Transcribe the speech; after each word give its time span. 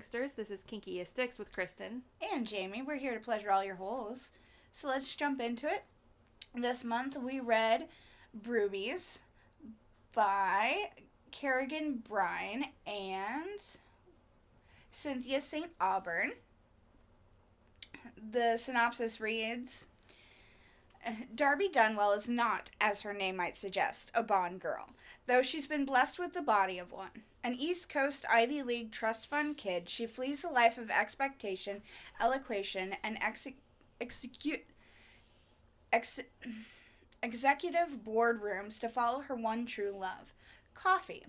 Kinksters. 0.00 0.34
This 0.34 0.50
is 0.50 0.64
Kinky 0.64 0.96
Kinkyistics 0.96 1.38
with 1.38 1.52
Kristen. 1.52 2.02
And 2.32 2.46
Jami, 2.46 2.80
we're 2.80 2.96
here 2.96 3.12
to 3.12 3.20
pleasure 3.20 3.50
all 3.52 3.62
your 3.62 3.74
holes. 3.74 4.30
So 4.72 4.88
let's 4.88 5.14
jump 5.14 5.42
into 5.42 5.66
it. 5.66 5.84
This 6.54 6.84
month 6.84 7.18
we 7.22 7.38
read 7.38 7.86
Brewbies 8.34 9.20
by 10.14 10.90
Kerrigan 11.32 12.02
Byrne 12.08 12.66
and 12.86 13.60
Cynthia 14.90 15.40
St. 15.40 15.70
Aubin. 15.80 16.32
The 18.30 18.56
synopsis 18.56 19.20
reads 19.20 19.86
Darby 21.34 21.68
Dunwell 21.68 22.16
is 22.16 22.28
not, 22.28 22.70
as 22.80 23.02
her 23.02 23.12
name 23.12 23.36
might 23.36 23.56
suggest, 23.56 24.10
a 24.14 24.22
Bond 24.22 24.60
girl, 24.60 24.90
though 25.26 25.42
she's 25.42 25.66
been 25.66 25.84
blessed 25.84 26.18
with 26.18 26.32
the 26.32 26.42
body 26.42 26.78
of 26.78 26.92
one. 26.92 27.24
An 27.42 27.54
East 27.54 27.88
Coast 27.88 28.26
Ivy 28.30 28.62
League 28.62 28.92
trust 28.92 29.28
fund 29.28 29.56
kid, 29.56 29.88
she 29.88 30.06
flees 30.06 30.44
a 30.44 30.48
life 30.48 30.76
of 30.76 30.90
expectation, 30.90 31.82
eloquation, 32.20 32.96
and 33.02 33.16
exe- 33.22 33.48
execute 34.00 34.64
ex- 35.92 36.20
executive 37.22 38.04
boardrooms 38.04 38.78
to 38.80 38.88
follow 38.88 39.22
her 39.22 39.34
one 39.34 39.66
true 39.66 39.94
love 39.96 40.34
coffee. 40.74 41.26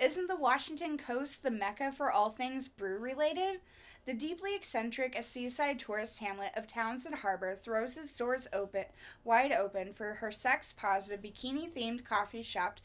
Isn't 0.00 0.28
the 0.28 0.36
Washington 0.36 0.96
coast 0.96 1.42
the 1.42 1.50
mecca 1.50 1.92
for 1.92 2.10
all 2.10 2.30
things 2.30 2.68
brew 2.68 2.98
related? 2.98 3.60
The 4.06 4.12
deeply 4.12 4.54
eccentric 4.54 5.16
seaside 5.22 5.78
tourist 5.78 6.18
hamlet 6.18 6.50
of 6.54 6.66
Townsend 6.66 7.16
Harbor 7.16 7.54
throws 7.54 7.96
its 7.96 8.14
doors 8.14 8.46
open, 8.52 8.84
wide 9.24 9.50
open 9.50 9.94
for 9.94 10.14
her 10.14 10.30
sex 10.30 10.74
positive, 10.74 11.22
bikini 11.22 11.72
themed 11.72 12.04
coffee 12.04 12.42
shop 12.42 12.80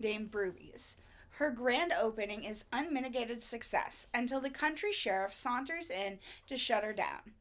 named 0.00 0.32
Brewbies. 0.32 0.96
Her 1.38 1.52
grand 1.52 1.92
opening 1.92 2.42
is 2.42 2.64
unmitigated 2.72 3.40
success 3.40 4.08
until 4.12 4.40
the 4.40 4.50
country 4.50 4.92
sheriff 4.92 5.32
saunters 5.32 5.90
in 5.90 6.18
to 6.48 6.56
shut 6.56 6.82
her 6.82 6.92
down. 6.92 7.34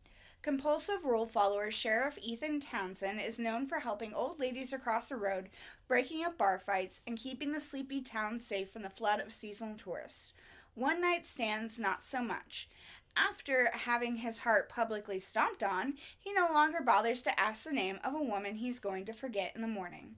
Compulsive 0.44 1.06
rule 1.06 1.26
follower 1.26 1.72
Sheriff 1.72 2.20
Ethan 2.22 2.60
Townsend 2.60 3.20
is 3.20 3.40
known 3.40 3.66
for 3.66 3.80
helping 3.80 4.14
old 4.14 4.40
ladies 4.40 4.74
across 4.74 5.10
the 5.10 5.16
road, 5.16 5.50
breaking 5.88 6.24
up 6.24 6.38
bar 6.38 6.60
fights, 6.60 7.02
and 7.08 7.18
keeping 7.18 7.52
the 7.54 7.60
sleepy 7.60 8.02
town 8.02 8.38
safe 8.40 8.70
from 8.70 8.82
the 8.84 8.90
flood 8.90 9.22
of 9.22 9.32
seasonal 9.32 9.76
tourists. 9.76 10.34
One 10.76 11.00
night 11.00 11.26
stands, 11.26 11.80
not 11.80 12.04
so 12.04 12.22
much. 12.22 12.68
After 13.16 13.70
having 13.74 14.18
his 14.18 14.40
heart 14.40 14.70
publicly 14.70 15.20
stomped 15.20 15.62
on, 15.62 15.94
he 16.20 16.34
no 16.34 16.48
longer 16.52 16.82
bothers 16.84 17.22
to 17.24 17.40
ask 17.40 17.64
the 17.64 17.72
name 17.72 18.00
of 18.04 18.16
a 18.16 18.24
woman 18.24 18.56
he's 18.56 18.80
going 18.80 19.06
to 19.06 19.14
forget 19.14 19.52
in 19.56 19.62
the 19.62 19.68
morning. 19.68 20.16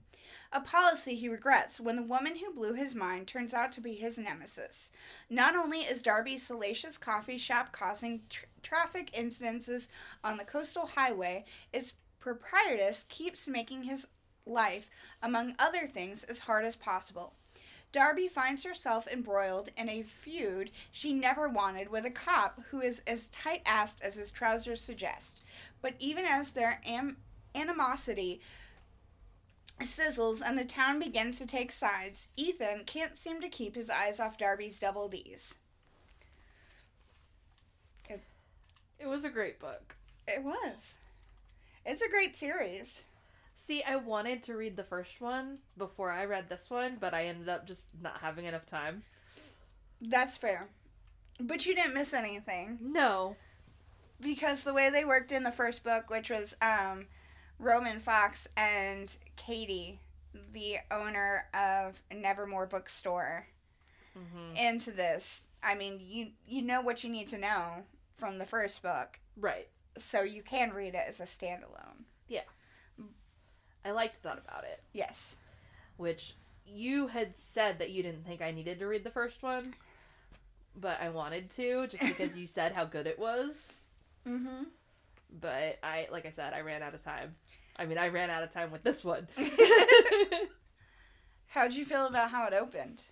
A 0.52 0.60
policy 0.60 1.14
he 1.14 1.28
regrets 1.28 1.78
when 1.78 1.96
the 1.96 2.02
woman 2.02 2.36
who 2.36 2.54
blew 2.54 2.74
his 2.74 2.94
mind 2.94 3.26
turns 3.26 3.52
out 3.52 3.72
to 3.72 3.80
be 3.80 3.94
his 3.94 4.18
nemesis. 4.18 4.92
Not 5.28 5.54
only 5.54 5.80
is 5.80 6.00
Darby's 6.00 6.46
salacious 6.46 6.96
coffee 6.96 7.38
shop 7.38 7.72
causing 7.72 8.22
tr- 8.30 8.46
traffic 8.62 9.10
incidences 9.12 9.88
on 10.24 10.38
the 10.38 10.44
coastal 10.44 10.86
highway, 10.86 11.44
its 11.72 11.92
proprietress 12.18 13.04
keeps 13.08 13.46
making 13.46 13.82
his 13.82 14.06
life, 14.46 14.88
among 15.22 15.54
other 15.58 15.86
things, 15.86 16.24
as 16.24 16.40
hard 16.40 16.64
as 16.64 16.76
possible. 16.76 17.34
Darby 17.92 18.28
finds 18.28 18.64
herself 18.64 19.06
embroiled 19.10 19.70
in 19.76 19.88
a 19.88 20.02
feud 20.02 20.70
she 20.90 21.12
never 21.12 21.48
wanted 21.48 21.88
with 21.88 22.04
a 22.04 22.10
cop 22.10 22.60
who 22.70 22.80
is 22.80 23.00
as 23.06 23.28
tight 23.30 23.64
assed 23.64 24.02
as 24.02 24.16
his 24.16 24.30
trousers 24.30 24.80
suggest. 24.80 25.42
But 25.80 25.94
even 25.98 26.24
as 26.26 26.50
their 26.52 26.80
am- 26.84 27.16
animosity 27.54 28.40
sizzles 29.80 30.42
and 30.44 30.58
the 30.58 30.64
town 30.64 30.98
begins 30.98 31.38
to 31.38 31.46
take 31.46 31.72
sides, 31.72 32.28
Ethan 32.36 32.84
can't 32.84 33.16
seem 33.16 33.40
to 33.40 33.48
keep 33.48 33.74
his 33.74 33.88
eyes 33.90 34.20
off 34.20 34.38
Darby's 34.38 34.78
double 34.78 35.08
D's. 35.08 35.56
It, 38.08 38.22
It 38.98 39.06
was 39.06 39.24
a 39.24 39.30
great 39.30 39.58
book. 39.58 39.96
it 40.28 40.42
was. 40.42 40.98
It's 41.84 42.02
a 42.02 42.08
great 42.10 42.36
series. 42.36 43.04
See, 43.58 43.82
I 43.82 43.96
wanted 43.96 44.42
to 44.44 44.54
read 44.56 44.76
the 44.76 44.84
first 44.84 45.20
one 45.20 45.58
before 45.78 46.10
I 46.12 46.24
read 46.26 46.48
this 46.50 46.68
one, 46.70 46.98
but 47.00 47.14
I 47.14 47.24
ended 47.24 47.48
up 47.48 47.66
just 47.66 47.88
not 48.00 48.18
having 48.20 48.44
enough 48.44 48.66
time. 48.66 49.02
That's 50.00 50.36
fair. 50.36 50.68
But 51.40 51.64
you 51.66 51.74
didn't 51.74 51.94
miss 51.94 52.12
anything. 52.14 52.78
No. 52.82 53.36
because 54.20 54.62
the 54.62 54.72
way 54.74 54.88
they 54.90 55.04
worked 55.04 55.32
in 55.32 55.42
the 55.42 55.50
first 55.50 55.82
book, 55.84 56.08
which 56.10 56.30
was 56.30 56.54
um, 56.62 57.06
Roman 57.58 57.98
Fox 57.98 58.46
and 58.56 59.14
Katie, 59.36 60.00
the 60.52 60.76
owner 60.90 61.46
of 61.54 62.02
Nevermore 62.14 62.66
Bookstore, 62.66 63.46
Mm-hmm. 64.18 64.56
into 64.56 64.90
this, 64.92 65.42
I 65.62 65.74
mean, 65.74 66.00
you 66.02 66.28
you 66.48 66.62
know 66.62 66.80
what 66.80 67.04
you 67.04 67.10
need 67.10 67.28
to 67.28 67.36
know 67.38 67.84
from 68.16 68.38
the 68.38 68.46
first 68.46 68.82
book, 68.82 69.18
Right. 69.36 69.68
so 69.98 70.22
you 70.22 70.42
can 70.42 70.70
read 70.72 70.94
it 70.94 71.04
as 71.06 71.20
a 71.20 71.24
standalone. 71.24 72.04
I 73.86 73.92
liked 73.92 74.22
that 74.24 74.38
about 74.38 74.64
it. 74.64 74.82
Yes. 74.92 75.36
Which 75.96 76.34
you 76.66 77.06
had 77.06 77.38
said 77.38 77.78
that 77.78 77.90
you 77.90 78.02
didn't 78.02 78.26
think 78.26 78.42
I 78.42 78.50
needed 78.50 78.80
to 78.80 78.86
read 78.86 79.04
the 79.04 79.10
first 79.10 79.42
one, 79.42 79.74
but 80.74 81.00
I 81.00 81.10
wanted 81.10 81.50
to 81.50 81.86
just 81.86 82.02
because 82.04 82.36
you 82.36 82.46
said 82.46 82.72
how 82.72 82.84
good 82.84 83.06
it 83.06 83.18
was. 83.18 83.80
Mm-hmm. 84.26 84.64
But 85.40 85.78
I, 85.82 86.08
like 86.10 86.26
I 86.26 86.30
said, 86.30 86.52
I 86.52 86.60
ran 86.60 86.82
out 86.82 86.94
of 86.94 87.04
time. 87.04 87.34
I 87.76 87.86
mean, 87.86 87.98
I 87.98 88.08
ran 88.08 88.30
out 88.30 88.42
of 88.42 88.50
time 88.50 88.72
with 88.72 88.82
this 88.82 89.04
one. 89.04 89.28
How'd 91.48 91.74
you 91.74 91.84
feel 91.84 92.06
about 92.06 92.30
how 92.30 92.46
it 92.46 92.54
opened? 92.54 93.02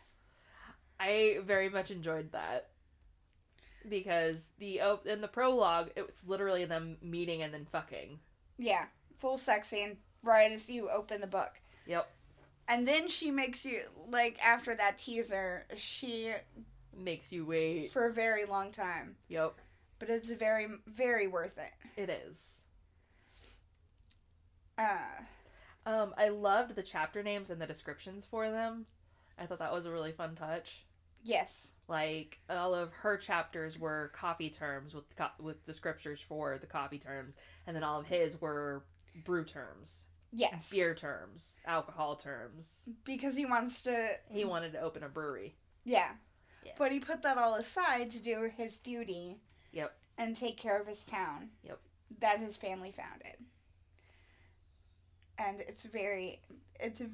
I 0.99 1.39
very 1.45 1.69
much 1.69 1.91
enjoyed 1.91 2.33
that 2.33 2.69
because 3.89 4.51
the 4.59 4.81
in 5.05 5.21
the 5.21 5.29
prologue, 5.29 5.91
it's 5.97 6.27
literally 6.27 6.65
them 6.65 6.97
meeting 7.01 7.43
and 7.43 7.53
then 7.53 7.65
fucking. 7.65 8.19
Yeah, 8.59 8.87
full 9.19 9.37
sex 9.37 9.69
scene 9.69 9.99
right 10.25 10.51
as 10.51 10.69
you 10.71 10.89
open 10.91 11.21
the 11.21 11.27
book. 11.27 11.61
Yep, 11.87 12.11
And 12.69 12.89
then 12.89 13.09
she 13.09 13.31
makes 13.31 13.65
you 13.67 13.81
like 14.11 14.39
after 14.45 14.75
that 14.75 14.99
teaser, 14.99 15.67
she 15.77 16.33
makes 16.97 17.33
you 17.33 17.45
wait. 17.45 17.93
for 17.93 18.07
a 18.09 18.13
very 18.13 18.45
long 18.45 18.71
time. 18.73 19.17
Yep, 19.29 19.55
but 19.99 20.09
it's 20.11 20.33
very 20.33 20.67
very 20.87 21.27
worth 21.27 21.59
it. 21.59 22.01
it 22.01 22.09
is. 22.11 22.65
Uh, 24.79 25.23
Um, 25.87 26.15
I 26.17 26.29
loved 26.31 26.75
the 26.77 26.83
chapter 26.83 27.23
names 27.23 27.51
and 27.51 27.61
the 27.61 27.67
descriptions 27.67 28.25
for 28.25 28.51
them. 28.51 28.87
I 29.39 29.47
thought 29.47 29.59
that 29.59 29.73
was 29.73 29.87
a 29.87 29.93
really 29.93 30.13
fun 30.13 30.35
touch. 30.35 30.85
yes, 31.23 31.73
Like 31.89 32.41
all 32.49 32.75
of 32.75 32.93
her 33.03 33.17
chapters 33.19 33.79
were 33.79 34.11
coffee 34.15 34.49
terms 34.51 34.95
with 34.95 35.15
co- 35.17 35.37
with 35.39 35.65
descriptors 35.67 36.21
for 36.21 36.57
the 36.59 36.67
coffee 36.67 36.99
terms, 36.99 37.37
and 37.67 37.77
then 37.77 37.85
all 37.85 38.01
of 38.01 38.07
his 38.07 38.41
were 38.41 38.85
brew 39.25 39.45
terms, 39.45 40.09
yes, 40.35 40.71
beer 40.71 40.95
terms, 40.95 41.61
alcohol 41.67 42.17
terms. 42.17 42.89
because 43.05 43.37
he 43.37 43.47
wants 43.47 43.83
to. 43.85 44.09
He 44.31 44.45
wanted 44.45 44.73
to 44.73 44.81
open 44.81 45.03
a 45.03 45.09
brewery. 45.09 45.55
Yeah. 45.85 46.11
Yeah. 46.65 46.73
but 46.79 46.93
he 46.93 46.99
put 46.99 47.21
that 47.23 47.37
all 47.37 47.57
aside 47.57 48.11
to 48.13 48.19
do 48.23 48.51
his 48.57 48.79
duty. 48.79 49.37
Yep. 49.73 49.95
And 50.17 50.35
take 50.35 50.57
care 50.57 50.81
of 50.81 50.87
his 50.87 51.05
town. 51.05 51.51
Yep. 51.63 51.79
That 52.21 52.39
his 52.39 52.57
family 52.57 52.91
founded. 52.91 53.37
And 55.39 55.61
it's 55.61 55.85
very, 55.85 56.41
it's 56.81 57.01
a, 57.01 57.09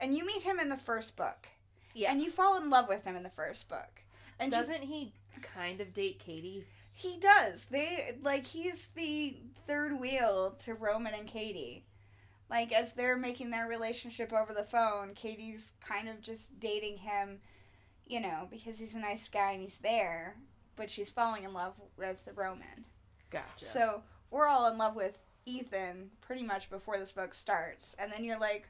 and 0.00 0.14
you 0.14 0.26
meet 0.26 0.42
him 0.42 0.60
in 0.60 0.68
the 0.68 0.76
first 0.76 1.16
book. 1.16 1.48
Yeah. 1.94 2.12
And 2.12 2.20
you 2.20 2.30
fall 2.30 2.60
in 2.60 2.70
love 2.70 2.86
with 2.88 3.04
him 3.04 3.16
in 3.16 3.22
the 3.22 3.30
first 3.30 3.68
book. 3.68 4.02
And 4.38 4.52
Doesn't 4.52 4.82
he 4.82 5.12
kind 5.40 5.80
of 5.80 5.92
date 5.94 6.18
Katie? 6.18 6.64
He 6.92 7.18
does. 7.18 7.66
They 7.66 8.18
like 8.22 8.46
he's 8.46 8.88
the 8.94 9.36
third 9.66 9.98
wheel 9.98 10.54
to 10.60 10.74
Roman 10.74 11.14
and 11.14 11.26
Katie. 11.26 11.84
Like 12.50 12.72
as 12.72 12.92
they're 12.92 13.16
making 13.16 13.50
their 13.50 13.66
relationship 13.66 14.32
over 14.32 14.52
the 14.52 14.64
phone, 14.64 15.14
Katie's 15.14 15.72
kind 15.80 16.08
of 16.08 16.20
just 16.20 16.60
dating 16.60 16.98
him, 16.98 17.40
you 18.06 18.20
know, 18.20 18.46
because 18.50 18.78
he's 18.78 18.94
a 18.94 19.00
nice 19.00 19.28
guy 19.28 19.52
and 19.52 19.62
he's 19.62 19.78
there, 19.78 20.36
but 20.76 20.90
she's 20.90 21.08
falling 21.08 21.44
in 21.44 21.54
love 21.54 21.74
with 21.96 22.28
Roman. 22.34 22.84
Gotcha. 23.30 23.64
So, 23.64 24.02
we're 24.30 24.46
all 24.46 24.70
in 24.70 24.76
love 24.76 24.94
with 24.94 25.18
Ethan 25.46 26.10
pretty 26.20 26.42
much 26.42 26.68
before 26.68 26.98
this 26.98 27.12
book 27.12 27.32
starts, 27.32 27.96
and 27.98 28.12
then 28.12 28.22
you're 28.22 28.38
like 28.38 28.68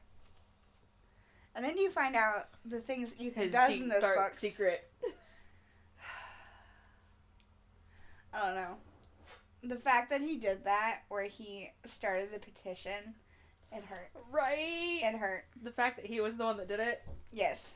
and 1.55 1.63
then 1.63 1.77
you 1.77 1.91
find 1.91 2.15
out 2.15 2.45
the 2.65 2.79
things 2.79 3.15
Ethan 3.19 3.43
his 3.43 3.51
does 3.51 3.71
in 3.71 3.87
this 3.87 4.01
book. 4.01 4.33
secret. 4.33 4.89
I 8.33 8.45
don't 8.47 8.55
know. 8.55 8.77
The 9.63 9.75
fact 9.77 10.09
that 10.09 10.21
he 10.21 10.35
did 10.37 10.65
that, 10.65 11.03
where 11.09 11.23
he 11.23 11.71
started 11.85 12.29
the 12.33 12.39
petition, 12.39 13.15
it 13.71 13.83
hurt. 13.85 14.09
Right. 14.29 14.99
It 15.03 15.15
hurt. 15.17 15.45
the 15.61 15.71
fact 15.71 15.95
that 15.97 16.05
he 16.05 16.19
was 16.19 16.35
the 16.37 16.43
one 16.45 16.57
that 16.57 16.67
did 16.67 16.79
it, 16.81 17.01
Yes. 17.31 17.75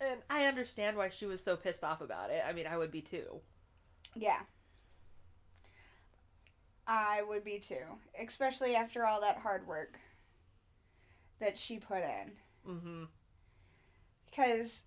and 0.00 0.20
I 0.30 0.46
understand 0.46 0.96
why 0.96 1.10
she 1.10 1.26
was 1.26 1.42
so 1.44 1.56
pissed 1.56 1.84
off 1.84 2.00
about 2.00 2.30
it. 2.30 2.42
I 2.46 2.52
mean, 2.52 2.66
I 2.66 2.76
would 2.78 2.90
be 2.90 3.02
too. 3.02 3.40
Yeah. 4.14 4.40
I 6.86 7.22
would 7.28 7.44
be 7.44 7.58
too. 7.58 7.84
Especially 8.18 8.74
after 8.74 9.04
all 9.04 9.20
that 9.20 9.38
hard 9.38 9.66
work 9.66 9.98
that 11.40 11.58
she 11.58 11.78
put 11.78 11.98
in. 12.02 12.32
Mm-hmm. 12.68 13.04
Because 14.24 14.84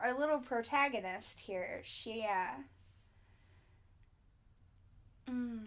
our 0.00 0.16
little 0.18 0.38
protagonist 0.38 1.40
here, 1.40 1.80
she, 1.82 2.24
uh, 2.28 2.54
mm, 5.30 5.64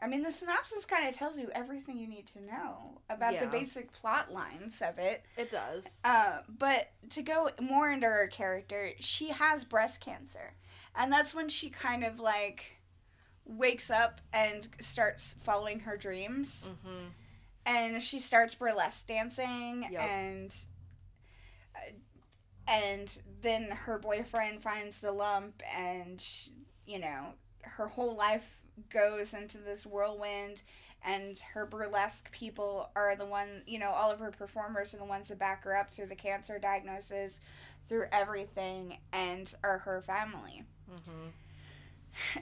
I 0.00 0.06
mean, 0.06 0.22
the 0.22 0.30
synopsis 0.30 0.84
kind 0.84 1.08
of 1.08 1.14
tells 1.14 1.38
you 1.38 1.48
everything 1.54 1.98
you 1.98 2.06
need 2.06 2.26
to 2.28 2.40
know 2.40 3.00
about 3.10 3.38
the 3.40 3.46
basic 3.46 3.92
plot 3.92 4.32
lines 4.32 4.80
of 4.80 4.98
it. 4.98 5.24
It 5.36 5.50
does. 5.50 6.00
Uh, 6.04 6.38
but 6.48 6.90
to 7.10 7.22
go 7.22 7.50
more 7.60 7.90
into 7.90 8.06
her 8.06 8.28
character, 8.28 8.90
she 9.00 9.30
has 9.30 9.64
breast 9.64 10.00
cancer. 10.00 10.54
And 10.94 11.12
that's 11.12 11.34
when 11.34 11.48
she 11.48 11.68
kind 11.70 12.04
of 12.04 12.20
like 12.20 12.80
wakes 13.44 13.90
up 13.90 14.20
and 14.32 14.68
starts 14.80 15.34
following 15.42 15.80
her 15.80 15.96
dreams. 15.96 16.70
mm-hmm. 16.70 17.06
And 17.66 18.02
she 18.02 18.18
starts 18.18 18.54
burlesque 18.54 19.08
dancing 19.08 19.86
Yep. 19.90 20.00
and 20.00 20.54
uh, 21.74 21.90
and 22.66 23.18
then 23.42 23.70
her 23.70 23.98
boyfriend 23.98 24.62
finds 24.62 25.00
the 25.00 25.12
lump 25.12 25.62
and 25.76 26.20
sh 26.20 26.48
you 26.86 26.98
know 26.98 27.34
her 27.62 27.86
whole 27.86 28.14
life 28.16 28.62
goes 28.90 29.34
into 29.34 29.58
this 29.58 29.84
whirlwind 29.86 30.62
and 31.04 31.38
her 31.54 31.64
burlesque 31.66 32.30
people 32.32 32.90
are 32.96 33.14
the 33.16 33.26
one 33.26 33.62
you 33.66 33.78
know 33.78 33.90
all 33.90 34.10
of 34.10 34.18
her 34.20 34.30
performers 34.30 34.94
are 34.94 34.98
the 34.98 35.04
ones 35.04 35.28
that 35.28 35.38
back 35.38 35.64
her 35.64 35.76
up 35.76 35.92
through 35.92 36.06
the 36.06 36.14
cancer 36.14 36.58
diagnosis 36.58 37.40
through 37.84 38.04
everything 38.12 38.98
and 39.12 39.54
are 39.62 39.78
her 39.78 40.00
family 40.00 40.62
Mm-hmm. 40.90 41.28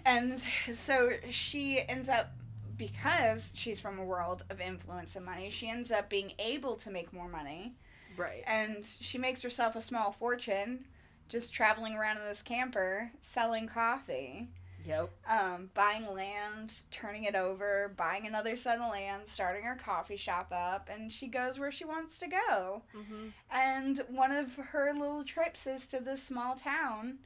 and 0.07 0.39
so 0.75 1.11
she 1.31 1.81
ends 1.89 2.09
up 2.09 2.31
because 2.77 3.53
she's 3.55 3.81
from 3.81 3.99
a 3.99 4.05
world 4.05 4.45
of 4.51 4.61
influence 4.61 5.17
and 5.17 5.25
money 5.25 5.51
she 5.51 5.69
ends 5.69 5.91
up 5.91 6.09
being 6.09 6.33
able 6.39 6.75
to 6.77 6.91
make 6.91 7.13
more 7.13 7.29
money 7.29 7.75
Right. 8.17 8.45
and 8.47 8.85
she 8.85 9.19
makes 9.19 9.43
herself 9.43 9.75
a 9.77 9.83
small 9.83 10.13
fortune 10.13 10.85
just 11.29 11.53
traveling 11.53 11.95
around 11.97 12.19
in 12.19 12.23
this 12.25 12.41
camper 12.43 13.11
selling 13.21 13.67
coffee 13.67 14.49
Yep. 14.87 15.11
um, 15.29 15.71
buying 15.75 16.07
lands, 16.07 16.85
turning 16.91 17.25
it 17.25 17.35
over 17.35 17.93
buying 17.97 18.27
another 18.27 18.55
set 18.57 18.79
of 18.79 18.91
land 18.91 19.23
starting 19.27 19.65
her 19.65 19.75
coffee 19.75 20.17
shop 20.17 20.53
up 20.55 20.89
and 20.93 21.13
she 21.13 21.27
goes 21.27 21.59
where 21.59 21.73
she 21.73 21.85
wants 21.85 22.19
to 22.21 22.29
go 22.29 22.83
Mm-hmm. 22.97 23.29
and 23.51 24.01
one 24.09 24.31
of 24.33 24.55
her 24.57 24.93
little 24.93 25.25
trips 25.25 25.67
is 25.67 25.87
to 25.89 26.01
this 26.01 26.23
small 26.23 26.55
town 26.55 27.19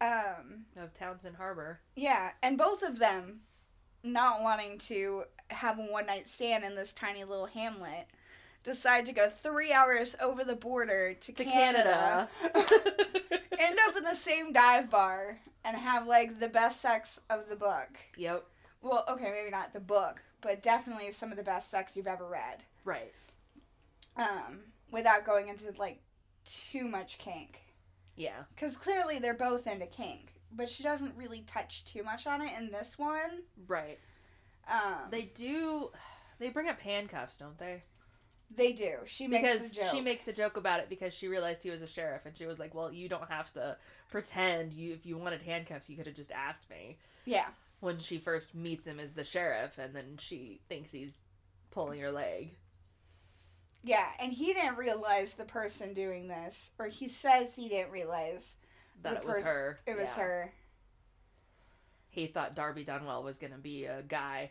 um, 0.00 0.64
Of 0.76 0.94
Townsend 0.94 1.36
Harbor. 1.36 1.80
yeah 1.96 2.30
and 2.42 2.56
both 2.56 2.82
of 2.82 2.98
them 2.98 3.40
not 4.02 4.42
wanting 4.42 4.78
to 4.78 5.24
have 5.50 5.78
a 5.78 5.82
one 5.82 6.06
night 6.06 6.26
stand 6.26 6.64
in 6.64 6.74
this 6.74 6.92
tiny 6.94 7.22
little 7.24 7.46
hamlet 7.46 8.06
decide 8.62 9.06
to 9.06 9.12
go 9.12 9.28
three 9.28 9.72
hours 9.72 10.16
over 10.22 10.44
the 10.44 10.56
border 10.56 11.14
to, 11.14 11.32
To 11.32 11.44
Canada, 11.44 12.28
Canada. 12.40 12.60
end 13.58 13.78
up 13.88 13.96
in 13.96 14.02
the 14.04 14.14
same 14.14 14.52
dive 14.52 14.90
bar 14.90 15.38
and 15.64 15.76
have 15.76 16.06
like 16.06 16.40
the 16.40 16.48
best 16.48 16.80
sex 16.80 17.20
of 17.30 17.48
the 17.48 17.56
book. 17.56 17.88
yep. 18.16 18.44
Well, 18.82 19.04
okay, 19.10 19.30
maybe 19.34 19.50
not 19.50 19.72
the 19.74 19.80
book, 19.80 20.22
but 20.40 20.62
definitely 20.62 21.10
some 21.12 21.30
of 21.30 21.36
the 21.36 21.42
best 21.42 21.70
sex 21.70 21.96
you've 21.96 22.06
ever 22.06 22.26
read. 22.26 22.64
Right. 22.84 23.12
Um, 24.16 24.60
without 24.90 25.24
going 25.26 25.48
into 25.48 25.70
like 25.78 26.00
too 26.44 26.88
much 26.88 27.18
kink, 27.18 27.60
Yeah. 28.16 28.44
because 28.54 28.76
clearly 28.76 29.18
they're 29.18 29.34
both 29.34 29.66
into 29.66 29.86
kink, 29.86 30.32
but 30.50 30.68
she 30.68 30.82
doesn't 30.82 31.14
really 31.16 31.42
touch 31.46 31.84
too 31.84 32.02
much 32.02 32.26
on 32.26 32.40
it 32.40 32.52
in 32.58 32.70
this 32.70 32.98
one. 32.98 33.42
Right. 33.66 33.98
Um, 34.70 35.10
They 35.10 35.22
do. 35.22 35.90
They 36.38 36.48
bring 36.48 36.68
up 36.68 36.80
handcuffs, 36.80 37.36
don't 37.38 37.58
they? 37.58 37.82
They 38.52 38.72
do. 38.72 38.96
She 39.06 39.28
makes 39.28 39.42
because 39.52 39.72
a 39.72 39.80
joke. 39.80 39.90
she 39.92 40.00
makes 40.00 40.26
a 40.28 40.32
joke 40.32 40.56
about 40.56 40.80
it 40.80 40.88
because 40.88 41.14
she 41.14 41.28
realized 41.28 41.62
he 41.62 41.70
was 41.70 41.82
a 41.82 41.86
sheriff 41.86 42.26
and 42.26 42.36
she 42.36 42.46
was 42.46 42.58
like, 42.58 42.74
"Well, 42.74 42.92
you 42.92 43.08
don't 43.08 43.30
have 43.30 43.52
to 43.52 43.76
pretend. 44.08 44.72
You 44.74 44.92
if 44.92 45.06
you 45.06 45.16
wanted 45.16 45.42
handcuffs, 45.42 45.88
you 45.88 45.96
could 45.96 46.06
have 46.06 46.16
just 46.16 46.32
asked 46.32 46.68
me." 46.68 46.98
yeah, 47.24 47.50
When 47.78 47.98
she 47.98 48.18
first 48.18 48.54
meets 48.54 48.86
him 48.86 48.98
as 48.98 49.12
the 49.12 49.22
sheriff, 49.24 49.78
and 49.78 49.94
then 49.94 50.16
she 50.18 50.60
thinks 50.68 50.90
he's 50.90 51.20
pulling 51.70 52.00
her 52.00 52.10
leg. 52.10 52.56
yeah, 53.84 54.08
and 54.20 54.32
he 54.32 54.52
didn't 54.52 54.76
realize 54.76 55.34
the 55.34 55.44
person 55.44 55.94
doing 55.94 56.26
this, 56.28 56.72
or 56.78 56.86
he 56.88 57.06
says 57.08 57.54
he 57.56 57.68
didn't 57.68 57.92
realize 57.92 58.56
That 59.02 59.18
it 59.18 59.24
was 59.24 59.36
pers- 59.36 59.46
her. 59.46 59.80
it 59.86 59.96
was 59.96 60.16
Yeah. 60.16 60.22
her. 60.24 60.52
He 62.08 62.26
thought 62.26 62.56
Darby 62.56 62.84
Dunwell 62.84 63.22
was 63.22 63.38
gonna 63.38 63.58
be 63.58 63.84
a 63.84 64.02
guy. 64.02 64.50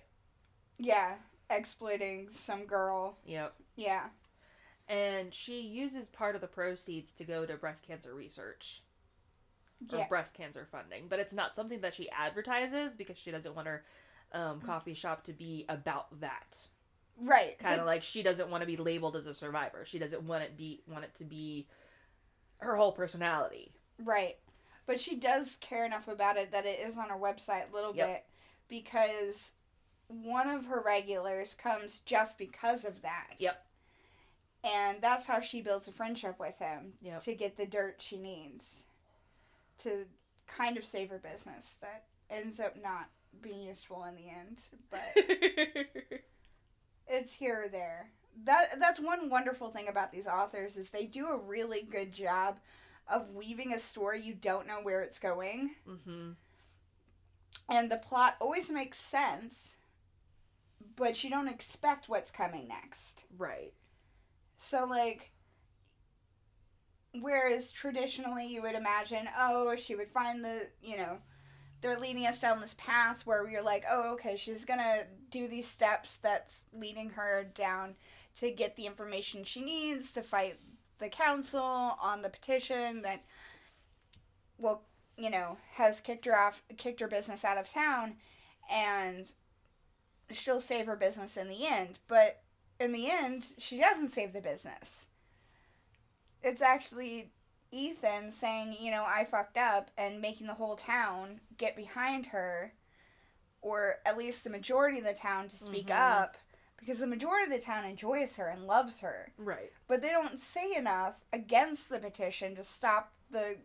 Yeah, 0.78 1.18
exploiting 1.50 2.30
some 2.30 2.66
girl. 2.66 3.18
Yep. 3.25 3.54
Yeah, 3.80 4.10
And 4.88 5.34
she 5.34 5.62
uses 5.62 6.10
part 6.10 6.36
of 6.36 6.42
the 6.42 6.48
proceeds 6.48 7.14
to 7.14 7.24
go 7.24 7.46
to 7.46 7.56
breast 7.58 7.86
cancer 7.88 8.14
research 8.14 8.84
or 9.92 10.00
yeah, 10.00 10.08
breast 10.08 10.34
cancer 10.34 10.66
funding, 10.66 11.08
but 11.10 11.20
it's 11.20 11.34
not 11.34 11.56
something 11.56 11.81
that 11.81 11.94
she 11.94 12.10
advertises 12.12 12.96
because 12.96 13.18
she 13.18 13.31
doesn't 13.31 13.56
want 13.56 13.68
her 13.68 13.86
um, 14.34 14.62
coffee 14.62 14.94
shop 14.94 15.24
to 15.26 15.34
be 15.34 15.66
about 15.70 16.20
that. 16.22 16.70
right. 17.18 17.58
kind 17.60 17.80
of 17.80 17.86
like 17.86 18.04
she 18.04 18.24
doesn't 18.24 18.50
want 18.50 18.62
to 18.62 18.68
be 18.68 18.78
labeled 18.78 19.16
as 19.16 19.28
a 19.28 19.34
survivor. 19.34 19.86
She 19.86 20.00
doesn't 20.00 20.24
want 20.24 20.44
it 20.44 20.58
be 20.58 20.82
want 20.88 21.04
it 21.06 21.16
to 21.16 21.25
be 21.25 21.68
her 22.60 22.75
whole 22.78 22.92
personality. 22.94 23.74
Right. 24.04 24.38
But 24.86 25.00
she 25.00 25.16
does 25.16 25.58
care 25.58 25.86
enough 25.86 26.08
about 26.08 26.38
it 26.38 26.52
that 26.52 26.66
it 26.66 26.80
is 26.80 26.98
on 26.98 27.10
her 27.10 27.18
website 27.18 27.70
a 27.70 27.74
little 27.74 27.96
Yep. 27.96 28.08
bit 28.08 28.25
because 28.68 29.54
one 30.08 30.50
of 30.50 30.66
her 30.68 30.82
regulars 30.86 31.54
comes 31.54 32.00
just 32.00 32.38
because 32.38 32.86
of 32.86 33.02
that. 33.04 33.36
Yep. 33.38 33.56
And 34.64 35.02
that's 35.02 35.28
how 35.28 35.40
she 35.40 35.62
builds 35.62 35.88
a 35.88 35.92
friendship 35.92 36.40
with 36.40 36.60
him 36.60 36.94
Yep. 37.02 37.22
to 37.22 37.34
get 37.36 37.58
the 37.58 37.66
dirt 37.66 38.02
she 38.02 38.18
needs 38.18 38.86
to 39.80 40.06
kind 40.48 40.76
of 40.78 40.84
save 40.84 41.10
her 41.10 41.20
business 41.20 41.78
that 41.82 42.06
ends 42.30 42.60
up 42.60 42.76
not 42.82 43.10
being 43.42 43.62
useful 43.62 44.04
in 44.04 44.16
the 44.16 44.30
end. 44.30 44.68
But 44.92 45.14
it's 47.08 47.34
here 47.34 47.64
or 47.66 47.68
there. 47.70 48.12
That 48.44 48.80
that's 48.80 49.00
one 49.00 49.30
wonderful 49.30 49.70
thing 49.72 49.88
about 49.88 50.12
these 50.12 50.28
authors 50.28 50.78
is 50.78 50.90
they 50.92 51.06
do 51.06 51.28
a 51.28 51.38
really 51.38 51.82
good 51.82 52.12
job 52.12 52.60
of 53.12 53.32
weaving 53.34 53.74
a 53.74 53.80
story 53.80 54.22
you 54.22 54.34
don't 54.34 54.68
know 54.68 54.80
where 54.84 55.02
it's 55.02 55.18
going 55.20 55.72
hmm 55.86 56.32
and 57.68 57.90
the 57.90 57.98
plot 57.98 58.36
always 58.40 58.72
makes 58.72 58.98
sense 58.98 59.78
but 60.96 61.24
you 61.24 61.30
don't 61.30 61.48
expect 61.48 62.08
what's 62.08 62.30
coming 62.32 62.68
next. 62.68 63.26
Right. 63.38 63.74
So 64.62 64.86
like 64.86 65.32
whereas 67.22 67.72
traditionally 67.72 68.46
you 68.46 68.62
would 68.62 68.76
imagine, 68.76 69.28
oh, 69.38 69.76
she 69.78 69.96
would 69.96 70.10
find 70.10 70.44
the, 70.44 70.64
you 70.82 70.98
know, 70.98 71.18
they're 71.82 71.98
leading 71.98 72.28
us 72.28 72.42
down 72.42 72.60
this 72.60 72.75
path 72.78 73.25
where 73.25 73.50
you're 73.50 73.63
like, 73.63 73.86
oh, 73.89 74.13
okay, 74.13 74.36
she's 74.36 74.66
gonna 74.66 75.04
do 75.32 75.48
these 75.48 75.68
steps 75.68 76.18
that's 76.18 76.66
leading 76.74 77.12
her 77.12 77.50
down 77.56 77.96
to 78.36 78.51
get 78.51 78.75
the 78.75 78.86
information 78.86 79.44
she 79.44 79.62
needs 79.62 80.12
to 80.12 80.22
fight 80.22 80.58
the 81.00 81.10
council 81.10 81.62
on 81.62 82.22
the 82.22 82.30
petition 82.30 83.01
that, 83.01 83.24
well, 84.58 84.84
you 85.18 85.30
know, 85.30 85.58
has 85.75 86.01
kicked 86.01 86.25
her 86.25 86.38
off, 86.38 86.63
kicked 86.78 87.00
her 87.00 87.08
business 87.08 87.46
out 87.46 87.58
of 87.58 87.72
town, 87.72 88.16
and 88.70 89.32
she'll 90.30 90.62
save 90.62 90.86
her 90.86 90.98
business 90.98 91.38
in 91.38 91.48
the 91.48 91.66
end. 91.66 92.00
But 92.10 92.42
in 92.79 92.91
the 92.91 93.09
end, 93.09 93.53
she 93.57 93.77
doesn't 93.79 94.09
save 94.09 94.33
the 94.33 94.41
business. 94.41 95.07
It's 96.41 96.62
actually 96.62 97.31
Ethan 97.71 98.31
saying, 98.31 98.77
you 98.79 98.91
know, 98.91 99.03
I 99.05 99.25
fucked 99.25 99.57
up 99.57 99.91
and 99.98 100.21
making 100.21 100.48
the 100.48 100.53
whole 100.55 100.75
town 100.75 101.41
get 101.57 101.75
behind 101.75 102.27
her, 102.27 102.74
or 103.62 103.95
at 104.05 104.17
least 104.17 104.43
the 104.43 104.50
majority 104.50 105.00
of 105.00 105.03
the 105.03 105.13
town 105.13 105.50
to 105.50 105.55
speak 105.57 105.88
Mhm. 105.88 105.95
up, 105.98 106.38
because 106.77 107.00
the 107.00 107.07
majority 107.07 107.43
of 107.53 107.59
the 107.59 107.65
town 107.65 107.83
enjoys 107.86 108.38
her 108.38 108.48
and 108.48 108.65
loves 108.65 109.01
her. 109.01 109.33
Right. 109.38 109.71
But 109.88 110.01
they 110.01 110.12
don't 110.12 110.39
say 110.39 110.74
enough 110.74 111.19
against 111.33 111.89
the 111.89 112.00
petition 112.00 112.55
to 112.55 112.63
stop 112.63 113.13
the 113.29 113.62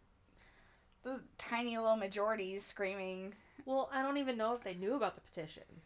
the 1.02 1.22
tiny 1.36 1.76
little 1.76 1.96
majorities 1.96 2.64
screaming. 2.64 3.34
Well, 3.66 3.90
I 3.92 4.00
don't 4.02 4.16
even 4.16 4.38
know 4.38 4.54
if 4.54 4.62
they 4.64 4.72
knew 4.74 4.94
about 4.94 5.16
the 5.16 5.20
petition. 5.20 5.82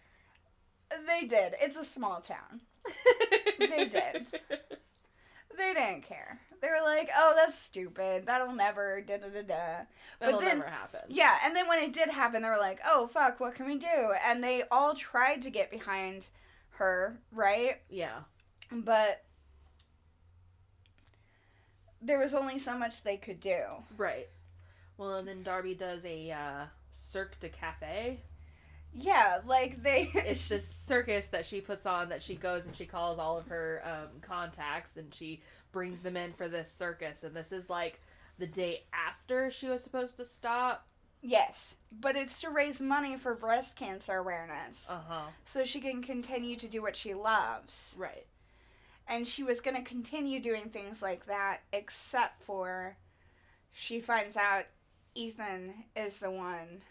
They 0.91 1.27
did. 1.27 1.57
It's 1.61 1.77
a 1.77 1.85
small 1.85 2.21
town. 2.21 2.61
They 3.59 3.87
did. 3.89 4.27
They 5.57 5.75
didn't 5.75 6.03
care. 6.03 6.41
They 6.61 6.69
were 6.69 6.83
like, 6.85 7.11
"Oh, 7.17 7.35
that's 7.37 7.57
stupid. 7.59 8.27
That'll 8.27 8.53
never 8.53 9.01
da 9.01 9.17
da 9.19 9.29
da 9.29 9.43
da." 9.43 9.85
That'll 10.21 10.41
then- 10.41 10.59
never 10.59 10.71
happen. 10.71 11.01
Yeah, 11.09 11.37
and 11.45 11.55
then 11.55 11.69
when 11.69 11.83
it 11.83 11.93
did 11.93 12.09
happen, 12.11 12.43
they 12.43 12.49
were 12.49 12.57
like, 12.59 12.81
"Oh 12.87 13.07
fuck, 13.09 13.41
what 13.41 13.55
can 13.55 13.67
we 13.67 13.77
do?" 13.79 14.15
And 14.25 14.43
they 14.43 14.63
all 14.71 14.95
tried 14.95 15.43
to 15.43 15.51
get 15.51 15.71
behind 15.71 16.31
her, 16.71 17.19
right? 17.33 17.81
Yeah. 17.89 18.21
But 18.71 19.25
there 22.01 22.19
was 22.19 22.35
only 22.35 22.59
so 22.59 22.79
much 22.79 23.03
they 23.03 23.17
could 23.17 23.41
do. 23.41 23.63
Right. 23.97 24.29
Well, 24.97 25.17
and 25.17 25.27
then 25.29 25.43
Darby 25.43 25.75
does 25.75 26.05
a 26.05 26.31
uh, 26.31 26.67
Cirque 26.91 27.39
de 27.41 27.49
Cafe. 27.49 28.21
Yeah, 28.95 29.39
like 29.47 29.83
they. 29.83 30.11
It's 30.15 30.49
this 30.49 30.67
circus 30.67 31.29
that 31.29 31.47
she 31.47 31.61
puts 31.61 31.87
on 31.87 32.09
that 32.09 32.23
she 32.23 32.35
goes 32.35 32.67
and 32.67 32.75
she 32.75 32.87
calls 32.87 33.19
all 33.19 33.39
of 33.39 33.49
her 33.49 33.83
um, 33.85 34.21
contacts 34.21 34.97
and 34.97 35.15
she 35.15 35.43
brings 35.73 36.01
them 36.01 36.17
in 36.17 36.33
for 36.33 36.49
this 36.49 36.71
circus. 36.71 37.23
And 37.25 37.35
this 37.35 37.53
is 37.53 37.71
like 37.71 38.01
the 38.39 38.47
day 38.47 38.85
after 38.93 39.51
she 39.51 39.69
was 39.69 39.83
supposed 39.83 40.17
to 40.17 40.25
stop. 40.25 40.87
Yes, 41.21 41.77
but 41.91 42.15
it's 42.15 42.41
to 42.43 42.51
raise 42.51 42.81
money 42.81 43.17
for 43.17 43.35
breast 43.35 43.77
cancer 43.77 44.17
awareness. 44.19 44.89
Uh 44.91 45.01
huh. 45.09 45.23
So 45.45 45.65
she 45.65 45.81
can 45.81 46.01
continue 46.03 46.57
to 46.57 46.69
do 46.69 46.81
what 46.81 46.95
she 46.97 47.13
loves. 47.15 47.97
Right. 47.99 48.27
And 49.09 49.27
she 49.27 49.43
was 49.43 49.61
going 49.61 49.77
to 49.77 49.83
continue 49.83 50.39
doing 50.39 50.69
things 50.69 51.03
like 51.03 51.27
that, 51.27 51.63
except 51.73 52.43
for 52.43 52.97
she 53.73 54.01
finds 54.01 54.37
out 54.37 54.65
Ethan 55.15 55.73
is 55.97 56.19
the 56.19 56.31
one, 56.31 56.83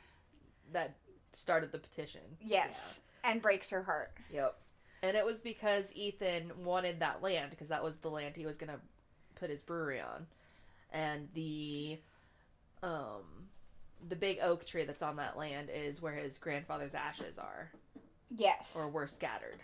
That 0.74 0.96
started 1.38 1.72
the 1.72 1.78
petition. 1.78 2.22
yes, 2.42 3.02
and 3.24 3.42
breaks 3.42 3.70
her 3.72 3.84
heart. 3.84 4.12
Yep. 4.34 4.56
And 5.04 5.16
it 5.16 5.26
was 5.26 5.42
because 5.42 5.94
Ethan 5.96 6.52
wanted 6.64 7.00
that 7.02 7.22
land 7.22 7.52
because 7.52 7.70
that 7.70 7.84
was 7.84 7.98
the 7.98 8.10
land 8.10 8.36
he 8.36 8.46
was 8.46 8.58
gonna 8.58 8.80
put 9.36 9.50
his 9.50 9.62
brewery 9.62 10.00
on, 10.02 10.26
and 10.92 11.28
the, 11.34 12.00
um, 12.82 13.50
the 14.08 14.16
big 14.16 14.40
oak 14.42 14.66
tree 14.66 14.84
that's 14.86 15.04
on 15.04 15.18
that 15.18 15.38
land 15.38 15.70
is 15.74 16.02
where 16.02 16.14
his 16.16 16.38
grandfather's 16.40 16.96
ashes 16.96 17.38
are 17.38 17.72
Yes. 18.36 18.74
or 18.76 18.90
were 18.90 19.08
scattered 19.08 19.60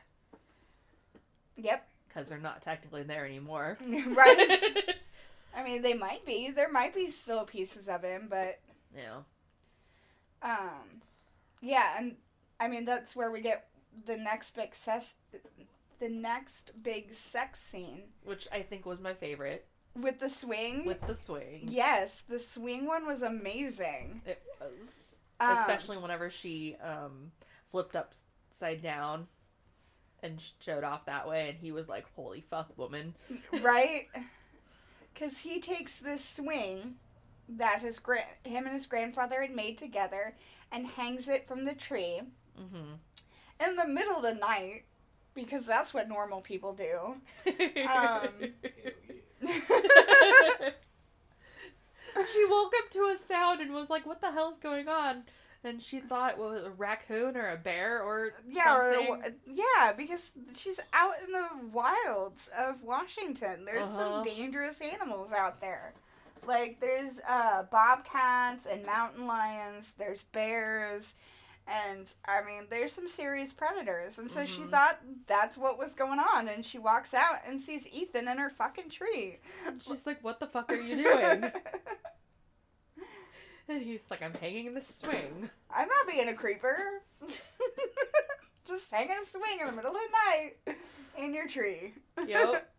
yep. 1.58 1.88
because 2.08 2.30
they're 2.30 2.38
not 2.40 2.62
technically 2.62 3.04
there 3.04 3.26
anymore. 3.26 3.78
right. 3.82 4.74
I 5.56 5.64
mean, 5.64 5.82
they 5.84 5.94
might 5.94 6.26
be. 6.26 6.50
There 6.52 6.72
might 6.72 6.96
be 6.96 7.10
still 7.12 7.46
pieces 7.46 7.88
of 7.88 8.04
him, 8.04 8.28
but 8.30 8.60
yeah. 8.96 9.18
um, 10.42 11.02
yeah, 11.64 11.96
and 11.98 12.16
I 12.60 12.68
mean 12.68 12.86
that's 12.86 13.16
where 13.16 13.32
we 13.32 13.42
get 13.42 13.68
the 14.06 14.18
next 14.18 14.56
big 14.56 14.76
sex, 14.76 15.16
the 16.00 16.10
next 16.10 16.72
big 16.84 17.12
sex 17.14 17.60
scene 17.60 18.04
Which 18.24 18.48
I 18.52 18.62
think 18.62 18.86
was 18.86 19.00
my 19.00 19.14
favorite 19.14 19.66
with 19.96 20.20
the 20.20 20.30
swing. 20.30 20.86
with 20.86 21.06
the 21.08 21.16
swing. 21.16 21.62
yes, 21.68 22.22
the 22.28 22.40
swing 22.40 22.86
one 22.86 23.06
was 23.08 23.22
amazing. 23.22 24.22
It 24.26 24.42
was. 24.60 25.18
Um, 25.40 25.58
Especially 25.58 25.98
whenever 25.98 26.30
she 26.30 26.76
um, 26.84 27.32
flipped 27.66 27.96
upside 27.96 28.82
down 28.82 29.28
and 30.22 30.42
showed 30.60 30.84
off 30.84 31.06
that 31.06 31.28
way, 31.28 31.50
and 31.50 31.58
he 31.58 31.72
was 31.72 31.90
like, 31.90 32.06
"Holy 32.16 32.42
fuck, 32.50 32.78
woman!" 32.78 33.14
right? 33.62 34.08
Because 35.14 35.42
he 35.42 35.60
takes 35.60 35.98
this 35.98 36.24
swing 36.24 36.96
that 37.50 37.82
his 37.82 38.00
gra- 38.00 38.26
him 38.44 38.66
and 38.66 38.74
his 38.74 38.86
grandfather 38.86 39.42
had 39.42 39.56
made 39.56 39.78
together 39.78 40.36
and 40.72 40.88
hangs 40.88 41.28
it 41.28 41.48
from 41.48 41.66
the 41.66 41.76
tree 41.76 42.22
Mm-hmm. 42.60 42.94
in 43.68 43.76
the 43.76 43.88
middle 43.88 44.16
of 44.18 44.22
the 44.22 44.36
night 44.36 44.84
because 45.34 45.66
that's 45.66 45.92
what 45.94 46.08
normal 46.08 46.40
people 46.42 46.74
do. 46.74 47.16
Um, 47.48 48.30
she 52.32 52.46
woke 52.46 52.74
up 52.84 52.90
to 52.92 53.12
a 53.14 53.18
sound 53.18 53.60
and 53.60 53.74
was 53.74 53.90
like, 53.90 54.06
"What 54.06 54.22
the 54.22 54.32
hell's 54.32 54.60
going 54.60 54.88
on?" 54.88 55.24
And 55.64 55.82
she 55.82 56.00
thought, 56.00 56.38
"What 56.38 56.52
was 56.52 56.62
it, 56.62 56.68
a 56.68 56.72
raccoon 56.72 57.36
or 57.36 57.50
a 57.50 57.58
bear 57.58 58.04
or 58.04 58.32
yeah, 58.48 58.78
or, 59.10 59.20
yeah, 59.48 59.94
because 59.94 60.32
she's 60.56 60.80
out 60.94 61.16
in 61.26 61.32
the 61.32 61.48
wilds 61.72 62.50
of 62.58 62.84
Washington. 62.84 63.66
There's 63.66 63.88
Uh-huh. 63.88 63.98
some 63.98 64.24
dangerous 64.24 64.80
animals 64.82 65.32
out 65.34 65.60
there. 65.62 65.94
Like 66.48 66.80
there's 66.80 67.20
uh, 67.28 67.64
bobcats 67.72 68.66
and 68.66 68.86
mountain 68.86 69.28
lions. 69.28 69.94
There's 69.98 70.24
bears, 70.24 71.16
and 71.68 72.12
I 72.26 72.44
mean 72.46 72.64
there's 72.70 72.92
some 72.92 73.08
serious 73.08 73.54
predators. 73.54 74.18
And 74.18 74.30
so 74.30 74.46
she 74.46 74.62
Mhm. 74.62 74.72
thought 74.72 75.00
that's 75.28 75.58
what 75.58 75.78
was 75.78 75.94
going 75.94 76.20
on. 76.20 76.48
And 76.48 76.66
she 76.66 76.80
walks 76.80 77.14
out 77.14 77.38
and 77.48 77.60
sees 77.60 77.88
Ethan 77.88 78.28
in 78.28 78.38
her 78.38 78.50
fucking 78.50 78.90
tree. 78.90 79.40
She's 79.80 80.06
like, 80.06 80.24
"What 80.24 80.40
the 80.40 80.48
fuck 80.48 80.72
are 80.72 80.76
you 80.76 80.96
doing?" 80.98 81.52
and 83.68 83.82
he's 83.82 84.10
like, 84.12 84.22
"I'm 84.22 84.34
hanging 84.34 84.66
in 84.68 84.74
the 84.74 84.82
swing." 84.82 85.50
I'm 85.74 85.88
not 85.88 86.08
being 86.08 86.28
a 86.28 86.34
creeper. 86.34 87.02
Just 88.68 88.92
hanging 88.92 89.16
a 89.22 89.26
swing 89.26 89.58
in 89.62 89.68
the 89.68 89.74
middle 89.74 89.92
of 89.92 89.98
the 89.98 90.32
night 90.32 90.78
in 91.18 91.34
your 91.34 91.48
tree. 91.48 91.94
Yep. 92.26 92.70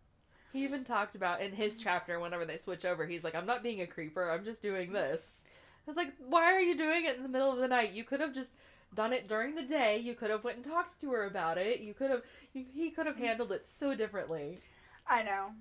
He 0.54 0.62
even 0.62 0.84
talked 0.84 1.16
about 1.16 1.40
in 1.40 1.52
his 1.52 1.76
chapter 1.76 2.20
whenever 2.20 2.44
they 2.44 2.58
switch 2.58 2.84
over, 2.84 3.06
he's 3.06 3.24
like, 3.24 3.34
I'm 3.34 3.44
not 3.44 3.64
being 3.64 3.80
a 3.80 3.88
creeper, 3.88 4.30
I'm 4.30 4.44
just 4.44 4.62
doing 4.62 4.92
this. 4.92 5.48
It's 5.88 5.96
like, 5.96 6.12
why 6.24 6.44
are 6.44 6.60
you 6.60 6.76
doing 6.76 7.04
it 7.04 7.16
in 7.16 7.24
the 7.24 7.28
middle 7.28 7.50
of 7.50 7.58
the 7.58 7.66
night? 7.66 7.90
You 7.92 8.04
could 8.04 8.20
have 8.20 8.32
just 8.32 8.54
done 8.94 9.12
it 9.12 9.26
during 9.26 9.56
the 9.56 9.64
day. 9.64 9.98
You 9.98 10.14
could 10.14 10.30
have 10.30 10.44
went 10.44 10.58
and 10.58 10.64
talked 10.64 11.00
to 11.00 11.10
her 11.10 11.24
about 11.24 11.58
it. 11.58 11.80
You 11.80 11.92
could 11.92 12.08
have 12.08 12.22
you, 12.52 12.66
he 12.72 12.92
could 12.92 13.06
have 13.06 13.18
handled 13.18 13.50
it 13.50 13.66
so 13.66 13.96
differently. 13.96 14.60
I 15.08 15.24
know. 15.24 15.54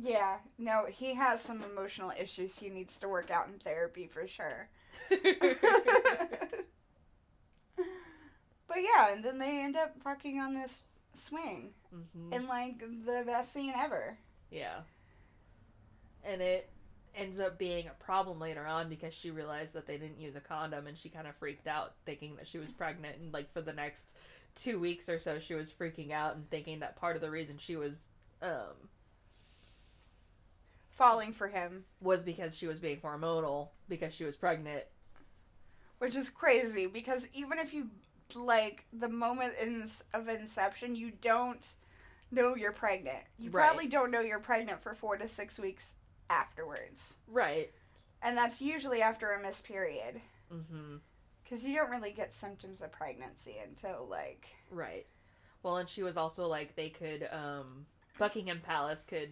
Yeah, 0.00 0.36
no, 0.56 0.86
he 0.88 1.14
has 1.14 1.40
some 1.40 1.64
emotional 1.72 2.12
issues 2.16 2.60
he 2.60 2.70
needs 2.70 3.00
to 3.00 3.08
work 3.08 3.32
out 3.32 3.48
in 3.48 3.58
therapy 3.58 4.06
for 4.06 4.28
sure. 4.28 4.68
but 5.10 5.16
yeah, 8.76 9.12
and 9.12 9.24
then 9.24 9.38
they 9.38 9.64
end 9.64 9.74
up 9.74 9.96
fucking 10.04 10.38
on 10.38 10.54
this 10.54 10.84
swing 11.14 11.70
hmm 11.90 12.32
in 12.32 12.48
like 12.48 12.78
the 12.78 13.22
best 13.26 13.52
scene 13.52 13.72
ever. 13.76 14.18
Yeah. 14.50 14.80
And 16.24 16.40
it 16.40 16.68
ends 17.14 17.38
up 17.40 17.58
being 17.58 17.86
a 17.88 18.04
problem 18.04 18.38
later 18.40 18.66
on 18.66 18.88
because 18.88 19.12
she 19.12 19.30
realized 19.30 19.74
that 19.74 19.86
they 19.86 19.98
didn't 19.98 20.18
use 20.18 20.34
a 20.36 20.40
condom 20.40 20.86
and 20.86 20.96
she 20.96 21.08
kind 21.10 21.26
of 21.26 21.36
freaked 21.36 21.66
out 21.66 21.92
thinking 22.06 22.36
that 22.36 22.46
she 22.46 22.58
was 22.58 22.70
pregnant 22.70 23.18
and 23.18 23.32
like 23.32 23.52
for 23.52 23.60
the 23.60 23.72
next 23.72 24.16
2 24.54 24.78
weeks 24.80 25.08
or 25.08 25.18
so 25.18 25.38
she 25.38 25.54
was 25.54 25.70
freaking 25.70 26.10
out 26.10 26.36
and 26.36 26.48
thinking 26.48 26.80
that 26.80 26.96
part 26.96 27.14
of 27.16 27.20
the 27.22 27.30
reason 27.30 27.58
she 27.58 27.76
was 27.76 28.08
um 28.40 28.88
Falling 30.90 31.32
for 31.32 31.48
him, 31.48 31.84
was 32.02 32.22
because 32.22 32.56
she 32.56 32.66
was 32.66 32.78
being 32.78 32.98
hormonal 32.98 33.68
because 33.88 34.14
she 34.14 34.24
was 34.24 34.36
pregnant. 34.36 34.84
which 35.98 36.14
is 36.14 36.28
crazy 36.28 36.86
because 36.86 37.28
even 37.32 37.58
if 37.58 37.72
you 37.72 37.88
like 38.36 38.84
the 38.92 39.08
moment 39.08 39.54
in, 39.60 39.86
of 40.14 40.28
inception, 40.28 40.94
you 40.96 41.12
don't 41.20 41.66
know 42.30 42.54
you're 42.56 42.72
pregnant. 42.72 43.24
You 43.38 43.50
Right. 43.50 43.64
probably 43.66 43.86
don't 43.86 44.10
know 44.10 44.20
you're 44.20 44.40
pregnant 44.40 44.82
for 44.82 44.94
4 44.94 45.18
to 45.18 45.28
6 45.28 45.58
weeks 45.58 45.94
afterwards. 46.30 47.16
Right. 47.28 47.70
And 48.22 48.36
that's 48.36 48.60
usually 48.62 49.02
after 49.02 49.32
a 49.32 49.42
missed 49.42 49.64
period. 49.64 50.20
Mm-hmm. 50.52 50.96
Because 51.42 51.66
you 51.66 51.74
don't 51.76 51.90
really 51.90 52.12
get 52.12 52.32
symptoms 52.32 52.80
of 52.80 52.92
pregnancy 52.92 53.56
until, 53.62 54.06
like, 54.08 54.48
Right. 54.70 55.06
Well, 55.62 55.76
and 55.76 55.88
she 55.88 56.02
was 56.02 56.16
also 56.16 56.46
like 56.48 56.74
they 56.74 56.88
could 56.88 57.28
um 57.30 57.86
Buckingham 58.18 58.60
Palace 58.60 59.04
could 59.04 59.30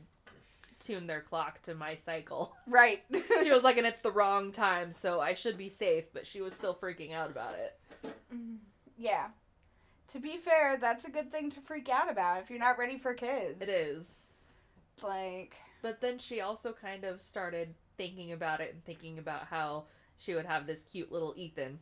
tune 0.79 1.07
their 1.07 1.21
clock 1.21 1.61
to 1.63 1.75
my 1.75 1.95
cycle. 1.95 2.55
right. 2.67 3.03
she 3.43 3.51
was 3.51 3.63
like, 3.63 3.77
and 3.79 3.87
it's 3.87 4.01
the 4.01 4.11
wrong 4.13 4.53
time, 4.53 4.93
so 4.93 5.21
I 5.21 5.35
should 5.35 5.59
be 5.59 5.69
safe, 5.69 6.13
but 6.13 6.27
she 6.27 6.41
was 6.41 6.55
still 6.55 6.75
freaking 6.75 7.13
out 7.13 7.31
about 7.31 7.55
it. 7.55 8.13
Yeah. 9.01 9.29
To 10.09 10.19
be 10.19 10.37
fair, 10.37 10.77
that's 10.77 11.05
a 11.05 11.11
good 11.11 11.31
thing 11.33 11.51
to 11.53 11.61
freak 11.61 11.89
out 11.89 12.11
about 12.11 12.41
if 12.43 12.51
you're 12.51 12.59
not 12.59 12.79
ready 12.79 12.99
for 12.99 13.15
kids. 13.15 13.61
It 13.63 13.69
is. 13.69 14.35
Like, 15.03 15.57
But 15.83 16.01
then 16.01 16.19
she 16.19 16.41
also 16.41 16.73
kind 16.73 17.05
of 17.05 17.23
started 17.23 17.75
thinking 17.97 18.33
about 18.33 18.61
it 18.61 18.73
and 18.75 18.85
thinking 18.85 19.19
about 19.19 19.47
how 19.47 19.85
she 20.19 20.35
would 20.35 20.47
have 20.47 20.67
this 20.67 20.83
cute 20.83 21.13
little 21.13 21.33
Ethan. 21.37 21.79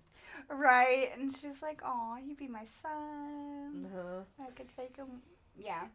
right? 0.49 1.09
And 1.19 1.35
she's 1.35 1.63
like, 1.63 1.81
"Oh, 1.85 2.17
he'd 2.23 2.37
be 2.37 2.49
my 2.49 2.67
son. 2.83 3.89
Uh-huh. 3.93 4.21
I 4.47 4.51
could 4.51 4.69
take 4.77 4.97
him." 4.97 5.23
Yeah. 5.57 5.87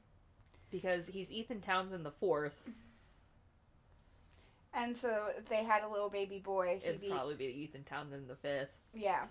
Because 0.72 1.08
he's 1.08 1.32
Ethan 1.32 1.62
Townsend 1.62 2.04
the 2.06 2.12
fourth. 2.12 2.68
And 4.74 4.98
so 4.98 5.28
if 5.38 5.48
they 5.50 5.64
had 5.64 5.84
a 5.84 5.88
little 5.88 6.10
baby 6.10 6.40
boy, 6.40 6.80
he'd 6.82 6.88
It'd 6.90 7.02
be 7.02 7.10
probably 7.10 7.36
be 7.36 7.46
Ethan 7.46 7.84
Townsend 7.84 8.28
the 8.28 8.36
fifth. 8.36 8.76
yeah, 8.94 9.26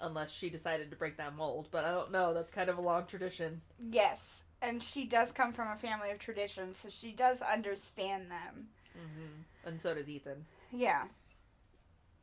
Unless 0.00 0.32
she 0.32 0.48
decided 0.50 0.90
to 0.90 0.96
break 0.96 1.16
that 1.18 1.36
mold. 1.36 1.68
But 1.70 1.84
I 1.84 1.90
don't 1.92 2.10
know. 2.12 2.32
That's 2.32 2.50
kind 2.50 2.70
of 2.70 2.78
a 2.78 2.82
long 2.82 3.06
tradition. 3.06 3.60
yes. 3.90 4.44
And 4.62 4.82
she 4.82 5.06
does 5.06 5.32
come 5.32 5.54
from 5.54 5.68
a 5.68 5.76
family 5.76 6.10
of 6.10 6.18
traditions, 6.18 6.76
so 6.76 6.90
she 6.90 7.12
does 7.12 7.40
understand 7.40 8.30
them. 8.30 8.66
hmm 8.94 9.42
And 9.66 9.80
so 9.80 9.94
does 9.94 10.06
Ethan. 10.10 10.44
Yeah. 10.70 11.04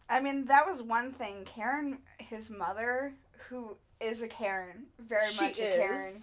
I 0.08 0.22
mean, 0.22 0.46
that 0.46 0.68
was 0.68 0.84
one 0.84 1.12
thing. 1.12 1.46
Karen, 1.46 1.98
his 2.20 2.52
mother, 2.52 3.14
who 3.50 3.76
is 4.00 4.22
a 4.22 4.28
Karen, 4.28 4.86
very 5.00 5.32
She 5.32 5.42
much 5.46 5.60
a 5.60 5.64
Karen. 5.64 6.14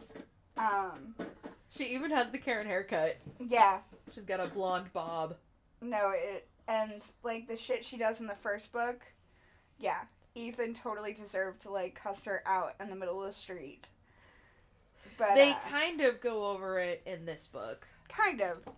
Um, 0.56 1.14
She 1.68 1.86
even 1.94 2.12
has 2.12 2.30
the 2.30 2.38
Karen 2.38 2.66
haircut. 2.68 3.16
yeah. 3.40 3.78
She's 4.14 4.24
got 4.24 4.38
a 4.38 4.46
blonde 4.48 4.92
bob. 4.92 5.34
No, 5.80 6.12
it 6.14 6.46
and 6.68 7.02
like 7.24 7.48
the 7.48 7.56
shit 7.56 7.84
she 7.84 7.96
does 7.98 8.20
in 8.20 8.28
the 8.28 8.34
first 8.36 8.72
book, 8.72 9.00
yeah. 9.80 10.02
Ethan 10.34 10.74
totally 10.74 11.12
deserved 11.12 11.62
to 11.62 11.70
like 11.70 11.94
cuss 11.94 12.24
her 12.24 12.42
out 12.46 12.74
in 12.80 12.88
the 12.88 12.96
middle 12.96 13.20
of 13.22 13.28
the 13.28 13.32
street. 13.32 13.88
But 15.16 15.34
they 15.34 15.52
uh, 15.52 15.56
kind 15.70 16.00
of 16.00 16.20
go 16.20 16.46
over 16.46 16.78
it 16.80 17.02
in 17.06 17.24
this 17.24 17.46
book. 17.46 17.86
kind 18.08 18.40
of. 18.40 18.68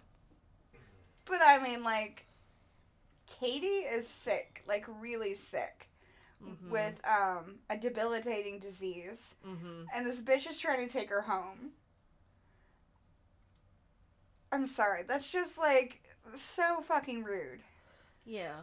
But 1.24 1.38
I 1.44 1.58
mean, 1.58 1.82
like, 1.82 2.26
Katie 3.26 3.66
is 3.66 4.06
sick, 4.06 4.62
like 4.68 4.84
really 5.00 5.34
sick, 5.34 5.88
Mhm. 6.44 6.68
with 6.70 7.00
um 7.08 7.60
a 7.70 7.76
debilitating 7.78 8.58
disease, 8.58 9.34
hmm 9.42 9.84
and 9.94 10.06
this 10.06 10.20
bitch 10.20 10.46
is 10.48 10.58
trying 10.58 10.86
to 10.86 10.92
take 10.92 11.08
her 11.08 11.22
home. 11.22 11.70
I'm 14.52 14.66
sorry, 14.66 15.02
that's 15.02 15.30
just 15.32 15.56
like 15.58 16.02
so 16.34 16.82
fucking 16.82 17.24
rude. 17.24 17.60
Yeah. 18.24 18.60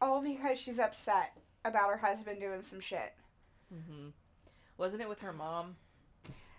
All 0.00 0.22
because 0.22 0.58
she's 0.58 0.78
upset 0.78 1.36
about 1.68 1.90
her 1.90 1.98
husband 1.98 2.40
doing 2.40 2.62
some 2.62 2.80
shit. 2.80 3.14
Mm-hmm. 3.74 4.08
Wasn't 4.76 5.02
it 5.02 5.08
with 5.08 5.20
her 5.20 5.32
mom? 5.32 5.76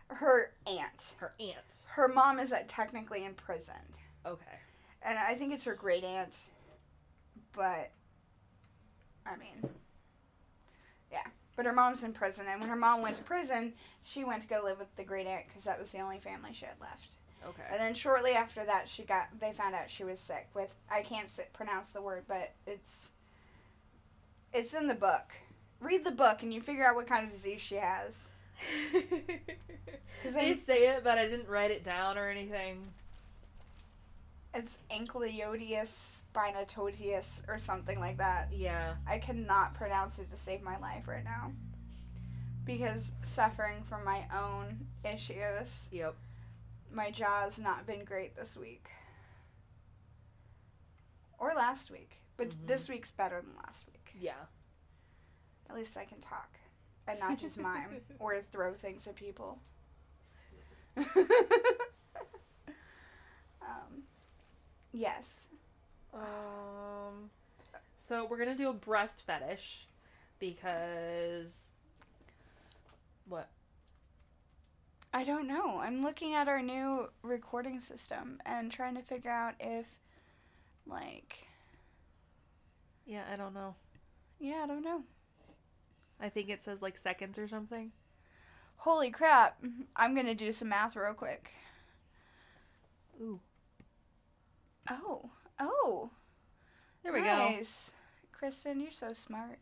Her 0.07 0.51
aunt. 0.67 1.15
Her 1.17 1.33
aunt. 1.39 1.85
Her 1.87 2.07
mom 2.07 2.39
is 2.39 2.51
uh, 2.51 2.63
technically 2.67 3.25
imprisoned. 3.25 3.77
Okay. 4.25 4.59
And 5.01 5.17
I 5.17 5.33
think 5.33 5.53
it's 5.53 5.65
her 5.65 5.75
great 5.75 6.03
aunt. 6.03 6.35
But, 7.53 7.91
I 9.25 9.37
mean, 9.37 9.71
yeah. 11.11 11.27
But 11.55 11.65
her 11.65 11.73
mom's 11.73 12.03
in 12.03 12.13
prison. 12.13 12.45
And 12.49 12.59
when 12.59 12.69
her 12.69 12.75
mom 12.75 13.01
went 13.01 13.17
to 13.17 13.23
prison, 13.23 13.73
she 14.03 14.23
went 14.23 14.41
to 14.41 14.47
go 14.47 14.61
live 14.63 14.79
with 14.79 14.93
the 14.95 15.03
great 15.03 15.27
aunt 15.27 15.45
because 15.47 15.63
that 15.63 15.79
was 15.79 15.91
the 15.91 15.99
only 15.99 16.19
family 16.19 16.51
she 16.53 16.65
had 16.65 16.79
left. 16.81 17.15
Okay. 17.47 17.63
And 17.71 17.79
then 17.79 17.93
shortly 17.93 18.31
after 18.31 18.65
that, 18.65 18.89
she 18.89 19.03
got 19.03 19.27
they 19.39 19.53
found 19.53 19.75
out 19.75 19.89
she 19.89 20.03
was 20.03 20.19
sick 20.19 20.47
with 20.53 20.75
I 20.91 21.01
can't 21.01 21.29
sit, 21.29 21.53
pronounce 21.53 21.89
the 21.89 22.01
word, 22.01 22.25
but 22.27 22.53
it's 22.67 23.09
it's 24.53 24.73
in 24.73 24.87
the 24.87 24.95
book. 24.95 25.31
Read 25.79 26.03
the 26.03 26.11
book 26.11 26.41
and 26.43 26.53
you 26.53 26.61
figure 26.61 26.85
out 26.85 26.95
what 26.95 27.07
kind 27.07 27.25
of 27.25 27.31
disease 27.31 27.61
she 27.61 27.75
has. 27.75 28.27
they 30.33 30.53
say 30.53 30.89
it, 30.89 31.03
but 31.03 31.17
I 31.17 31.25
didn't 31.27 31.47
write 31.47 31.71
it 31.71 31.83
down 31.83 32.17
or 32.17 32.29
anything. 32.29 32.87
It's 34.53 34.79
ankyliosis 34.91 36.21
spinatotius 36.35 37.43
or 37.47 37.57
something 37.59 37.99
like 37.99 38.17
that. 38.17 38.49
Yeah. 38.51 38.95
I 39.07 39.19
cannot 39.19 39.75
pronounce 39.75 40.19
it 40.19 40.29
to 40.31 40.37
save 40.37 40.61
my 40.61 40.77
life 40.77 41.07
right 41.07 41.23
now. 41.23 41.51
Because 42.65 43.11
suffering 43.23 43.83
from 43.83 44.03
my 44.03 44.25
own 44.35 44.87
issues, 45.05 45.87
Yep. 45.91 46.15
my 46.91 47.11
jaw's 47.11 47.57
not 47.59 47.85
been 47.85 48.03
great 48.03 48.35
this 48.35 48.57
week. 48.57 48.89
Or 51.37 51.53
last 51.53 51.89
week. 51.89 52.21
But 52.35 52.49
Mhm. 52.49 52.67
this 52.67 52.89
week's 52.89 53.11
better 53.11 53.41
than 53.41 53.55
last 53.55 53.85
week. 53.87 53.98
Yeah. 54.19 54.33
At 55.69 55.75
least 55.75 55.97
I 55.97 56.05
can 56.05 56.19
talk 56.19 56.59
and 57.07 57.19
not 57.19 57.39
just 57.39 57.59
mime 57.59 58.01
or 58.19 58.41
throw 58.41 58.73
things 58.73 59.07
at 59.07 59.15
people. 59.15 59.59
um, 60.97 61.05
yes. 64.91 65.47
Um. 66.13 67.29
So 67.95 68.25
we're 68.25 68.37
gonna 68.37 68.55
do 68.55 68.69
a 68.69 68.73
breast 68.73 69.21
fetish 69.25 69.85
because 70.39 71.69
what? 73.27 73.49
I 75.13 75.23
don't 75.23 75.47
know. 75.47 75.79
I'm 75.79 76.03
looking 76.03 76.33
at 76.35 76.47
our 76.47 76.61
new 76.61 77.09
recording 77.23 77.79
system 77.79 78.39
and 78.45 78.71
trying 78.71 78.95
to 78.95 79.01
figure 79.01 79.31
out 79.31 79.55
if, 79.59 79.99
like, 80.85 81.47
Yeah, 83.05 83.23
I 83.31 83.35
don't 83.35 83.53
know. 83.55 83.75
Yeah, 84.39 84.61
I 84.63 84.67
don't 84.67 84.83
know. 84.83 85.03
I 86.19 86.29
think 86.29 86.49
it 86.49 86.63
says 86.63 86.81
like 86.81 86.97
seconds 86.97 87.37
or 87.39 87.47
something. 87.47 87.91
Holy 88.77 89.09
crap. 89.09 89.57
I'm 89.95 90.13
going 90.13 90.25
to 90.25 90.35
do 90.35 90.51
some 90.51 90.69
math 90.69 90.95
real 90.95 91.13
quick. 91.13 91.51
Ooh. 93.21 93.39
Oh, 94.89 95.29
oh. 95.59 96.09
There 97.03 97.13
we 97.13 97.19
go. 97.19 97.25
nice. 97.25 97.91
Kristen, 98.31 98.79
you're 98.79 98.91
so 98.91 99.09
smart. 99.13 99.59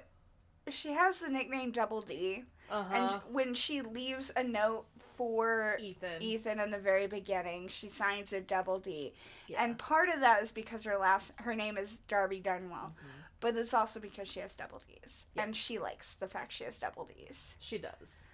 she 0.69 0.93
has 0.93 1.19
the 1.19 1.31
nickname 1.31 1.73
Double 1.73 2.01
D, 2.01 2.45
go. 2.71 2.77
Uh 2.77 2.85
and 2.93 3.11
when 3.33 3.55
she 3.55 3.83
leaves 3.83 4.31
a 4.37 4.45
note 4.45 4.87
for 5.19 5.77
Ethan. 5.81 6.23
Ethan 6.23 6.61
in 6.61 6.71
the 6.71 6.79
very 6.79 7.07
beginning, 7.09 7.67
she 7.69 7.89
signs 7.89 8.33
a 8.33 8.41
Double 8.41 8.79
D, 8.79 9.13
Yeah. 9.49 9.63
and 9.65 9.77
part 9.79 10.09
of 10.09 10.21
that 10.21 10.43
is 10.43 10.53
because 10.53 10.85
her 10.85 10.97
last 10.97 11.33
her 11.41 11.55
name 11.55 11.77
is 11.77 12.01
Darby 12.01 12.41
Dunwell, 12.41 12.93
Mhm. 12.95 13.25
but 13.41 13.57
it's 13.57 13.75
also 13.75 13.99
because 14.01 14.29
she 14.29 14.39
has 14.41 14.55
double 14.55 14.79
D's, 14.79 15.27
Yeah. 15.35 15.43
and 15.43 15.57
she 15.57 15.79
likes 15.79 16.15
the 16.15 16.29
fact 16.29 16.53
she 16.53 16.65
has 16.65 16.79
double 16.79 17.05
D's. 17.05 17.57
She 17.61 17.79
does. 17.79 18.31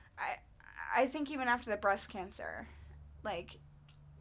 I 0.97 1.07
think 1.07 1.31
even 1.31 1.49
after 1.49 1.71
the 1.71 1.77
breast 1.77 2.09
cancer, 2.11 2.69
like. 3.25 3.59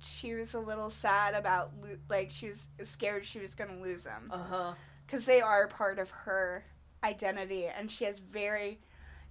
She 0.05 0.33
was 0.33 0.53
a 0.53 0.59
little 0.59 0.89
sad 0.89 1.33
about, 1.33 1.71
lo- 1.79 1.97
like, 2.09 2.29
she 2.29 2.47
was 2.47 2.67
scared 2.83 3.23
she 3.25 3.39
was 3.39 3.55
gonna 3.55 3.79
lose 3.79 4.03
them. 4.03 4.29
Uh 4.33 4.43
huh. 4.43 4.73
because 5.05 5.25
they 5.25 5.39
are 5.39 5.65
part 5.67 5.97
of 5.97 6.09
her 6.11 6.65
identity 7.05 7.67
and 7.67 7.89
she 7.89 8.03
has 8.03 8.19
very 8.19 8.81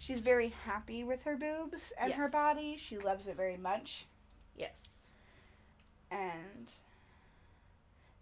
she's 0.02 0.18
very 0.18 0.48
happy 0.64 1.04
with 1.04 1.22
her 1.22 1.36
boobs 1.36 1.92
and 1.98 2.12
her 2.14 2.28
body. 2.28 2.76
She 2.76 2.98
loves 2.98 3.28
it 3.28 3.36
very 3.36 3.56
much. 3.56 4.06
Yes. 4.56 5.12
and 6.10 6.72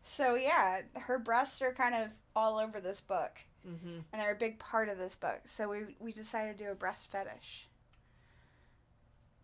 so 0.05 0.35
yeah 0.37 0.83
her 0.95 1.19
breasts 1.19 1.61
are 1.61 1.73
kind 1.73 1.95
of 1.95 2.11
all 2.37 2.59
over 2.59 2.81
this 2.81 3.01
book. 3.01 3.41
Mm-hmm. 3.67 3.99
and 4.11 4.23
they're 4.23 4.33
a 4.33 4.37
big 4.37 4.59
part 4.59 4.89
of 4.89 4.97
this 4.97 5.15
book. 5.17 5.41
So 5.45 5.69
we, 5.69 5.81
we 5.99 6.13
decided 6.13 6.57
to 6.57 6.65
do 6.65 6.71
a 6.71 6.75
breast 6.75 7.11
fetish. 7.11 7.67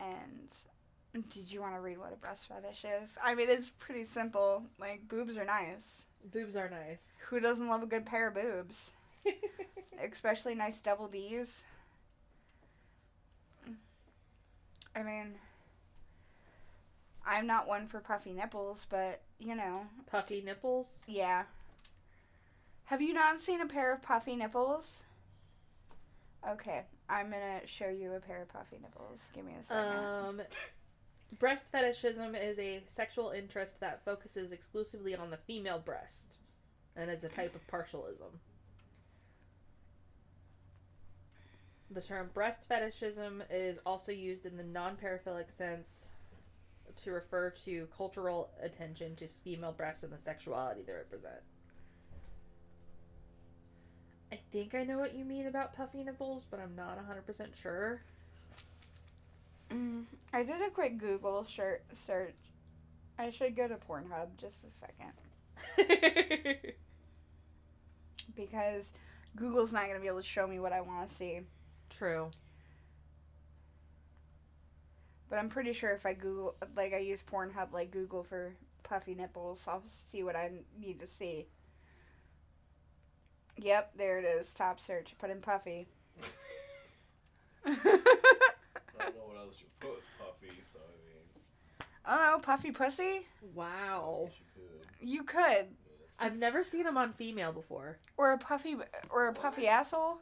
And 0.01 0.49
did 1.29 1.53
you 1.53 1.61
want 1.61 1.75
to 1.75 1.81
read 1.81 1.99
what 1.99 2.15
a 2.15 2.17
breast 2.17 2.49
fetish 2.49 2.85
is? 3.03 3.19
I 3.25 3.35
mean 3.35 3.49
it's 3.51 3.71
pretty 3.71 4.05
simple. 4.05 4.63
Like 4.79 5.09
boobs 5.09 5.37
are 5.39 5.45
nice. 5.45 6.05
Boobs 6.33 6.57
are 6.57 6.69
nice. 6.71 7.23
who 7.29 7.41
doesn't 7.41 7.69
love 7.69 7.83
a 7.83 7.87
good 7.87 8.05
pair 8.07 8.29
of 8.29 8.35
boobs? 8.35 8.93
Especially 10.13 10.55
nice 10.55 10.81
double 10.83 11.09
D's. 11.09 11.65
I 14.97 15.03
mean, 15.03 15.35
I'm 17.27 17.47
not 17.47 17.69
one 17.69 17.87
for 17.87 18.01
puffy 18.01 18.33
nipples, 18.33 18.87
but 18.89 19.21
you 19.39 19.55
know, 19.55 19.83
Puffy 20.11 20.41
nipples. 20.43 21.03
yeah. 21.07 21.45
Have 22.87 23.03
you 23.03 23.13
not 23.13 23.41
seen 23.41 23.61
a 23.61 23.67
pair 23.67 23.93
of 23.93 24.01
puffy 24.01 24.37
nipples? 24.37 25.05
Okay, 26.49 26.83
I'm 27.11 27.31
gonna 27.31 27.67
show 27.67 27.89
you 27.89 28.13
a 28.15 28.21
pair 28.21 28.41
of 28.43 28.49
puffy 28.49 28.79
nipples. 28.81 29.31
Give 29.35 29.45
me 29.45 29.53
a 29.61 29.65
second. 29.65 29.99
Um, 29.99 30.43
breast 31.39 31.71
fetishism 31.71 32.35
is 32.37 32.59
a 32.59 32.83
sexual 32.87 33.31
interest 33.31 33.81
that 33.81 34.05
focuses 34.05 34.53
exclusively 34.53 35.15
on 35.17 35.31
the 35.31 35.37
female 35.37 35.81
breast, 35.81 36.35
and 36.95 37.11
is 37.11 37.25
a 37.25 37.29
type 37.29 37.55
of 37.57 37.67
partialism. 37.67 38.39
The 41.91 42.01
term 42.01 42.31
breast 42.35 42.65
fetishism 42.65 43.43
is 43.51 43.79
also 43.87 44.13
used 44.13 44.45
in 44.45 44.57
the 44.57 44.65
non-paraphilic 44.65 45.51
sense 45.51 46.11
to 47.05 47.13
refer 47.13 47.51
to 47.51 47.89
cultural 47.97 48.51
attention 48.63 49.15
to 49.17 49.29
female 49.29 49.73
breasts 49.73 50.03
and 50.03 50.13
the 50.13 50.19
sexuality 50.19 50.83
they 50.87 50.93
represent. 50.93 51.43
I 54.33 54.39
think 54.51 54.75
I 54.75 54.83
know 54.83 54.99
what 54.99 55.15
you 55.15 55.25
mean 55.25 55.47
about 55.47 55.77
puffy 55.77 56.03
nipples, 56.03 56.47
but 56.51 56.59
I'm 56.59 56.75
not 56.75 56.99
100% 56.99 57.55
sure. 57.61 58.03
Mm, 59.71 60.05
I 60.33 60.43
did 60.43 60.61
a 60.63 60.71
quick 60.71 60.99
Google 60.99 61.45
shir- 61.45 61.83
search. 61.93 62.35
I 63.19 63.31
should 63.31 63.57
go 63.57 63.69
to 63.69 63.77
Pornhub 63.77 64.37
just 64.37 64.65
a 64.65 64.71
second 64.71 65.13
because 68.37 68.93
Google's 69.37 69.73
not 69.73 69.87
gonna 69.87 70.01
be 70.01 70.07
able 70.09 70.19
to 70.19 70.23
show 70.23 70.47
me 70.47 70.59
what 70.59 70.73
I 70.73 70.81
want 70.83 71.09
to 71.09 71.15
see. 71.15 71.41
True. 71.91 72.31
But 75.29 75.39
I'm 75.39 75.49
pretty 75.49 75.73
sure 75.73 75.93
if 75.93 76.07
I 76.07 76.13
Google, 76.13 76.55
like 76.77 76.93
I 76.93 76.99
use 76.99 77.23
Pornhub, 77.23 77.73
like 77.73 77.91
Google 77.91 78.23
for 78.23 78.55
puffy 78.83 79.15
nipples, 79.15 79.67
I'll 79.69 79.83
see 79.87 80.23
what 80.23 80.37
I 80.37 80.51
need 80.81 81.01
to 81.01 81.07
see. 81.07 81.47
Yep, 83.59 83.93
there 83.97 84.19
it 84.19 84.25
is. 84.25 84.53
Top 84.55 84.79
search. 84.79 85.17
Put 85.19 85.31
in 85.31 85.41
puffy. 85.41 85.87
I 87.67 87.75
don't 87.75 89.17
know 89.17 89.27
what 89.27 89.39
else 89.39 89.57
you 89.61 89.67
put 89.81 89.97
with 89.97 90.05
Puffy, 90.19 90.61
so 90.63 90.79
I 90.79 90.93
mean, 91.09 91.89
oh 92.07 92.33
no, 92.33 92.39
puffy 92.39 92.71
pussy? 92.71 93.27
Wow. 93.55 94.21
I 94.21 94.29
guess 94.29 94.39
you 94.39 94.45
could. 94.55 95.09
You 95.09 95.23
could. 95.25 95.77
I've 96.19 96.37
never 96.37 96.63
seen 96.63 96.85
them 96.85 96.97
on 96.97 97.13
female 97.13 97.53
before. 97.53 97.99
Or 98.17 98.33
a 98.33 98.39
puffy, 98.39 98.77
or 99.11 99.29
a 99.29 99.33
puffy 99.33 99.67
asshole. 99.67 100.21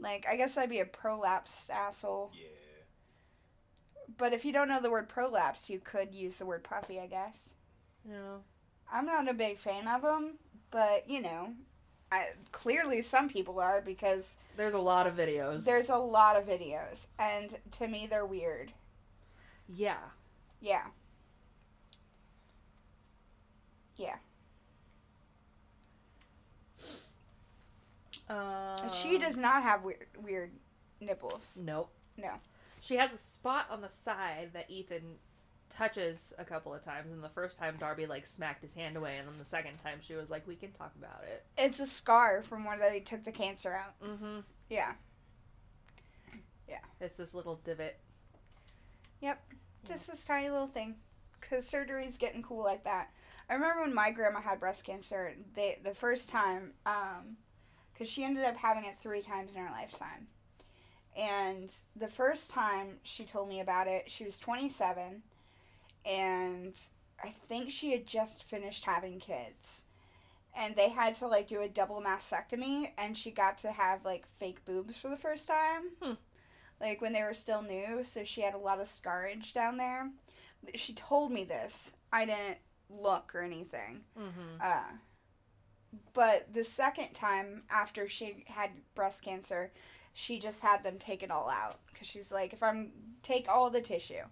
Like, 0.00 0.26
I 0.30 0.36
guess 0.36 0.54
that'd 0.54 0.70
be 0.70 0.80
a 0.80 0.86
prolapsed 0.86 1.70
asshole. 1.70 2.32
Yeah. 2.34 2.46
But 4.16 4.32
if 4.32 4.44
you 4.44 4.52
don't 4.52 4.68
know 4.68 4.80
the 4.80 4.90
word 4.90 5.08
prolapse, 5.08 5.70
you 5.70 5.78
could 5.78 6.14
use 6.14 6.36
the 6.36 6.46
word 6.46 6.64
puffy, 6.64 6.98
I 6.98 7.06
guess. 7.06 7.54
Yeah. 8.08 8.38
I'm 8.92 9.06
not 9.06 9.28
a 9.28 9.34
big 9.34 9.58
fan 9.58 9.86
of 9.86 10.02
them, 10.02 10.38
but, 10.70 11.08
you 11.08 11.22
know, 11.22 11.52
I, 12.10 12.30
clearly 12.50 13.02
some 13.02 13.28
people 13.28 13.60
are 13.60 13.80
because 13.80 14.36
There's 14.56 14.74
a 14.74 14.80
lot 14.80 15.06
of 15.06 15.16
videos. 15.16 15.64
There's 15.64 15.90
a 15.90 15.96
lot 15.96 16.36
of 16.36 16.46
videos, 16.46 17.06
and 17.18 17.56
to 17.72 17.86
me, 17.86 18.08
they're 18.10 18.26
weird. 18.26 18.72
Yeah. 19.68 19.98
Yeah. 20.60 20.86
Yeah. 23.96 24.16
Um, 28.30 28.88
she 28.90 29.18
does 29.18 29.36
not 29.36 29.62
have 29.62 29.82
weird, 29.82 30.06
weird 30.16 30.52
nipples. 31.00 31.60
Nope. 31.62 31.90
No. 32.16 32.34
She 32.80 32.96
has 32.96 33.12
a 33.12 33.16
spot 33.16 33.66
on 33.70 33.80
the 33.80 33.90
side 33.90 34.50
that 34.52 34.70
Ethan 34.70 35.16
touches 35.68 36.32
a 36.38 36.44
couple 36.44 36.72
of 36.72 36.82
times, 36.82 37.12
and 37.12 37.22
the 37.22 37.28
first 37.28 37.58
time 37.58 37.76
Darby 37.78 38.06
like 38.06 38.26
smacked 38.26 38.62
his 38.62 38.74
hand 38.74 38.96
away, 38.96 39.16
and 39.18 39.28
then 39.28 39.36
the 39.36 39.44
second 39.44 39.74
time 39.82 39.98
she 40.00 40.14
was 40.14 40.30
like, 40.30 40.46
"We 40.46 40.56
can 40.56 40.72
talk 40.72 40.92
about 40.98 41.24
it." 41.24 41.44
It's 41.58 41.80
a 41.80 41.86
scar 41.86 42.42
from 42.42 42.64
where 42.64 42.78
they 42.78 43.00
took 43.00 43.24
the 43.24 43.32
cancer 43.32 43.72
out. 43.72 44.00
Mm-hmm. 44.00 44.40
Yeah. 44.68 44.92
Yeah. 46.68 46.78
It's 47.00 47.16
this 47.16 47.34
little 47.34 47.60
divot. 47.64 47.98
Yep. 49.20 49.42
Just 49.86 50.08
this 50.08 50.24
tiny 50.24 50.50
little 50.50 50.66
thing. 50.68 50.96
Because 51.40 51.66
surgery's 51.66 52.18
getting 52.18 52.42
cool 52.42 52.62
like 52.62 52.84
that. 52.84 53.10
I 53.48 53.54
remember 53.54 53.82
when 53.82 53.94
my 53.94 54.10
grandma 54.10 54.40
had 54.40 54.60
breast 54.60 54.84
cancer, 54.84 55.34
they 55.54 55.78
the 55.82 55.94
first 55.94 56.28
time, 56.28 56.74
um, 56.86 57.36
because 58.00 58.10
she 58.10 58.24
ended 58.24 58.44
up 58.44 58.56
having 58.56 58.86
it 58.86 58.96
three 58.96 59.20
times 59.20 59.54
in 59.54 59.60
her 59.60 59.70
lifetime. 59.70 60.26
And 61.14 61.70
the 61.94 62.08
first 62.08 62.50
time 62.50 62.96
she 63.02 63.26
told 63.26 63.46
me 63.46 63.60
about 63.60 63.88
it, 63.88 64.10
she 64.10 64.24
was 64.24 64.38
27, 64.38 65.20
and 66.06 66.72
I 67.22 67.28
think 67.28 67.70
she 67.70 67.90
had 67.90 68.06
just 68.06 68.48
finished 68.48 68.86
having 68.86 69.18
kids. 69.18 69.84
And 70.56 70.76
they 70.76 70.88
had 70.88 71.14
to 71.16 71.26
like 71.26 71.46
do 71.46 71.60
a 71.60 71.68
double 71.68 72.00
mastectomy, 72.00 72.92
and 72.96 73.18
she 73.18 73.30
got 73.30 73.58
to 73.58 73.70
have 73.70 74.02
like 74.02 74.26
fake 74.26 74.64
boobs 74.64 74.96
for 74.96 75.10
the 75.10 75.16
first 75.18 75.46
time. 75.46 75.90
Hmm. 76.00 76.14
Like 76.80 77.02
when 77.02 77.12
they 77.12 77.22
were 77.22 77.34
still 77.34 77.60
new, 77.60 78.02
so 78.02 78.24
she 78.24 78.40
had 78.40 78.54
a 78.54 78.58
lot 78.58 78.80
of 78.80 78.88
scarage 78.88 79.52
down 79.52 79.76
there. 79.76 80.08
She 80.74 80.94
told 80.94 81.32
me 81.32 81.44
this. 81.44 81.92
I 82.10 82.24
didn't 82.24 82.60
look 82.88 83.34
or 83.34 83.42
anything. 83.42 84.04
Mm-hmm. 84.18 84.58
Uh, 84.58 84.96
but 86.12 86.52
the 86.52 86.64
second 86.64 87.14
time 87.14 87.62
after 87.70 88.08
she 88.08 88.44
had 88.48 88.70
breast 88.94 89.22
cancer, 89.22 89.72
she 90.12 90.38
just 90.38 90.62
had 90.62 90.84
them 90.84 90.98
take 90.98 91.22
it 91.22 91.30
all 91.30 91.48
out 91.48 91.78
because 91.92 92.06
she's 92.06 92.30
like, 92.30 92.52
if 92.52 92.62
I'm 92.62 92.90
take 93.22 93.48
all 93.48 93.70
the 93.70 93.80
tissue, 93.80 94.24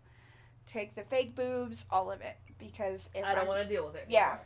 take 0.67 0.95
the 0.95 1.03
fake 1.03 1.35
boobs, 1.35 1.87
all 1.91 2.11
of 2.11 2.21
it, 2.21 2.37
because 2.59 3.11
if 3.15 3.25
I 3.25 3.35
don't 3.35 3.49
want 3.49 3.63
to 3.63 3.69
deal 3.69 3.87
with 3.87 3.97
it. 3.97 4.07
Yeah. 4.09 4.25
anymore. 4.27 4.41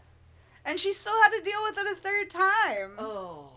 and 0.65 0.81
she 0.81 0.93
still 0.93 1.15
had 1.23 1.31
to 1.31 1.43
deal 1.43 1.63
with 1.65 1.79
it 1.79 1.87
a 1.87 1.95
third 2.01 2.31
time. 2.31 2.93
Oh. 2.99 3.49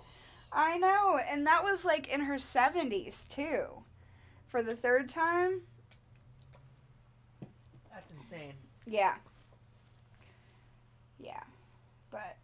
I 0.51 0.77
know, 0.77 1.19
and 1.29 1.45
that 1.47 1.63
was 1.63 1.83
like 1.83 2.07
in 2.07 2.21
her 2.21 2.37
seventies 2.39 3.25
too, 3.29 3.83
for 4.47 4.61
the 4.61 4.75
third 4.75 5.09
time. 5.09 5.61
That's 7.91 8.11
insane. 8.11 8.53
Yeah. 8.85 9.15
Yeah. 11.19 11.43
But 12.11 12.37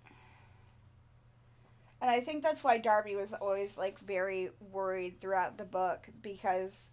and 2.01 2.09
I 2.09 2.19
think 2.19 2.41
that's 2.43 2.63
why 2.63 2.79
Darby 2.79 3.15
was 3.15 3.33
always 3.33 3.77
like 3.77 3.99
very 3.99 4.49
worried 4.71 5.21
throughout 5.21 5.57
the 5.57 5.65
book 5.65 6.09
because 6.21 6.91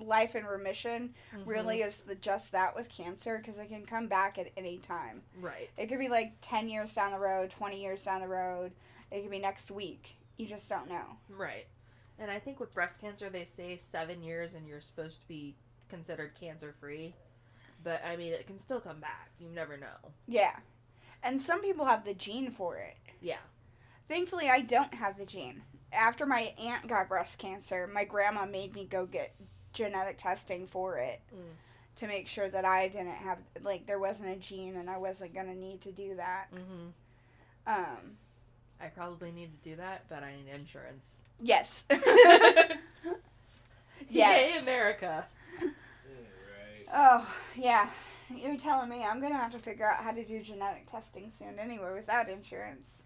life 0.00 0.34
in 0.34 0.44
remission 0.44 1.14
mm-hmm. 1.34 1.48
really 1.48 1.82
is 1.82 2.00
the 2.00 2.14
just 2.14 2.52
that 2.52 2.74
with 2.74 2.88
cancer 2.88 3.38
because 3.38 3.58
it 3.58 3.68
can 3.68 3.84
come 3.84 4.08
back 4.08 4.38
at 4.38 4.50
any 4.56 4.78
time. 4.78 5.22
Right. 5.40 5.70
It 5.76 5.86
could 5.86 5.98
be 5.98 6.08
like 6.08 6.32
10 6.40 6.68
years 6.68 6.94
down 6.94 7.12
the 7.12 7.18
road, 7.18 7.50
20 7.50 7.80
years 7.80 8.02
down 8.02 8.20
the 8.20 8.28
road. 8.28 8.72
It 9.10 9.20
could 9.20 9.30
be 9.30 9.38
next 9.38 9.70
week. 9.70 10.16
You 10.38 10.46
just 10.46 10.68
don't 10.68 10.88
know. 10.88 11.18
Right. 11.28 11.66
And 12.18 12.30
I 12.30 12.38
think 12.38 12.58
with 12.58 12.74
breast 12.74 13.00
cancer, 13.00 13.28
they 13.28 13.44
say 13.44 13.76
seven 13.78 14.22
years 14.22 14.54
and 14.54 14.66
you're 14.66 14.80
supposed 14.80 15.20
to 15.22 15.28
be 15.28 15.56
considered 15.88 16.32
cancer 16.40 16.74
free. 16.80 17.14
But 17.84 18.02
I 18.04 18.16
mean, 18.16 18.32
it 18.32 18.46
can 18.46 18.58
still 18.58 18.80
come 18.80 19.00
back. 19.00 19.30
You 19.38 19.48
never 19.50 19.76
know. 19.76 20.12
Yeah. 20.26 20.56
And 21.22 21.40
some 21.40 21.62
people 21.62 21.84
have 21.84 22.04
the 22.04 22.14
gene 22.14 22.50
for 22.50 22.76
it. 22.76 22.96
Yeah. 23.20 23.36
Thankfully, 24.08 24.48
I 24.48 24.60
don't 24.60 24.94
have 24.94 25.16
the 25.18 25.24
gene. 25.26 25.62
After 25.92 26.26
my 26.26 26.52
aunt 26.62 26.88
got 26.88 27.08
breast 27.08 27.38
cancer, 27.38 27.86
my 27.92 28.04
grandma 28.04 28.46
made 28.46 28.74
me 28.74 28.84
go 28.84 29.06
get 29.06 29.34
genetic 29.72 30.18
testing 30.18 30.66
for 30.66 30.96
it 30.98 31.20
Mm. 31.34 31.54
to 31.96 32.06
make 32.06 32.28
sure 32.28 32.48
that 32.48 32.64
I 32.64 32.88
didn't 32.88 33.08
have, 33.14 33.38
like, 33.62 33.86
there 33.86 33.98
wasn't 33.98 34.30
a 34.30 34.36
gene 34.36 34.76
and 34.76 34.88
I 34.90 34.98
wasn't 34.98 35.34
going 35.34 35.46
to 35.46 35.54
need 35.54 35.80
to 35.82 35.92
do 35.92 36.16
that. 36.16 36.46
Mm-hmm. 36.54 36.88
Um, 37.66 38.16
I 38.80 38.86
probably 38.86 39.30
need 39.32 39.50
to 39.62 39.70
do 39.70 39.76
that, 39.76 40.04
but 40.08 40.22
I 40.22 40.34
need 40.36 40.48
insurance. 40.52 41.22
yes. 41.40 41.84
Yay, 41.90 42.76
yes. 44.10 44.62
America. 44.62 45.26
Yeah, 45.60 45.68
right. 45.68 46.86
Oh, 46.92 47.34
yeah. 47.56 47.88
You're 48.34 48.56
telling 48.56 48.88
me 48.88 49.04
I'm 49.04 49.20
going 49.20 49.32
to 49.32 49.38
have 49.38 49.52
to 49.52 49.58
figure 49.58 49.86
out 49.88 50.02
how 50.02 50.10
to 50.12 50.24
do 50.24 50.42
genetic 50.42 50.90
testing 50.90 51.30
soon 51.30 51.58
anyway 51.58 51.92
without 51.94 52.28
insurance. 52.28 53.04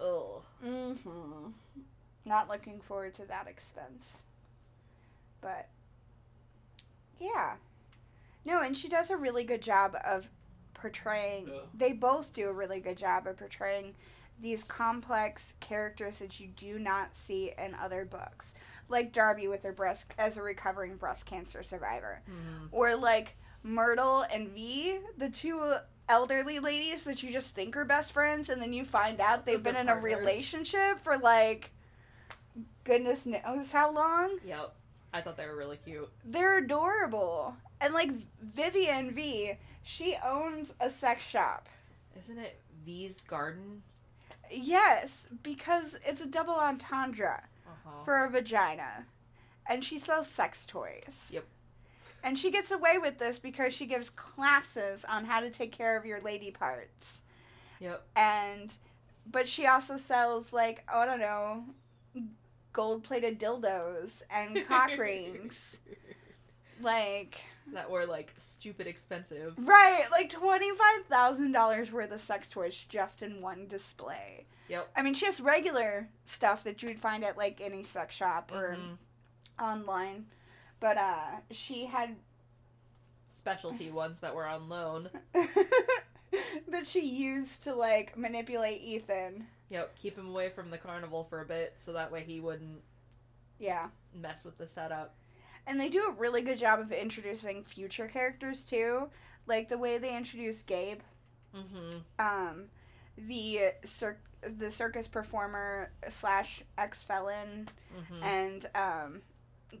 Ugh. 0.00 0.42
Mm-hmm. 0.64 1.50
Not 2.24 2.48
looking 2.48 2.80
forward 2.80 3.14
to 3.14 3.26
that 3.26 3.46
expense. 3.48 4.18
But 5.40 5.68
yeah. 7.18 7.54
No, 8.44 8.60
and 8.62 8.76
she 8.76 8.88
does 8.88 9.10
a 9.10 9.16
really 9.16 9.44
good 9.44 9.62
job 9.62 9.96
of 10.04 10.28
portraying 10.74 11.48
Yeah. 11.48 11.60
they 11.74 11.92
both 11.92 12.32
do 12.32 12.48
a 12.48 12.52
really 12.52 12.80
good 12.80 12.96
job 12.96 13.26
of 13.26 13.36
portraying 13.36 13.94
these 14.40 14.64
complex 14.64 15.54
characters 15.60 16.20
that 16.20 16.40
you 16.40 16.46
do 16.48 16.78
not 16.78 17.14
see 17.14 17.52
in 17.58 17.74
other 17.74 18.06
books. 18.06 18.54
Like 18.88 19.12
Darby 19.12 19.46
with 19.48 19.62
her 19.64 19.72
breast 19.72 20.12
as 20.18 20.38
a 20.38 20.42
recovering 20.42 20.96
breast 20.96 21.26
cancer 21.26 21.62
survivor. 21.62 22.22
Mm-hmm. 22.28 22.66
Or 22.72 22.96
like 22.96 23.36
Myrtle 23.62 24.22
and 24.32 24.48
V, 24.48 24.98
the 25.18 25.28
two 25.28 25.74
elderly 26.10 26.58
ladies 26.58 27.04
that 27.04 27.22
you 27.22 27.32
just 27.32 27.54
think 27.54 27.76
are 27.76 27.84
best 27.84 28.12
friends, 28.12 28.48
and 28.48 28.60
then 28.60 28.72
you 28.72 28.84
find 28.84 29.20
out 29.20 29.46
they've 29.46 29.62
been 29.62 29.76
in 29.76 29.88
a 29.88 29.92
partners. 29.92 30.16
relationship 30.18 30.98
for 31.04 31.16
like 31.16 31.70
goodness 32.84 33.24
knows 33.26 33.72
how 33.72 33.92
long. 33.92 34.38
Yep. 34.44 34.74
I 35.12 35.20
thought 35.20 35.36
they 35.36 35.46
were 35.46 35.56
really 35.56 35.78
cute. 35.84 36.08
They're 36.24 36.58
adorable. 36.58 37.56
And 37.80 37.94
like 37.94 38.10
Vivian 38.42 39.12
V, 39.12 39.52
she 39.82 40.16
owns 40.24 40.72
a 40.80 40.90
sex 40.90 41.24
shop. 41.24 41.68
Isn't 42.18 42.38
it 42.38 42.60
V's 42.84 43.20
Garden? 43.22 43.82
Yes, 44.50 45.28
because 45.42 45.98
it's 46.04 46.20
a 46.20 46.26
double 46.26 46.54
entendre 46.54 47.44
Uh-huh. 47.66 48.04
for 48.04 48.24
a 48.24 48.30
vagina. 48.30 49.06
And 49.68 49.84
she 49.84 49.98
sells 49.98 50.26
sex 50.26 50.66
toys. 50.66 51.30
Yep. 51.32 51.44
And 52.22 52.38
she 52.38 52.50
gets 52.50 52.70
away 52.70 52.98
with 52.98 53.18
this 53.18 53.38
because 53.38 53.72
she 53.72 53.86
gives 53.86 54.10
classes 54.10 55.04
on 55.04 55.24
how 55.24 55.40
to 55.40 55.50
take 55.50 55.72
care 55.72 55.96
of 55.96 56.04
your 56.04 56.20
lady 56.20 56.50
parts. 56.50 57.22
Yep. 57.80 58.02
And 58.16 58.72
but 59.30 59.48
she 59.48 59.66
also 59.66 59.96
sells 59.96 60.52
like, 60.52 60.84
I 60.92 61.06
don't 61.06 61.20
know, 61.20 61.64
gold 62.72 63.04
plated 63.04 63.38
dildos 63.40 64.22
and 64.30 64.66
cock 64.68 64.90
rings. 64.98 65.80
Like 66.82 67.40
that 67.74 67.90
were 67.90 68.06
like 68.06 68.32
stupid 68.38 68.86
expensive. 68.86 69.52
Right, 69.58 70.06
like 70.10 70.30
twenty 70.30 70.70
five 70.70 71.04
thousand 71.10 71.52
dollars 71.52 71.92
worth 71.92 72.10
of 72.10 72.22
sex 72.22 72.48
toys 72.48 72.86
just 72.88 73.22
in 73.22 73.42
one 73.42 73.66
display. 73.66 74.46
Yep. 74.68 74.88
I 74.96 75.02
mean, 75.02 75.12
she 75.12 75.26
has 75.26 75.40
regular 75.42 76.08
stuff 76.24 76.64
that 76.64 76.82
you 76.82 76.88
would 76.88 76.98
find 76.98 77.22
at 77.22 77.36
like 77.36 77.60
any 77.60 77.82
sex 77.82 78.14
shop 78.14 78.50
or 78.50 78.78
Mhm. 78.80 79.62
online, 79.62 80.26
but 80.80 80.96
uh, 80.96 81.26
she 81.50 81.86
had 81.86 82.16
Specialty 83.28 83.90
ones 83.92 84.20
that 84.20 84.34
were 84.34 84.46
on 84.46 84.68
loan. 84.68 85.08
that 86.68 86.86
she 86.86 87.00
used 87.00 87.64
to 87.64 87.74
like 87.74 88.16
manipulate 88.16 88.80
Ethan. 88.82 89.46
Yep. 89.70 89.96
Keep 89.98 90.16
him 90.18 90.28
away 90.28 90.48
from 90.48 90.70
the 90.70 90.78
carnival 90.78 91.24
for 91.30 91.40
a 91.40 91.44
bit 91.44 91.74
so 91.76 91.92
that 91.92 92.10
way 92.10 92.24
he 92.26 92.40
wouldn't 92.40 92.80
Yeah, 93.58 93.88
mess 94.14 94.44
with 94.44 94.58
the 94.58 94.66
setup. 94.66 95.14
and 95.66 95.78
they 95.80 95.88
do 95.88 96.02
a 96.08 96.12
really 96.12 96.42
good 96.42 96.58
job 96.58 96.80
of 96.80 96.90
introducing 96.92 97.62
future 97.64 98.08
characters 98.08 98.64
too, 98.64 99.10
like 99.46 99.68
the 99.68 99.78
way 99.78 99.98
they 99.98 100.16
introduce 100.16 100.62
Gabe. 100.62 101.00
Mm-hmm. 101.54 101.98
um, 102.20 102.64
the 103.18 103.60
cir- 103.84 104.18
the 104.42 104.70
circus 104.70 105.08
performer 105.08 105.90
slash 106.08 106.62
ex 106.78 107.02
felon, 107.02 107.68
Mm-hmm. 107.96 108.22
and 108.22 108.66
um, 108.76 109.22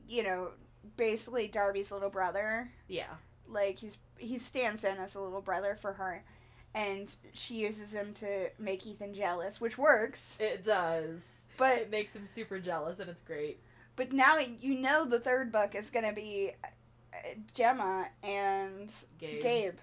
you 0.08 0.22
know, 0.24 0.48
basically 0.96 1.48
Darby's 1.48 1.90
little 1.90 2.10
brother. 2.10 2.70
Yeah. 2.88 3.14
Like 3.48 3.78
he's 3.78 3.98
he 4.18 4.38
stands 4.38 4.84
in 4.84 4.98
as 4.98 5.14
a 5.14 5.20
little 5.20 5.40
brother 5.40 5.76
for 5.80 5.94
her, 5.94 6.24
and 6.74 7.14
she 7.32 7.54
uses 7.54 7.92
him 7.92 8.12
to 8.14 8.50
make 8.58 8.86
Ethan 8.86 9.14
jealous, 9.14 9.60
which 9.60 9.76
works. 9.78 10.38
It 10.40 10.62
does. 10.64 11.42
But 11.56 11.78
It 11.78 11.90
makes 11.90 12.14
him 12.14 12.26
super 12.26 12.58
jealous 12.58 13.00
and 13.00 13.10
it's 13.10 13.22
great. 13.22 13.58
but 13.96 14.12
now 14.12 14.38
you 14.38 14.80
know 14.80 15.04
the 15.04 15.20
third 15.20 15.50
book 15.52 15.74
is 15.74 15.90
gonna 15.90 16.12
be 16.12 16.52
uh, 17.12 17.16
Gemma 17.54 18.08
and 18.22 18.92
Gabe. 19.18 19.42
Gabe. 19.42 19.74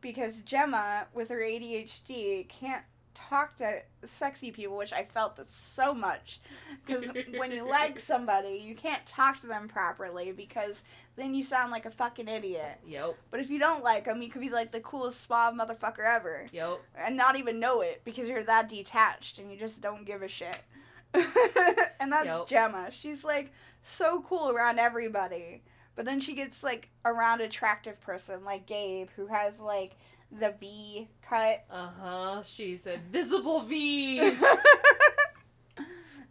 Because 0.00 0.42
Gemma, 0.42 1.08
with 1.12 1.28
her 1.30 1.40
ADHD, 1.40 2.48
can't 2.48 2.84
talk 3.28 3.56
to 3.56 3.82
sexy 4.06 4.50
people, 4.50 4.76
which 4.76 4.92
I 4.92 5.04
felt 5.04 5.36
that 5.36 5.50
so 5.50 5.92
much. 5.92 6.40
Because 6.86 7.10
when 7.36 7.50
you 7.52 7.68
like 7.68 7.98
somebody, 8.12 8.62
you 8.64 8.74
can't 8.74 9.04
talk 9.06 9.40
to 9.40 9.46
them 9.46 9.68
properly 9.68 10.32
because 10.32 10.84
then 11.16 11.34
you 11.34 11.42
sound 11.42 11.70
like 11.72 11.84
a 11.86 11.90
fucking 11.90 12.28
idiot. 12.28 12.78
Yep. 12.86 13.16
But 13.30 13.40
if 13.40 13.50
you 13.50 13.58
don't 13.58 13.82
like 13.82 14.04
them, 14.04 14.22
you 14.22 14.28
could 14.30 14.40
be 14.42 14.50
like 14.50 14.70
the 14.72 14.80
coolest 14.80 15.20
suave 15.20 15.54
motherfucker 15.54 16.04
ever 16.06 16.46
Yep. 16.52 16.80
and 16.98 17.16
not 17.16 17.36
even 17.36 17.58
know 17.60 17.80
it 17.80 18.02
because 18.04 18.28
you're 18.28 18.44
that 18.44 18.68
detached 18.68 19.38
and 19.38 19.50
you 19.50 19.58
just 19.58 19.80
don't 19.80 20.04
give 20.06 20.22
a 20.22 20.28
shit. 20.28 20.58
and 21.14 22.12
that's 22.12 22.26
Yep. 22.26 22.46
Gemma. 22.46 22.88
She's 22.90 23.24
like 23.24 23.52
so 23.82 24.20
cool 24.28 24.50
around 24.50 24.78
everybody, 24.78 25.62
But 25.96 26.04
then 26.04 26.20
she 26.20 26.34
gets 26.34 26.62
like 26.62 26.90
around 27.04 27.40
attractive 27.40 28.00
person 28.00 28.44
like 28.44 28.66
Gabe 28.66 29.08
who 29.16 29.26
has 29.26 29.58
like 29.58 29.96
the 30.30 30.54
V 30.60 31.08
cut. 31.22 31.64
Uh 31.70 31.88
huh. 32.00 32.42
She 32.44 32.76
said 32.76 33.00
visible 33.10 33.62
V's. 33.62 34.42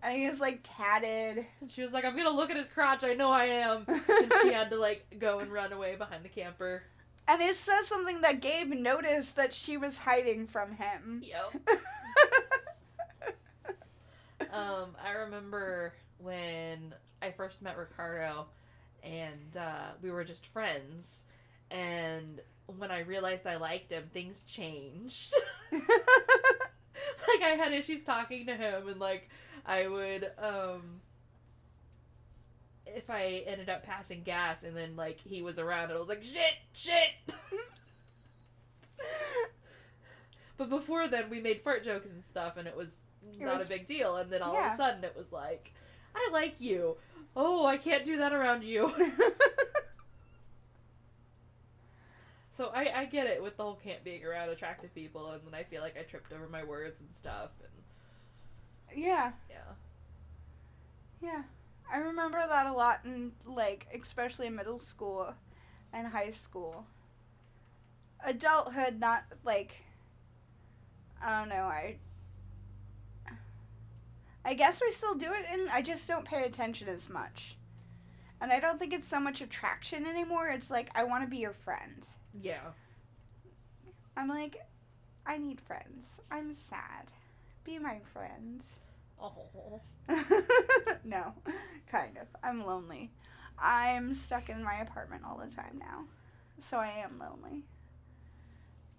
and 0.04 0.14
he 0.18 0.30
was 0.30 0.40
like 0.40 0.60
tatted. 0.64 1.46
and 1.62 1.72
she 1.72 1.82
was 1.82 1.94
like, 1.94 2.06
I'm 2.06 2.16
gonna 2.16 2.30
look 2.30 2.50
at 2.50 2.58
his 2.58 2.70
crotch. 2.70 3.04
I 3.04 3.14
know 3.14 3.32
I 3.32 3.46
am. 3.46 3.86
And 3.88 4.34
she 4.42 4.54
had 4.54 4.70
to 4.72 4.78
like 4.78 5.06
go 5.20 5.40
and 5.40 5.52
run 5.52 5.74
away 5.74 5.96
behind 5.96 6.24
the 6.24 6.30
camper. 6.30 6.84
And 7.28 7.42
it 7.42 7.56
says 7.56 7.88
something 7.88 8.22
that 8.22 8.40
Gabe 8.40 8.70
noticed 8.70 9.36
that 9.36 9.54
she 9.54 9.76
was 9.76 9.98
hiding 9.98 10.48
from 10.48 10.72
him. 10.74 11.24
Yep. 11.26 11.62
Um, 14.52 14.96
I 15.04 15.12
remember 15.12 15.94
when 16.20 16.94
I 17.22 17.32
first 17.32 17.62
met 17.62 17.78
Ricardo, 17.78 18.48
and 19.04 19.56
uh, 19.58 19.92
we 20.02 20.10
were 20.10 20.24
just 20.24 20.48
friends. 20.48 21.26
And 21.70 22.40
when 22.68 22.92
I 22.92 23.00
realized 23.00 23.48
I 23.48 23.56
liked 23.56 23.92
him, 23.92 24.04
things 24.14 24.44
changed. 24.44 25.34
like 25.72 25.82
I 27.44 27.56
had 27.58 27.72
issues 27.74 28.04
talking 28.04 28.46
to 28.48 28.56
him, 28.56 28.88
and 28.88 29.00
like 29.00 29.30
I 29.66 29.88
would, 29.88 30.30
um, 30.38 31.02
if 32.86 33.10
I 33.10 33.44
ended 33.48 33.70
up 33.70 33.84
passing 33.84 34.24
gas, 34.24 34.64
and 34.64 34.76
then 34.76 34.96
like 34.96 35.20
he 35.20 35.42
was 35.42 35.60
around, 35.60 35.86
and 35.86 35.94
I 35.94 36.00
was 36.00 36.10
like, 36.10 36.24
shit, 36.24 36.56
shit. 36.74 37.10
but 40.58 40.70
before 40.70 41.08
then, 41.08 41.30
we 41.30 41.40
made 41.42 41.62
fart 41.62 41.84
jokes 41.84 42.12
and 42.12 42.24
stuff, 42.24 42.58
and 42.58 42.68
it 42.68 42.76
was 42.76 42.98
It 43.40 43.46
not 43.46 43.58
was- 43.60 43.68
a 43.68 43.70
big 43.70 43.86
deal. 43.88 44.16
And 44.18 44.30
then 44.32 44.42
all 44.42 44.56
of 44.58 44.72
a 44.72 44.76
sudden, 44.76 45.04
it 45.04 45.16
was 45.18 45.32
like, 45.32 45.74
I 46.16 46.30
like 46.32 46.60
you. 46.60 46.98
Oh, 47.36 47.66
I 47.66 47.78
can't 47.78 48.04
do 48.06 48.18
that 48.18 48.34
around 48.34 48.64
you. 48.64 48.92
So 52.58 52.72
I, 52.74 52.92
I 53.02 53.06
get 53.06 53.28
it 53.28 53.44
with 53.44 53.56
the 53.56 53.62
whole 53.62 53.76
can't 53.76 54.04
being 54.04 54.26
around 54.26 54.50
attractive 54.50 54.92
people, 54.96 55.30
and 55.30 55.42
then 55.46 55.54
I 55.54 55.62
feel 55.62 55.84
like 55.84 55.96
I 55.96 56.02
tripped 56.02 56.34
over 56.34 56.50
my 56.50 56.64
words 56.64 57.00
and 57.00 57.14
stuff, 57.14 57.52
and 57.62 59.00
yeah, 59.00 59.34
yeah. 59.48 59.74
yeah. 61.22 61.44
I 61.94 62.00
remember 62.00 62.44
that 62.50 62.66
a 62.66 62.74
lot 62.74 63.02
in 63.06 63.34
like 63.46 63.86
especially 63.94 64.48
in 64.48 64.56
middle 64.56 64.80
school 64.80 65.36
and 65.94 66.08
high 66.08 66.32
school. 66.32 66.88
Adulthood 68.26 69.00
not 69.00 69.26
like 69.44 69.84
I 71.24 71.40
don't 71.40 71.50
know, 71.50 71.66
I 71.66 71.98
I 74.44 74.56
guess 74.56 74.82
I 74.82 74.90
still 74.90 75.14
do 75.14 75.32
it 75.32 75.46
and 75.52 75.70
I 75.70 75.84
just 75.84 76.08
don't 76.08 76.26
pay 76.26 76.42
attention 76.42 76.88
as 76.88 77.08
much. 77.08 77.56
And 78.42 78.52
I 78.52 78.60
don't 78.60 78.80
think 78.80 78.94
it's 78.94 79.08
so 79.08 79.20
much 79.20 79.42
attraction 79.42 80.08
anymore. 80.08 80.48
It's 80.48 80.72
like 80.72 80.90
I 80.96 81.04
want 81.04 81.24
to 81.24 81.30
be 81.30 81.38
your 81.38 81.54
friend. 81.54 82.08
Yeah. 82.42 82.72
I'm 84.16 84.28
like 84.28 84.58
I 85.26 85.38
need 85.38 85.60
friends. 85.60 86.22
I'm 86.32 86.54
sad. 86.54 87.12
Be 87.64 87.80
my 87.80 88.00
friend. 88.14 88.64
Oh. 89.22 89.82
no, 91.04 91.34
kind 91.92 92.18
of. 92.18 92.28
I'm 92.42 92.66
lonely. 92.66 93.12
I'm 93.60 94.14
stuck 94.14 94.50
in 94.50 94.64
my 94.64 94.76
apartment 94.76 95.24
all 95.28 95.38
the 95.38 95.54
time 95.54 95.78
now. 95.80 96.06
So 96.60 96.78
I 96.78 97.04
am 97.04 97.20
lonely. 97.20 97.64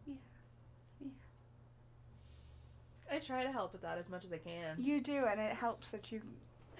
Yeah. 0.07 0.14
Yeah. 1.01 1.09
I 3.11 3.18
try 3.20 3.42
to 3.42 3.53
help 3.53 3.72
with 3.72 3.83
that 3.83 3.96
as 3.96 4.11
much 4.11 4.24
as 4.24 4.33
I 4.33 4.38
can. 4.38 4.77
You 4.79 5.01
do, 5.01 5.24
and 5.24 5.40
it 5.40 5.57
helps 5.57 5.90
that 5.92 6.12
you 6.12 6.20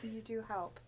you 0.03 0.21
do 0.21 0.45
help. 0.47 0.79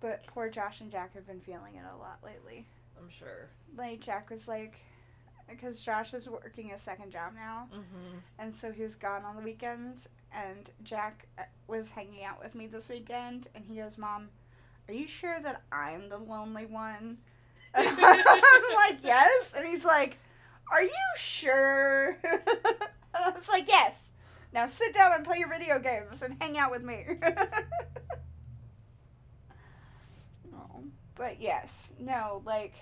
But 0.00 0.26
poor 0.26 0.50
Josh 0.50 0.80
and 0.80 0.90
Jack 0.90 1.14
have 1.14 1.26
been 1.26 1.40
feeling 1.40 1.76
it 1.76 1.84
a 1.90 1.96
lot 1.96 2.18
lately. 2.24 2.66
I'm 3.00 3.08
sure. 3.10 3.48
Like 3.76 4.00
Jack 4.00 4.30
was 4.30 4.46
like, 4.48 4.78
because 5.48 5.84
Josh 5.84 6.12
is 6.14 6.28
working 6.28 6.72
a 6.72 6.78
second 6.78 7.10
job 7.12 7.32
now, 7.34 7.68
Mm-hmm. 7.72 8.18
and 8.38 8.54
so 8.54 8.72
he 8.72 8.82
was 8.82 8.96
gone 8.96 9.24
on 9.24 9.36
the 9.36 9.42
weekends. 9.42 10.08
And 10.32 10.68
Jack 10.82 11.28
uh, 11.38 11.42
was 11.68 11.90
hanging 11.92 12.24
out 12.24 12.42
with 12.42 12.54
me 12.54 12.66
this 12.66 12.88
weekend, 12.90 13.48
and 13.54 13.64
he 13.68 13.76
goes, 13.76 13.96
"Mom, 13.96 14.28
are 14.88 14.94
you 14.94 15.06
sure 15.06 15.38
that 15.40 15.62
I'm 15.72 16.08
the 16.08 16.18
lonely 16.18 16.66
one?" 16.66 17.18
And 17.74 17.86
I'm 17.88 18.74
like, 18.74 18.98
"Yes," 19.02 19.54
and 19.56 19.66
he's 19.66 19.84
like, 19.84 20.18
"Are 20.72 20.82
you 20.82 20.90
sure?" 21.16 22.18
and 22.24 22.40
I 23.14 23.30
was 23.30 23.48
like, 23.48 23.68
"Yes." 23.68 24.12
Now 24.52 24.66
sit 24.66 24.94
down 24.94 25.12
and 25.12 25.24
play 25.24 25.38
your 25.38 25.48
video 25.48 25.78
games 25.78 26.22
and 26.22 26.36
hang 26.40 26.56
out 26.58 26.70
with 26.70 26.82
me. 26.82 27.04
oh, 30.54 30.84
but 31.16 31.40
yes, 31.40 31.92
no, 31.98 32.42
like 32.44 32.74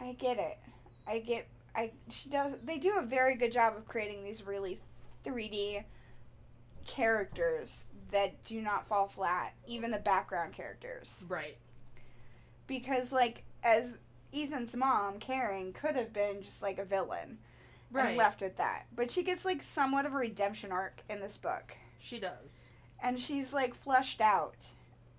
I 0.00 0.12
get 0.12 0.38
it. 0.38 0.58
I 1.06 1.18
get 1.18 1.46
I 1.74 1.92
she 2.10 2.28
does 2.28 2.58
they 2.64 2.78
do 2.78 2.96
a 2.98 3.02
very 3.02 3.34
good 3.34 3.52
job 3.52 3.76
of 3.76 3.86
creating 3.86 4.24
these 4.24 4.46
really 4.46 4.80
3D 5.24 5.84
characters 6.86 7.82
that 8.10 8.42
do 8.44 8.60
not 8.60 8.86
fall 8.86 9.06
flat, 9.08 9.54
even 9.66 9.90
the 9.90 9.98
background 9.98 10.52
characters. 10.52 11.24
Right. 11.28 11.56
Because 12.66 13.12
like 13.12 13.44
as 13.62 13.98
Ethan's 14.34 14.74
mom, 14.74 15.18
Karen, 15.18 15.72
could 15.72 15.94
have 15.96 16.12
been 16.12 16.42
just 16.42 16.62
like 16.62 16.78
a 16.78 16.84
villain 16.84 17.38
Right. 17.90 18.08
and 18.08 18.16
left 18.16 18.40
at 18.40 18.56
that. 18.56 18.86
But 18.94 19.10
she 19.10 19.22
gets 19.22 19.44
like 19.44 19.62
somewhat 19.62 20.06
of 20.06 20.14
a 20.14 20.16
redemption 20.16 20.72
arc 20.72 21.02
in 21.10 21.20
this 21.20 21.36
book. 21.36 21.76
She 21.98 22.18
does. 22.18 22.70
And 23.02 23.20
she's 23.20 23.52
like 23.52 23.74
fleshed 23.74 24.20
out. 24.20 24.68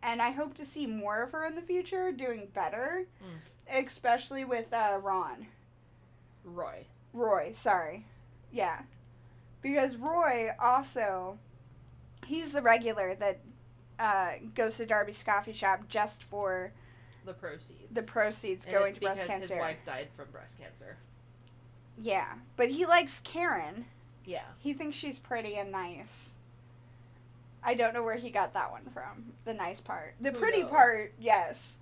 And 0.03 0.21
I 0.21 0.31
hope 0.31 0.53
to 0.55 0.65
see 0.65 0.85
more 0.85 1.23
of 1.23 1.31
her 1.31 1.45
in 1.45 1.55
the 1.55 1.61
future 1.61 2.11
doing 2.11 2.49
better. 2.53 3.07
Mm. 3.23 3.85
Especially 3.85 4.43
with 4.43 4.73
uh, 4.73 4.99
Ron. 5.01 5.47
Roy. 6.43 6.85
Roy, 7.13 7.51
sorry. 7.53 8.05
Yeah. 8.51 8.81
Because 9.61 9.95
Roy 9.95 10.49
also 10.59 11.37
he's 12.25 12.51
the 12.51 12.61
regular 12.61 13.15
that 13.15 13.39
uh, 13.99 14.33
goes 14.55 14.77
to 14.77 14.85
Darby's 14.85 15.23
coffee 15.23 15.53
shop 15.53 15.87
just 15.87 16.23
for 16.23 16.71
The 17.25 17.33
proceeds. 17.33 17.79
the 17.91 18.03
proceeds 18.03 18.65
and 18.65 18.75
going 18.75 18.93
to 18.93 18.99
breast 18.99 19.21
because 19.21 19.39
cancer. 19.39 19.53
his 19.55 19.61
wife 19.61 19.77
died 19.85 20.07
from 20.15 20.25
breast 20.31 20.59
cancer. 20.59 20.97
Yeah. 22.01 22.33
But 22.57 22.69
he 22.69 22.85
likes 22.85 23.21
Karen. 23.21 23.85
Yeah. 24.25 24.41
He 24.59 24.73
thinks 24.73 24.97
she's 24.97 25.19
pretty 25.19 25.55
and 25.55 25.71
nice. 25.71 26.31
I 27.65 27.73
don't 27.75 27.93
know 27.93 28.03
where 28.03 28.17
he 28.17 28.29
got 28.29 28.53
that 28.53 28.71
one 28.71 28.85
from. 28.93 29.33
The 29.45 29.53
nice 29.53 29.79
part. 29.79 30.15
The 30.19 30.31
Who 30.31 30.37
pretty 30.39 30.61
knows? 30.61 30.69
part, 30.71 31.11
yes. 31.19 31.77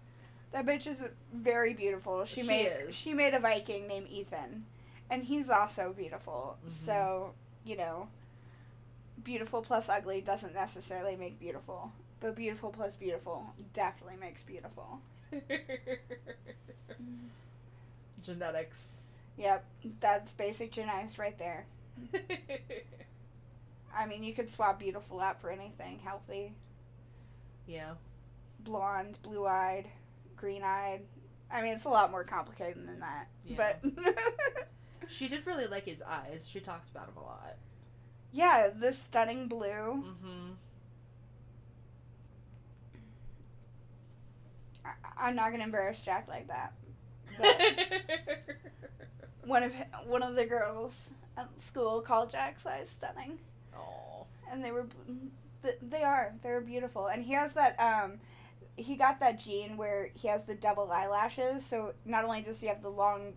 That 0.52 0.66
bitch 0.66 0.86
is 0.88 1.04
very 1.34 1.74
beautiful. 1.74 2.26
She, 2.26 2.42
She 2.42 2.48
made 2.48 2.72
is. 2.88 2.96
she 2.96 3.14
made 3.14 3.34
a 3.34 3.40
Viking 3.40 3.88
named 3.88 4.08
Ethan. 4.10 4.66
And 5.10 5.24
he's 5.24 5.50
also 5.50 5.94
beautiful. 5.94 6.58
Mhm. 6.66 6.70
So, 6.70 7.34
you 7.66 7.76
know, 7.78 8.08
beautiful 9.24 9.62
plus 9.62 9.90
ugly 9.90 10.22
doesn't 10.22 10.54
necessarily 10.54 11.16
make 11.16 11.40
beautiful. 11.40 11.92
But 12.20 12.36
beautiful 12.36 12.70
plus 12.70 12.96
beautiful 12.96 13.54
definitely 13.74 14.18
makes 14.18 14.44
beautiful. 14.44 15.00
Genetics. 18.24 18.98
Yep, 19.38 19.66
that's 20.00 20.34
basic 20.34 20.72
genetics 20.72 21.18
right 21.18 21.38
there. 21.40 21.66
I 23.96 24.06
mean, 24.06 24.24
you 24.24 24.34
could 24.34 24.50
swap 24.50 24.80
beautiful 24.80 25.20
out 25.20 25.40
for 25.42 25.50
anything 25.50 26.00
healthy. 26.04 26.54
yeah. 27.68 27.94
blonde, 28.60 29.20
blue 29.22 29.46
eyed, 29.46 29.86
green 30.36 30.64
eyed. 30.64 31.02
I 31.52 31.62
mean, 31.62 31.74
it's 31.76 31.86
a 31.86 31.90
lot 31.90 32.12
more 32.12 32.24
complicated 32.24 32.88
than 32.88 33.00
that. 33.02 33.28
Yeah. 33.46 33.56
But 33.58 33.84
She 35.10 35.28
did 35.28 35.46
really 35.46 35.68
like 35.68 35.84
his 35.86 36.02
eyes. 36.02 36.48
She 36.50 36.60
talked 36.62 36.90
about 36.90 37.10
him 37.10 37.18
a 37.18 37.22
lot. 37.22 37.56
yeah, 38.32 38.70
the 38.74 38.94
stunning 38.94 39.48
blue. 39.50 39.68
Mm-hmm. 39.68 40.52
I- 44.86 45.28
I'm 45.28 45.36
not 45.36 45.52
gonna 45.52 45.64
embarrass 45.64 46.04
Jack 46.04 46.28
like 46.28 46.48
that. 46.48 46.74
But 47.40 47.62
one 49.46 49.64
of 49.64 49.74
one 50.06 50.24
of 50.24 50.36
the 50.36 50.46
girls 50.46 51.12
at 51.38 51.50
school 51.60 52.02
called 52.02 52.30
Jack's 52.30 52.66
eyes 52.66 52.90
stunning. 52.90 53.40
And 54.52 54.64
they 54.64 54.72
were 54.72 54.86
th- 55.64 55.78
they 55.82 56.04
are 56.04 56.34
they're 56.44 56.62
beautiful. 56.62 57.08
And 57.08 57.24
he 57.24 57.34
has 57.34 57.54
that 57.54 57.80
um, 57.80 58.20
he 58.76 58.96
got 58.96 59.20
that 59.20 59.40
gene 59.40 59.78
where 59.78 60.10
he 60.14 60.28
has 60.28 60.44
the 60.44 60.56
double 60.56 60.92
eyelashes. 60.92 61.66
So 61.66 61.94
not 62.06 62.26
only 62.26 62.42
does 62.42 62.62
he 62.62 62.68
have 62.68 62.82
the 62.82 62.90
long 62.90 63.34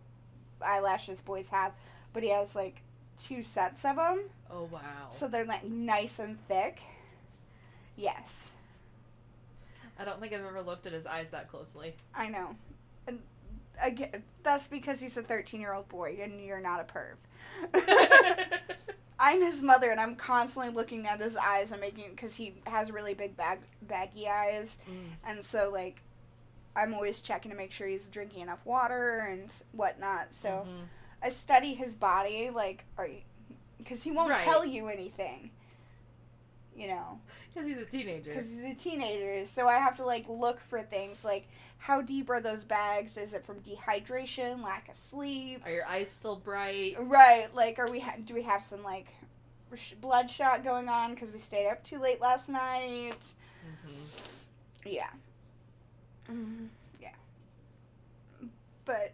eyelashes 0.60 1.20
boys 1.20 1.50
have, 1.50 1.72
but 2.12 2.22
he 2.22 2.30
has 2.30 2.54
like 2.54 2.82
two 3.18 3.42
sets 3.42 3.84
of 3.84 3.96
them. 3.96 4.22
Oh 4.50 4.68
wow. 4.70 4.80
So 5.10 5.28
they're 5.28 5.44
like 5.44 5.64
nice 5.64 6.18
and 6.18 6.38
thick. 6.48 6.82
Yes, 7.96 8.54
I 9.98 10.04
don't 10.04 10.20
think 10.20 10.32
I've 10.32 10.44
ever 10.44 10.62
looked 10.62 10.86
at 10.86 10.92
his 10.92 11.06
eyes 11.06 11.30
that 11.30 11.48
closely. 11.48 11.94
I 12.14 12.28
know. 12.28 12.56
And 13.06 13.20
again, 13.82 14.22
that's 14.42 14.66
because 14.66 15.00
he's 15.00 15.16
a 15.16 15.22
13 15.22 15.60
year 15.60 15.72
old 15.72 15.88
boy 15.88 16.18
and 16.20 16.44
you're 16.44 16.60
not 16.60 16.80
a 16.80 16.84
perv. 16.84 17.14
I'm 19.18 19.40
his 19.40 19.62
mother 19.62 19.90
and 19.90 20.00
I'm 20.00 20.16
constantly 20.16 20.72
looking 20.72 21.06
at 21.06 21.20
his 21.20 21.36
eyes 21.36 21.72
and 21.72 21.80
making 21.80 22.10
because 22.10 22.36
he 22.36 22.54
has 22.66 22.90
really 22.90 23.14
big 23.14 23.36
bag 23.36 23.60
baggy 23.82 24.28
eyes 24.28 24.78
Mm. 24.88 25.30
and 25.30 25.44
so 25.44 25.70
like 25.72 26.02
I'm 26.76 26.92
always 26.94 27.20
checking 27.22 27.50
to 27.52 27.56
make 27.56 27.70
sure 27.70 27.86
he's 27.86 28.08
drinking 28.08 28.40
enough 28.42 28.58
water 28.64 29.20
and 29.30 29.48
whatnot. 29.72 30.34
So 30.34 30.66
Mhm. 30.68 30.88
I 31.22 31.28
study 31.30 31.72
his 31.74 31.94
body, 31.94 32.50
like, 32.50 32.84
are 32.98 33.08
because 33.78 34.02
he 34.02 34.10
won't 34.10 34.30
Right. 34.30 34.40
tell 34.40 34.64
you 34.64 34.88
anything. 34.88 35.52
You 36.76 36.88
know, 36.88 37.20
Because 37.52 37.68
he's 37.68 37.78
a 37.78 37.84
teenager. 37.84 38.30
because 38.34 38.50
he's 38.50 38.64
a 38.64 38.74
teenager. 38.74 39.46
So 39.46 39.68
I 39.68 39.74
have 39.78 39.96
to 39.98 40.04
like 40.04 40.24
look 40.28 40.58
for 40.58 40.82
things 40.82 41.24
like 41.24 41.46
how 41.78 42.02
deep 42.02 42.28
are 42.30 42.40
those 42.40 42.64
bags? 42.64 43.16
Is 43.16 43.32
it 43.32 43.44
from 43.46 43.60
dehydration, 43.60 44.62
lack 44.62 44.88
of 44.88 44.96
sleep? 44.96 45.62
Are 45.64 45.70
your 45.70 45.86
eyes 45.86 46.10
still 46.10 46.34
bright? 46.36 46.96
Right. 46.98 47.46
Like, 47.54 47.78
are 47.78 47.88
we 47.88 48.00
ha- 48.00 48.16
do 48.24 48.34
we 48.34 48.42
have 48.42 48.64
some 48.64 48.82
like 48.82 49.06
sh- 49.76 49.92
bloodshot 50.00 50.64
going 50.64 50.88
on 50.88 51.14
because 51.14 51.30
we 51.30 51.38
stayed 51.38 51.68
up 51.68 51.84
too 51.84 51.98
late 51.98 52.20
last 52.20 52.48
night? 52.48 53.34
hmm 53.84 53.94
Yeah. 54.84 55.10
Mhm. 56.28 56.68
Yeah. 57.00 57.10
But 58.84 59.12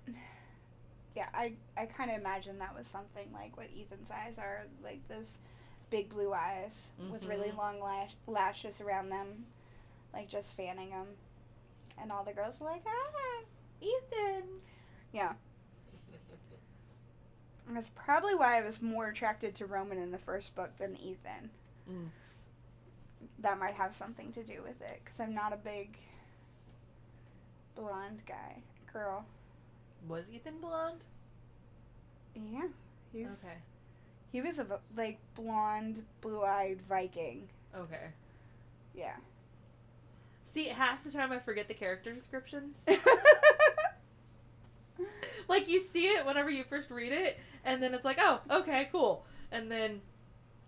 yeah, 1.14 1.28
I 1.34 1.52
I 1.76 1.86
kind 1.86 2.10
of 2.10 2.18
imagine 2.18 2.58
that 2.60 2.74
was 2.76 2.86
something 2.86 3.28
like 3.32 3.56
what 3.56 3.66
Ethan's 3.78 4.10
eyes 4.10 4.38
are, 4.38 4.62
like 4.82 5.06
those 5.08 5.38
big 5.90 6.08
blue 6.08 6.32
eyes 6.32 6.92
with 7.10 7.24
really 7.24 7.50
Mhm. 7.50 7.56
long 7.56 7.80
lash- 7.80 8.16
lashes 8.26 8.80
around 8.80 9.10
them, 9.10 9.46
like 10.12 10.28
just 10.28 10.54
fanning 10.56 10.90
them. 10.90 11.16
And 11.98 12.10
all 12.12 12.24
the 12.24 12.32
girls 12.32 12.60
were 12.60 12.66
like, 12.66 12.82
ah. 12.86 13.42
Ethan. 13.80 14.60
Yeah. 15.12 15.34
That's 17.68 17.90
probably 17.90 18.34
why 18.34 18.58
I 18.58 18.62
was 18.62 18.80
more 18.82 19.08
attracted 19.08 19.54
to 19.56 19.66
Roman 19.66 19.98
in 19.98 20.10
the 20.10 20.18
first 20.18 20.54
book 20.54 20.76
than 20.78 20.96
Ethan. 20.96 21.50
Mm. 21.88 22.08
That 23.38 23.58
might 23.58 23.74
have 23.74 23.94
something 23.94 24.32
to 24.32 24.42
do 24.44 24.62
with 24.62 24.80
it, 24.82 25.00
because 25.04 25.20
I'm 25.20 25.34
not 25.34 25.52
a 25.52 25.56
big 25.56 25.98
blonde 27.74 28.22
guy, 28.26 28.62
girl. 28.92 29.24
Was 30.08 30.30
Ethan 30.30 30.58
blonde? 30.60 31.00
Yeah, 32.34 32.68
he's 33.12 33.30
Okay. 33.44 33.58
He 34.30 34.40
was 34.40 34.58
a 34.58 34.66
like 34.96 35.18
blonde, 35.34 36.04
blue-eyed 36.20 36.80
Viking. 36.88 37.48
Okay. 37.76 38.08
Yeah. 38.94 39.16
See, 40.44 40.68
half 40.68 41.04
the 41.04 41.10
time 41.10 41.32
I 41.32 41.38
forget 41.38 41.68
the 41.68 41.74
character 41.74 42.12
descriptions. 42.12 42.86
like 45.48 45.68
you 45.68 45.78
see 45.80 46.06
it 46.08 46.26
whenever 46.26 46.50
you 46.50 46.64
first 46.64 46.90
read 46.90 47.12
it, 47.12 47.38
and 47.64 47.82
then 47.82 47.94
it's 47.94 48.04
like, 48.04 48.18
oh, 48.20 48.40
okay, 48.50 48.88
cool. 48.92 49.24
And 49.52 49.70
then, 49.70 50.00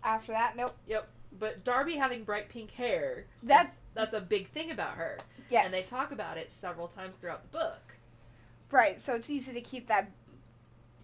After 0.03 0.31
that, 0.33 0.55
nope. 0.55 0.75
yep. 0.87 1.07
But 1.37 1.63
Darby 1.63 1.95
having 1.97 2.23
bright 2.23 2.49
pink 2.49 2.71
hair, 2.71 3.25
That's- 3.41 3.77
that's 3.93 4.13
a 4.13 4.21
big 4.21 4.49
thing 4.49 4.71
about 4.71 4.95
her, 4.97 5.17
Yes. 5.49 5.65
and 5.65 5.73
they 5.73 5.81
talk 5.83 6.11
about 6.11 6.37
it 6.37 6.51
several 6.51 6.87
times 6.87 7.15
throughout 7.15 7.43
the 7.43 7.57
book. 7.57 7.95
right. 8.71 8.99
So 8.99 9.15
it's 9.15 9.29
easy 9.29 9.53
to 9.53 9.61
keep 9.61 9.87
that 9.87 10.11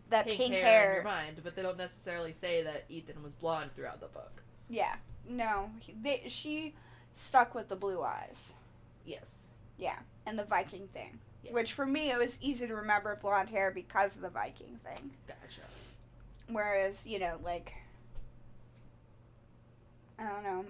that 0.10 0.26
Pink, 0.26 0.40
pink, 0.40 0.54
hair, 0.56 0.64
hair. 0.66 0.90
in 0.90 0.96
your 0.96 1.04
mind, 1.04 1.42
but 1.44 1.56
they 1.56 1.62
don't 1.62 1.78
necessarily 1.78 2.34
say 2.34 2.64
that 2.64 2.86
Ethan 2.90 3.22
was 3.24 3.34
blonde 3.34 3.72
throughout 3.76 4.00
the 4.00 4.08
book. 4.08 4.44
Yeah. 4.70 4.96
No, 5.28 5.70
he, 5.80 5.94
they, 6.02 6.24
she 6.28 6.74
stuck 7.14 7.54
with 7.54 7.70
the 7.70 7.76
blue 7.76 8.02
eyes. 8.02 8.54
Yes. 9.06 9.52
Yeah, 9.78 10.00
and 10.26 10.38
the 10.38 10.44
Viking 10.46 10.88
thing. 10.94 11.20
yes. 11.44 11.54
Which 11.54 11.74
for 11.74 11.86
me, 11.86 12.10
it 12.12 12.18
was 12.18 12.38
easy 12.42 12.68
to 12.68 12.76
remember 12.76 13.16
blonde 13.22 13.50
hair 13.50 13.72
because 13.72 14.16
of 14.16 14.22
the 14.22 14.30
Viking 14.30 14.80
thing. 14.84 15.12
Gotcha. 15.28 15.62
Whereas, 16.48 17.06
you 17.06 17.20
know, 17.20 17.38
like, 17.44 17.74
I 20.18 20.28
don't 20.28 20.44
know, 20.44 20.66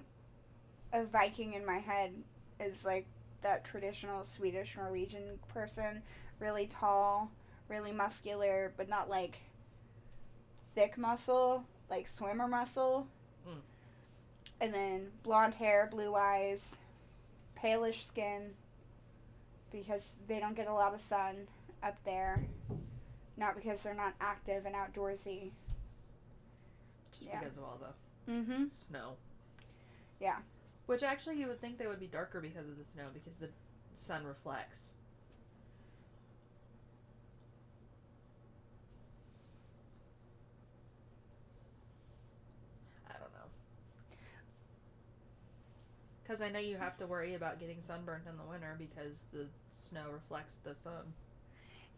a 0.93 1.05
Viking 1.05 1.53
in 1.53 1.65
my 1.65 1.77
head 1.79 2.13
is 2.59 2.83
like 2.85 3.05
that 3.41 3.63
traditional 3.63 4.23
Swedish 4.23 4.75
Norwegian 4.77 5.39
person, 5.47 6.01
really 6.39 6.67
tall, 6.67 7.31
really 7.69 7.91
muscular, 7.91 8.73
but 8.75 8.89
not 8.89 9.09
like 9.09 9.39
thick 10.75 10.97
muscle, 10.97 11.63
like 11.89 12.07
swimmer 12.07 12.47
muscle. 12.47 13.07
Mm. 13.47 13.61
And 14.61 14.73
then 14.73 15.07
blonde 15.23 15.55
hair, 15.55 15.87
blue 15.89 16.15
eyes, 16.15 16.77
palish 17.61 18.01
skin, 18.03 18.51
because 19.71 20.05
they 20.27 20.39
don't 20.39 20.55
get 20.55 20.67
a 20.67 20.73
lot 20.73 20.93
of 20.93 21.01
sun 21.01 21.47
up 21.81 21.97
there. 22.03 22.43
Not 23.37 23.55
because 23.55 23.81
they're 23.83 23.93
not 23.93 24.13
active 24.19 24.65
and 24.65 24.75
outdoorsy. 24.75 25.51
Just 27.11 27.21
Yeah. 27.21 27.39
because 27.39 27.57
of 27.57 27.63
all 27.63 27.77
the 27.79 28.31
Mm-hmm. 28.31 28.67
snow. 28.67 29.15
Yeah. 30.19 30.37
Which 30.87 31.03
actually 31.03 31.39
you 31.39 31.47
would 31.47 31.61
think 31.61 31.77
they 31.77 31.87
would 31.87 31.99
be 31.99 32.07
darker 32.07 32.41
because 32.41 32.67
of 32.67 32.77
the 32.77 32.83
snow 32.83 33.05
because 33.13 33.37
the 33.37 33.49
sun 33.95 34.25
reflects. 34.25 34.93
I 43.07 43.13
don't 43.13 43.31
know. 43.33 43.47
Because 46.29 46.43
I 46.43 46.51
know 46.51 46.59
you 46.59 46.77
have 46.77 46.95
to 46.97 47.07
worry 47.07 47.33
about 47.33 47.59
getting 47.59 47.81
sunburnt 47.81 48.25
in 48.29 48.37
the 48.37 48.43
winter 48.43 48.75
because 48.77 49.25
the 49.33 49.47
snow 49.71 50.11
reflects 50.13 50.57
the 50.57 50.75
sun. 50.75 51.13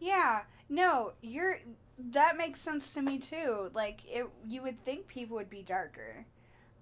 Yeah. 0.00 0.44
No, 0.70 1.12
you're 1.20 1.58
that 1.98 2.38
makes 2.38 2.58
sense 2.58 2.94
to 2.94 3.02
me 3.02 3.18
too. 3.18 3.70
Like 3.74 4.00
it 4.06 4.26
you 4.48 4.62
would 4.62 4.78
think 4.78 5.06
people 5.06 5.36
would 5.36 5.50
be 5.50 5.62
darker 5.62 6.24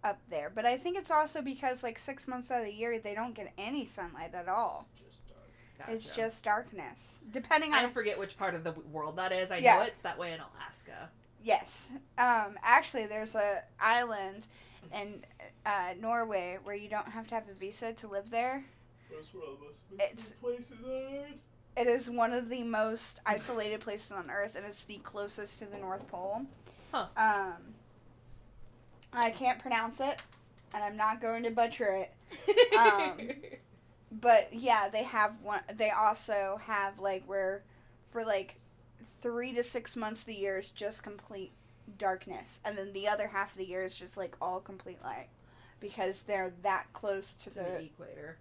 up 0.04 0.20
there, 0.30 0.48
but 0.54 0.64
I 0.64 0.76
think 0.76 0.96
it's 0.96 1.10
also 1.10 1.42
because 1.42 1.82
like 1.82 1.98
6 1.98 2.28
months 2.28 2.52
out 2.52 2.60
of 2.60 2.66
the 2.66 2.72
year 2.72 3.00
they 3.00 3.14
don't 3.16 3.34
get 3.34 3.52
any 3.58 3.84
sunlight 3.84 4.32
at 4.32 4.48
all. 4.48 4.86
Just. 4.96 5.22
Gotcha. 5.76 5.92
It's 5.92 6.10
just 6.10 6.44
darkness. 6.44 7.18
Depending 7.32 7.72
on 7.72 7.84
I 7.84 7.88
forget 7.88 8.16
which 8.16 8.38
part 8.38 8.54
of 8.54 8.62
the 8.62 8.72
world 8.92 9.16
that 9.16 9.32
is. 9.32 9.50
I 9.50 9.56
Yeah. 9.56 9.78
know 9.78 9.82
it's 9.82 10.02
that 10.02 10.18
way 10.18 10.32
in 10.32 10.38
Alaska. 10.38 11.10
Yes. 11.42 11.90
Um 12.18 12.58
actually 12.62 13.06
there's 13.06 13.34
a 13.34 13.62
island 13.80 14.46
in 14.94 15.22
uh, 15.64 15.94
Norway 16.00 16.58
where 16.64 16.74
you 16.74 16.88
don't 16.88 17.08
have 17.08 17.26
to 17.28 17.34
have 17.34 17.48
a 17.48 17.52
visa 17.54 17.92
to 17.92 18.08
live 18.08 18.30
there. 18.30 18.64
That's 19.10 19.32
one 19.34 19.42
of 19.52 19.58
the 19.58 19.64
most 19.66 19.78
It's- 20.10 20.34
places 20.40 20.72
on 20.84 20.90
earth. 20.90 21.34
It 21.76 21.86
is 21.86 22.10
one 22.10 22.32
of 22.32 22.48
the 22.48 22.62
most 22.64 23.20
isolated 23.24 23.80
places 23.80 24.10
on 24.10 24.28
Earth, 24.28 24.56
and 24.56 24.66
it's 24.66 24.82
the 24.82 24.96
closest 25.04 25.60
to 25.60 25.66
the 25.66 25.78
North 25.78 26.06
Pole. 26.08 26.42
Huh. 26.92 27.06
Um, 27.16 27.74
I 29.12 29.30
can't 29.30 29.58
pronounce 29.58 30.00
it, 30.00 30.20
and 30.74 30.82
I'm 30.82 30.96
not 30.96 31.20
going 31.22 31.44
to 31.44 31.50
butcher 31.50 32.06
it. 32.48 32.76
Um, 32.76 33.18
But 34.20 34.48
yeah, 34.52 34.88
they 34.88 35.04
have 35.04 35.40
one. 35.42 35.60
They 35.76 35.90
also 35.90 36.58
have 36.64 36.98
like 36.98 37.22
where, 37.26 37.62
for 38.10 38.24
like, 38.24 38.56
three 39.20 39.52
to 39.54 39.62
six 39.62 39.96
months 39.96 40.20
of 40.20 40.26
the 40.26 40.34
year 40.34 40.58
is 40.58 40.70
just 40.70 41.02
complete 41.02 41.52
darkness, 41.98 42.60
and 42.64 42.76
then 42.78 42.92
the 42.92 43.08
other 43.08 43.28
half 43.28 43.52
of 43.52 43.58
the 43.58 43.64
year 43.66 43.82
is 43.84 43.96
just 43.96 44.16
like 44.16 44.36
all 44.40 44.60
complete 44.60 45.02
light, 45.02 45.28
because 45.80 46.22
they're 46.22 46.52
that 46.62 46.86
close 46.92 47.34
to 47.34 47.50
to 47.50 47.50
the 47.50 47.62
the 47.62 47.82
equator, 47.84 48.36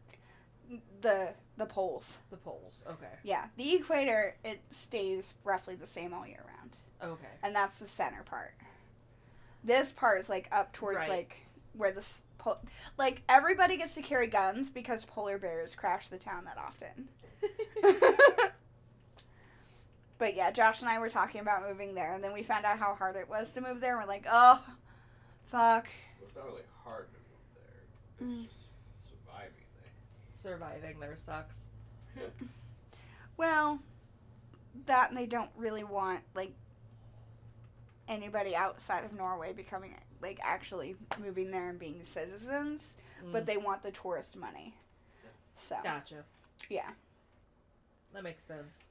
the 1.02 1.34
the 1.58 1.66
poles. 1.66 2.20
the 2.30 2.38
poles. 2.38 2.82
Okay. 2.88 3.06
Yeah, 3.24 3.46
the 3.58 3.76
equator 3.76 4.36
it 4.44 4.60
stays 4.72 5.34
roughly 5.44 5.76
the 5.76 5.88
same 5.88 6.14
all 6.14 6.28
year 6.28 6.44
round, 6.48 6.78
Okay. 7.14 7.28
and 7.44 7.56
that's 7.56 7.80
the 7.80 7.88
center 7.88 8.24
part. 8.24 8.54
This 9.64 9.92
part 9.92 10.20
is 10.22 10.30
like 10.30 10.48
up 10.52 10.72
towards 10.74 10.98
Right. 11.00 11.10
like 11.10 11.46
where 11.74 11.92
the 11.92 12.06
pol- 12.38 12.62
like 12.98 13.22
everybody 13.28 13.78
gets 13.78 13.96
to 13.96 14.02
carry 14.02 14.28
guns 14.28 14.70
because 14.70 15.04
polar 15.06 15.38
bears 15.38 15.76
crash 15.76 16.08
the 16.08 16.18
town 16.18 16.46
that 16.46 16.58
often. 16.58 17.10
but 20.20 20.36
yeah, 20.36 20.52
Josh 20.52 20.82
and 20.82 20.90
I 20.90 21.00
were 21.00 21.10
talking 21.10 21.42
about 21.42 21.68
moving 21.68 21.96
there, 21.96 22.14
and 22.14 22.24
then 22.24 22.34
we 22.34 22.44
found 22.44 22.66
out 22.66 22.78
how 22.78 22.94
hard 22.94 23.16
it 23.16 23.28
was 23.28 23.52
to 23.54 23.62
move 23.62 23.82
there. 23.82 23.98
And 23.98 24.06
we're 24.08 24.14
like, 24.14 24.28
oh, 24.30 24.62
fuck. 25.48 25.88
It's 26.22 26.36
not 26.36 26.46
really 26.46 26.62
hard 26.84 27.08
to 27.12 27.18
move 27.18 27.56
there. 27.56 28.28
It's 28.28 28.46
Mm. 28.46 28.48
just 28.48 28.62
surviving 29.10 29.66
there. 29.82 29.92
Surviving 30.36 31.00
there 31.00 31.16
sucks. 31.16 31.68
Well, 33.38 33.80
that 34.86 35.10
and 35.10 35.18
they 35.18 35.26
don't 35.26 35.50
really 35.56 35.86
want 35.86 36.20
like 36.36 36.52
anybody 38.10 38.54
outside 38.56 39.06
of 39.06 39.14
Norway 39.14 39.54
becoming 39.54 39.96
like 40.22 40.40
actually 40.44 40.96
moving 41.18 41.52
there 41.52 41.70
and 41.70 41.80
being 41.80 42.04
citizens, 42.04 42.98
but 43.32 43.44
Mm, 43.44 43.46
they 43.46 43.56
want 43.58 43.82
the 43.84 43.92
tourist 43.92 44.36
money. 44.36 44.76
So 45.58 45.78
gotcha. 45.84 46.26
yeah, 46.70 46.90
That 48.14 48.24
makes 48.24 48.44
sense. 48.44 48.84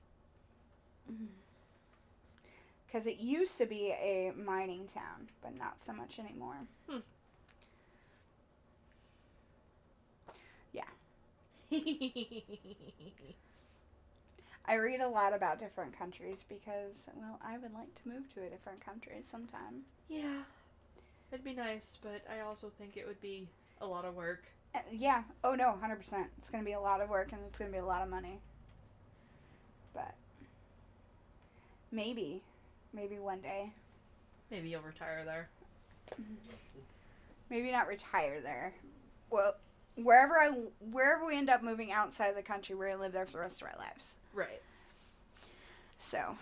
Because 2.88 3.06
it 3.06 3.18
used 3.20 3.58
to 3.58 3.66
be 3.66 3.90
a 3.92 4.32
mining 4.36 4.86
town, 4.88 5.28
but 5.42 5.56
not 5.56 5.82
so 5.82 5.92
much 5.92 6.18
anymore. 6.18 6.66
Yeah. 10.72 10.84
I 14.66 14.74
read 14.74 15.00
a 15.00 15.08
lot 15.08 15.34
about 15.34 15.58
different 15.58 15.98
countries 15.98 16.44
because 16.48 17.08
well, 17.14 17.40
I 17.42 17.56
would 17.58 17.72
like 17.72 17.94
to 18.02 18.08
move 18.08 18.32
to 18.34 18.42
a 18.44 18.50
different 18.50 18.84
country 18.84 19.22
sometime. 19.30 19.84
yeah. 20.08 20.42
It'd 21.32 21.44
be 21.44 21.54
nice, 21.54 21.98
but 22.02 22.22
I 22.30 22.40
also 22.40 22.70
think 22.78 22.96
it 22.96 23.06
would 23.06 23.20
be 23.20 23.48
a 23.80 23.86
lot 23.86 24.04
of 24.04 24.14
work. 24.14 24.44
Uh, 24.74 24.80
yeah. 24.90 25.24
Oh 25.44 25.54
no, 25.54 25.76
hundred 25.76 25.96
percent. 25.96 26.28
It's 26.38 26.50
gonna 26.50 26.64
be 26.64 26.72
a 26.72 26.80
lot 26.80 27.00
of 27.00 27.08
work 27.10 27.32
and 27.32 27.40
it's 27.46 27.58
gonna 27.58 27.70
be 27.70 27.78
a 27.78 27.84
lot 27.84 28.02
of 28.02 28.08
money. 28.08 28.40
But 29.94 30.14
maybe. 31.90 32.42
Maybe 32.92 33.18
one 33.18 33.40
day. 33.40 33.72
Maybe 34.50 34.70
you'll 34.70 34.82
retire 34.82 35.22
there. 35.24 35.48
Mm-hmm. 36.12 36.80
Maybe 37.50 37.70
not 37.70 37.86
retire 37.86 38.40
there. 38.40 38.74
Well, 39.30 39.56
wherever 39.96 40.38
I 40.38 40.48
wherever 40.90 41.26
we 41.26 41.36
end 41.36 41.50
up 41.50 41.62
moving 41.62 41.92
outside 41.92 42.28
of 42.28 42.36
the 42.36 42.42
country, 42.42 42.74
we're 42.74 42.90
gonna 42.90 43.02
live 43.02 43.12
there 43.12 43.26
for 43.26 43.32
the 43.32 43.38
rest 43.38 43.62
of 43.62 43.68
our 43.68 43.78
lives. 43.78 44.16
Right. 44.34 44.62
So, 45.98 46.36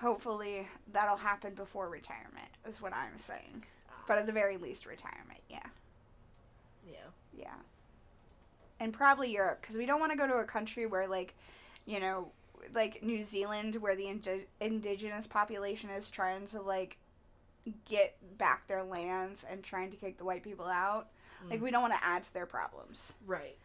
hopefully 0.00 0.68
that'll 0.92 1.16
happen 1.16 1.54
before 1.54 1.88
retirement. 1.88 2.48
Is 2.66 2.80
what 2.80 2.94
I'm 2.94 3.18
saying. 3.18 3.64
But 4.06 4.18
at 4.18 4.26
the 4.26 4.32
very 4.32 4.56
least, 4.56 4.86
retirement. 4.86 5.40
Yeah. 5.48 5.66
Yeah. 6.86 7.08
Yeah. 7.36 7.54
And 8.80 8.92
probably 8.92 9.30
Europe, 9.30 9.60
because 9.60 9.76
we 9.76 9.86
don't 9.86 10.00
want 10.00 10.12
to 10.12 10.18
go 10.18 10.26
to 10.26 10.34
a 10.34 10.44
country 10.44 10.84
where, 10.86 11.06
like, 11.06 11.34
you 11.86 12.00
know, 12.00 12.28
like 12.74 13.02
New 13.02 13.24
Zealand, 13.24 13.76
where 13.76 13.94
the 13.96 14.08
indi- 14.08 14.46
indigenous 14.60 15.26
population 15.26 15.90
is 15.90 16.10
trying 16.10 16.46
to, 16.46 16.60
like, 16.62 16.96
get 17.88 18.16
back 18.38 18.66
their 18.66 18.82
lands 18.82 19.44
and 19.48 19.62
trying 19.62 19.90
to 19.90 19.96
kick 19.96 20.18
the 20.18 20.24
white 20.24 20.42
people 20.42 20.66
out. 20.66 21.08
Like, 21.48 21.60
Mm. 21.60 21.62
we 21.64 21.70
don't 21.70 21.82
want 21.82 21.94
to 21.94 22.04
add 22.04 22.22
to 22.24 22.32
their 22.34 22.46
problems. 22.46 23.14
Right. 23.26 23.56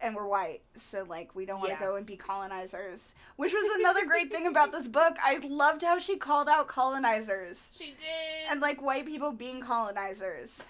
And 0.00 0.14
we're 0.14 0.26
white, 0.26 0.62
so, 0.76 1.02
like, 1.02 1.34
we 1.34 1.44
don't 1.44 1.58
want 1.58 1.70
to 1.70 1.74
Yeah. 1.74 1.80
go 1.80 1.96
and 1.96 2.06
be 2.06 2.16
colonizers. 2.16 3.14
Which 3.36 3.52
was 3.52 3.64
another 3.80 4.06
great 4.06 4.30
thing 4.30 4.46
about 4.46 4.70
this 4.70 4.86
book. 4.86 5.16
I 5.20 5.38
loved 5.38 5.82
how 5.82 5.98
she 5.98 6.16
called 6.16 6.48
out 6.48 6.68
colonizers. 6.68 7.68
She 7.74 7.92
did. 7.92 8.50
and 8.50 8.60
like 8.60 8.80
white 8.80 9.06
people 9.06 9.32
being 9.32 9.60
colonizers. 9.60 10.62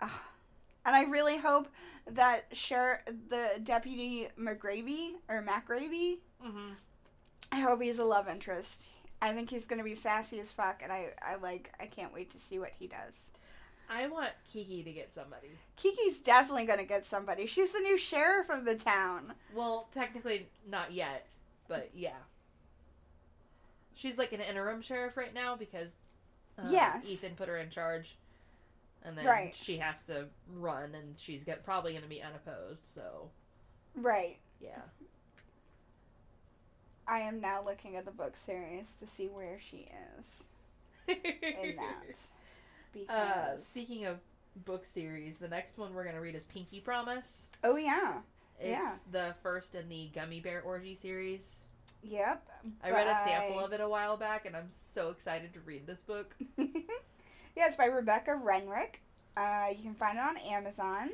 Ugh. 0.00 0.10
And 0.86 0.96
I 0.96 1.02
really 1.02 1.38
hope 1.38 1.68
that 2.14 2.46
share 2.52 3.02
the 3.28 3.60
deputy 3.62 4.28
McGravy 4.38 5.12
or 5.28 5.42
MacGravy, 5.42 6.18
hmm 6.42 6.70
I 7.52 7.60
hope 7.60 7.82
he's 7.82 7.98
a 7.98 8.04
love 8.04 8.28
interest. 8.28 8.86
I 9.20 9.32
think 9.32 9.50
he's 9.50 9.66
gonna 9.66 9.82
be 9.84 9.94
sassy 9.96 10.38
as 10.40 10.52
fuck, 10.52 10.82
and 10.82 10.92
I, 10.92 11.08
I 11.20 11.34
like 11.36 11.72
I 11.80 11.86
can't 11.86 12.14
wait 12.14 12.30
to 12.30 12.38
see 12.38 12.58
what 12.58 12.70
he 12.78 12.86
does. 12.86 13.30
I 13.92 14.06
want 14.06 14.30
Kiki 14.52 14.84
to 14.84 14.92
get 14.92 15.12
somebody. 15.12 15.48
Kiki's 15.76 16.20
definitely 16.20 16.64
gonna 16.66 16.84
get 16.84 17.04
somebody. 17.04 17.46
She's 17.46 17.72
the 17.72 17.80
new 17.80 17.98
sheriff 17.98 18.48
of 18.48 18.64
the 18.64 18.76
town. 18.76 19.34
Well, 19.54 19.88
technically 19.92 20.48
not 20.68 20.92
yet, 20.92 21.26
but 21.66 21.90
yeah. 21.94 22.12
She's 23.94 24.16
like 24.16 24.32
an 24.32 24.40
interim 24.40 24.80
sheriff 24.80 25.16
right 25.16 25.34
now 25.34 25.56
because 25.56 25.94
uh, 26.58 26.68
Yes. 26.70 27.04
Ethan 27.08 27.34
put 27.34 27.48
her 27.48 27.58
in 27.58 27.68
charge, 27.70 28.16
and 29.02 29.16
then 29.16 29.24
Right. 29.26 29.54
she 29.54 29.78
has 29.78 30.02
to 30.04 30.26
run, 30.48 30.94
and 30.94 31.18
she's 31.18 31.44
get, 31.44 31.64
probably 31.64 31.92
going 31.92 32.02
to 32.04 32.08
be 32.08 32.22
unopposed. 32.22 32.84
So 32.86 33.30
Right. 33.96 34.38
yeah, 34.60 34.82
I 37.06 37.20
am 37.20 37.40
now 37.40 37.62
looking 37.64 37.96
at 37.96 38.04
the 38.04 38.10
book 38.12 38.36
series 38.36 38.92
to 39.00 39.06
see 39.06 39.26
where 39.28 39.58
she 39.58 39.88
is 40.18 40.44
in 41.08 41.16
that. 41.76 42.04
Because 42.92 43.08
uh, 43.08 43.56
speaking 43.56 44.06
of 44.06 44.18
book 44.64 44.84
series, 44.84 45.36
the 45.38 45.48
next 45.48 45.78
one 45.78 45.94
we're 45.94 46.04
going 46.04 46.14
to 46.16 46.20
read 46.20 46.34
is 46.34 46.44
Pinky 46.46 46.80
Promise. 46.80 47.48
oh 47.64 47.76
yeah, 47.76 48.20
It's 48.60 48.68
Yeah. 48.70 48.96
the 49.10 49.34
first 49.42 49.74
in 49.74 49.88
the 49.88 50.10
Gummy 50.14 50.40
Bear 50.40 50.62
Orgy 50.62 50.94
series. 50.94 51.62
yep. 52.02 52.46
I 52.84 52.90
read 52.90 53.06
a 53.08 53.16
sample 53.16 53.58
of 53.64 53.72
it 53.72 53.80
a 53.80 53.88
while 53.88 54.16
back, 54.16 54.44
and 54.46 54.56
I'm 54.56 54.68
so 54.70 55.10
excited 55.10 55.52
to 55.54 55.60
read 55.60 55.86
this 55.86 56.02
book. 56.02 56.36
yeah, 57.60 57.66
it's 57.66 57.76
by 57.76 57.84
Rebecca 57.84 58.36
Rennick. 58.36 59.02
Uh, 59.36 59.66
you 59.76 59.82
can 59.82 59.94
find 59.94 60.16
it 60.16 60.22
on 60.22 60.38
Amazon. 60.38 61.10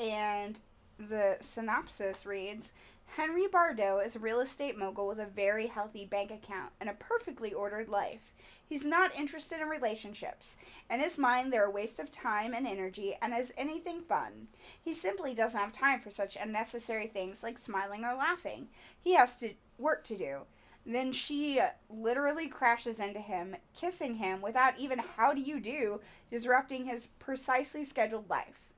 And 0.00 0.60
the 0.96 1.38
synopsis 1.40 2.24
reads 2.24 2.72
Henry 3.16 3.48
Bardot 3.48 4.06
is 4.06 4.14
a 4.14 4.20
real 4.20 4.38
estate 4.38 4.78
mogul 4.78 5.08
with 5.08 5.18
a 5.18 5.26
very 5.26 5.66
healthy 5.66 6.04
bank 6.04 6.30
account 6.30 6.70
and 6.80 6.88
a 6.88 6.94
perfectly 6.94 7.52
ordered 7.52 7.88
life. 7.88 8.32
He's 8.64 8.84
not 8.84 9.12
interested 9.16 9.60
in 9.60 9.66
relationships. 9.66 10.56
In 10.88 11.00
his 11.00 11.18
mind, 11.18 11.52
they're 11.52 11.64
a 11.64 11.70
waste 11.70 11.98
of 11.98 12.12
time 12.12 12.54
and 12.54 12.64
energy 12.64 13.16
and 13.20 13.34
as 13.34 13.50
anything 13.56 14.02
fun. 14.02 14.46
He 14.80 14.94
simply 14.94 15.34
doesn't 15.34 15.58
have 15.58 15.72
time 15.72 15.98
for 15.98 16.12
such 16.12 16.36
unnecessary 16.40 17.08
things 17.08 17.42
like 17.42 17.58
smiling 17.58 18.04
or 18.04 18.14
laughing. 18.14 18.68
He 19.02 19.14
has 19.14 19.34
to 19.38 19.54
work 19.78 20.04
to 20.04 20.16
do. 20.16 20.42
Then 20.86 21.12
she 21.12 21.60
literally 21.88 22.48
crashes 22.48 23.00
into 23.00 23.20
him, 23.20 23.56
kissing 23.74 24.14
him 24.14 24.40
without 24.40 24.78
even 24.78 24.98
how 24.98 25.34
do 25.34 25.40
you 25.40 25.60
do, 25.60 26.00
disrupting 26.30 26.86
his 26.86 27.06
precisely 27.18 27.84
scheduled 27.84 28.30
life. 28.30 28.72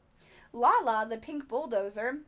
Lala, 0.52 1.06
the 1.08 1.16
pink 1.16 1.48
bulldozer, 1.48 2.18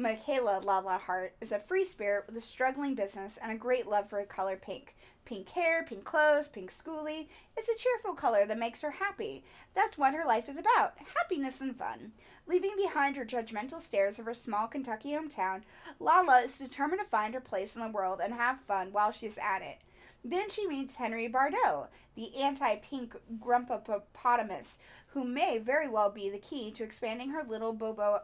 Michaela 0.00 0.60
Lala 0.62 0.96
Hart, 0.96 1.34
is 1.40 1.50
a 1.50 1.58
free 1.58 1.84
spirit 1.84 2.22
with 2.28 2.36
a 2.36 2.40
struggling 2.40 2.94
business 2.94 3.36
and 3.36 3.50
a 3.50 3.56
great 3.56 3.88
love 3.88 4.08
for 4.08 4.20
the 4.20 4.26
color 4.26 4.54
pink. 4.54 4.94
Pink 5.24 5.48
hair, 5.48 5.82
pink 5.82 6.04
clothes, 6.04 6.46
pink 6.46 6.70
schoolie. 6.70 7.26
It's 7.56 7.68
a 7.68 7.76
cheerful 7.76 8.14
color 8.14 8.46
that 8.46 8.60
makes 8.60 8.82
her 8.82 8.92
happy. 8.92 9.42
That's 9.74 9.98
what 9.98 10.14
her 10.14 10.24
life 10.24 10.48
is 10.48 10.56
about 10.56 10.94
happiness 11.16 11.60
and 11.60 11.76
fun. 11.76 12.12
Leaving 12.46 12.76
behind 12.76 13.16
her 13.16 13.24
judgmental 13.24 13.80
stares 13.80 14.20
of 14.20 14.26
her 14.26 14.34
small 14.34 14.68
Kentucky 14.68 15.10
hometown, 15.10 15.62
Lala 15.98 16.42
is 16.42 16.56
determined 16.56 17.00
to 17.00 17.08
find 17.08 17.34
her 17.34 17.40
place 17.40 17.74
in 17.74 17.82
the 17.82 17.88
world 17.88 18.20
and 18.22 18.34
have 18.34 18.60
fun 18.60 18.92
while 18.92 19.10
she's 19.10 19.36
at 19.36 19.62
it. 19.62 19.78
Then 20.24 20.48
she 20.48 20.68
meets 20.68 20.96
Henry 20.96 21.28
Bardot, 21.28 21.88
the 22.14 22.36
anti 22.36 22.76
pink 22.76 23.16
grumpopotamus, 23.40 24.76
who 25.08 25.24
may 25.24 25.58
very 25.58 25.88
well 25.88 26.10
be 26.10 26.30
the 26.30 26.38
key 26.38 26.70
to 26.72 26.84
expanding 26.84 27.30
her 27.30 27.42
little 27.42 27.72
bobo, 27.72 28.20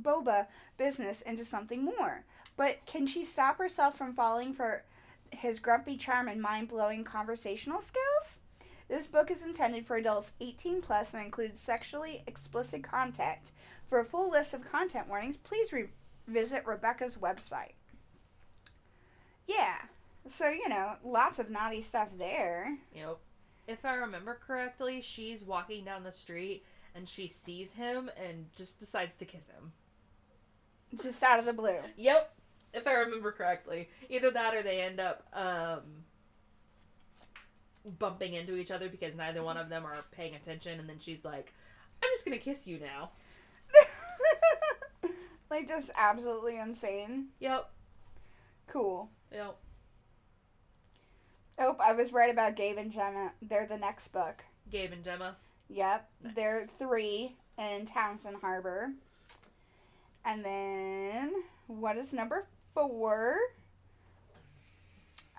boba 0.00 0.46
business 0.76 1.22
into 1.22 1.44
something 1.44 1.84
more. 1.84 2.24
But 2.56 2.86
can 2.86 3.06
she 3.06 3.24
stop 3.24 3.58
herself 3.58 3.96
from 3.96 4.14
falling 4.14 4.54
for 4.54 4.84
his 5.30 5.60
grumpy 5.60 5.96
charm 5.96 6.28
and 6.28 6.40
mind 6.40 6.68
blowing 6.68 7.04
conversational 7.04 7.80
skills? 7.80 8.38
This 8.88 9.06
book 9.06 9.30
is 9.30 9.44
intended 9.44 9.86
for 9.86 9.96
adults 9.96 10.32
18 10.40 10.80
plus 10.80 11.12
and 11.12 11.24
includes 11.24 11.60
sexually 11.60 12.22
explicit 12.26 12.84
content. 12.84 13.52
For 13.88 14.00
a 14.00 14.04
full 14.04 14.30
list 14.30 14.54
of 14.54 14.70
content 14.70 15.08
warnings, 15.08 15.36
please 15.36 15.72
re- 15.72 15.88
visit 16.26 16.66
Rebecca's 16.66 17.16
website. 17.16 17.72
Yeah, 19.46 19.76
so 20.28 20.48
you 20.50 20.68
know, 20.68 20.96
lots 21.04 21.38
of 21.38 21.50
naughty 21.50 21.82
stuff 21.82 22.08
there. 22.18 22.78
Yep. 22.94 23.18
If 23.68 23.84
I 23.84 23.94
remember 23.94 24.38
correctly, 24.46 25.00
she's 25.00 25.42
walking 25.42 25.84
down 25.84 26.04
the 26.04 26.12
street 26.12 26.64
and 26.94 27.08
she 27.08 27.28
sees 27.28 27.74
him 27.74 28.10
and 28.16 28.46
just 28.56 28.78
decides 28.78 29.16
to 29.16 29.24
kiss 29.24 29.48
him. 29.48 29.72
Just 30.94 31.22
out 31.22 31.38
of 31.38 31.46
the 31.46 31.52
blue. 31.52 31.78
Yep. 31.96 32.32
If 32.74 32.86
I 32.86 32.92
remember 32.92 33.32
correctly. 33.32 33.88
Either 34.08 34.30
that 34.30 34.54
or 34.54 34.62
they 34.62 34.82
end 34.82 35.00
up 35.00 35.26
um 35.32 35.80
bumping 37.98 38.34
into 38.34 38.56
each 38.56 38.70
other 38.70 38.88
because 38.88 39.16
neither 39.16 39.42
one 39.42 39.56
of 39.56 39.68
them 39.68 39.84
are 39.84 40.04
paying 40.10 40.34
attention 40.34 40.78
and 40.80 40.88
then 40.88 40.98
she's 40.98 41.24
like, 41.24 41.52
I'm 42.02 42.10
just 42.12 42.24
gonna 42.24 42.38
kiss 42.38 42.66
you 42.66 42.78
now. 42.78 43.10
like, 45.50 45.68
just 45.68 45.90
absolutely 45.96 46.58
insane. 46.58 47.28
Yep. 47.40 47.70
Cool. 48.66 49.10
Yep. 49.32 49.56
Oh, 51.58 51.76
I 51.80 51.92
was 51.94 52.12
right 52.12 52.30
about 52.30 52.56
Gabe 52.56 52.76
and 52.76 52.92
Gemma. 52.92 53.32
They're 53.40 53.66
the 53.66 53.78
next 53.78 54.08
book. 54.08 54.44
Gabe 54.70 54.92
and 54.92 55.04
Gemma. 55.04 55.36
Yep. 55.68 56.08
Nice. 56.22 56.34
They're 56.34 56.64
three 56.64 57.36
in 57.56 57.86
Townsend 57.86 58.36
Harbor. 58.40 58.92
And 60.26 60.44
then, 60.44 61.32
what 61.68 61.96
is 61.96 62.12
number 62.12 62.48
four? 62.74 63.36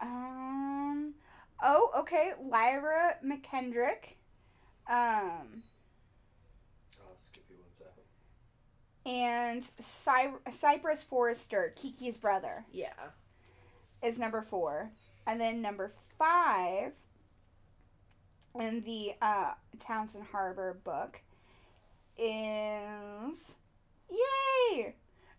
Um. 0.02 1.14
Oh, 1.62 1.92
okay. 2.00 2.32
Lyra 2.42 3.16
McKendrick. 3.26 4.16
Um. 4.90 5.64
I'll 7.02 7.18
skip 7.30 7.44
you 7.50 7.58
one 7.58 7.74
second. 7.74 8.04
And 9.06 9.64
Cy- 9.64 10.52
Cypress 10.52 11.04
Forrester, 11.04 11.74
Kiki's 11.76 12.16
brother, 12.18 12.64
Yeah. 12.72 12.94
is 14.02 14.18
number 14.18 14.42
four. 14.42 14.92
And 15.26 15.42
then 15.42 15.62
number 15.62 15.94
five 16.18 16.94
in 18.58 18.82
the 18.82 19.14
uh, 19.22 19.54
Townsend 19.80 20.26
Harbor 20.32 20.78
book 20.84 21.20
is 22.18 23.56
yay 24.10 24.96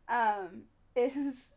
um 0.08 0.62
is 0.96 1.48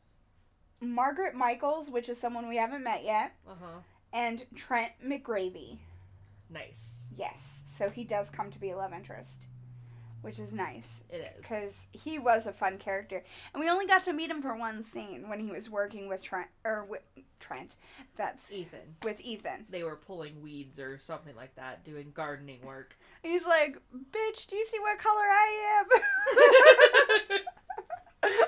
Margaret 0.80 1.36
Michaels, 1.36 1.90
which 1.90 2.10
is 2.10 2.20
someone 2.20 2.48
we 2.50 2.58
haven't 2.58 2.84
met 2.84 3.04
yet, 3.04 3.34
Uh 3.48 3.54
huh. 3.60 3.80
and 4.14 4.46
Trent 4.56 4.92
McGravy. 5.06 5.78
Nice. 6.50 7.06
Yes, 7.16 7.64
so 7.66 7.90
he 7.90 8.04
does 8.04 8.30
come 8.30 8.50
to 8.52 8.60
be 8.60 8.72
a 8.72 8.78
love 8.78 8.92
interest, 8.94 9.48
which 10.22 10.40
is 10.40 10.54
nice 10.54 11.04
It 11.10 11.18
is. 11.36 11.42
because 11.42 11.88
he 11.94 12.20
was 12.20 12.46
a 12.48 12.54
fun 12.54 12.78
character, 12.78 13.24
and 13.54 13.62
we 13.62 13.70
only 13.70 13.88
got 13.88 14.04
to 14.04 14.14
meet 14.14 14.30
him 14.30 14.42
for 14.42 14.56
one 14.56 14.84
scene 14.84 15.28
when 15.30 15.40
he 15.40 15.52
was 15.52 15.70
working 15.70 16.08
with 16.08 16.24
Trent 16.24 16.50
or 16.64 16.86
with 16.86 17.02
Trent. 17.40 17.78
That's 18.16 18.52
Ethan. 18.52 18.96
with 19.04 19.20
Ethan. 19.22 19.66
They 19.70 19.84
were 19.84 19.96
pulling 19.96 20.42
weeds 20.42 20.80
or 20.80 20.98
something 21.00 21.36
like 21.36 21.56
that, 21.56 21.84
doing 21.84 22.12
gardening 22.14 22.62
work. 22.64 22.98
He's 23.24 23.46
like, 23.46 23.78
"Bitch, 23.94 24.48
do 24.48 24.56
you 24.56 24.66
see 24.66 24.80
what 24.80 24.98
color 25.00 25.22
I 25.22 25.84
am?" 27.32 27.40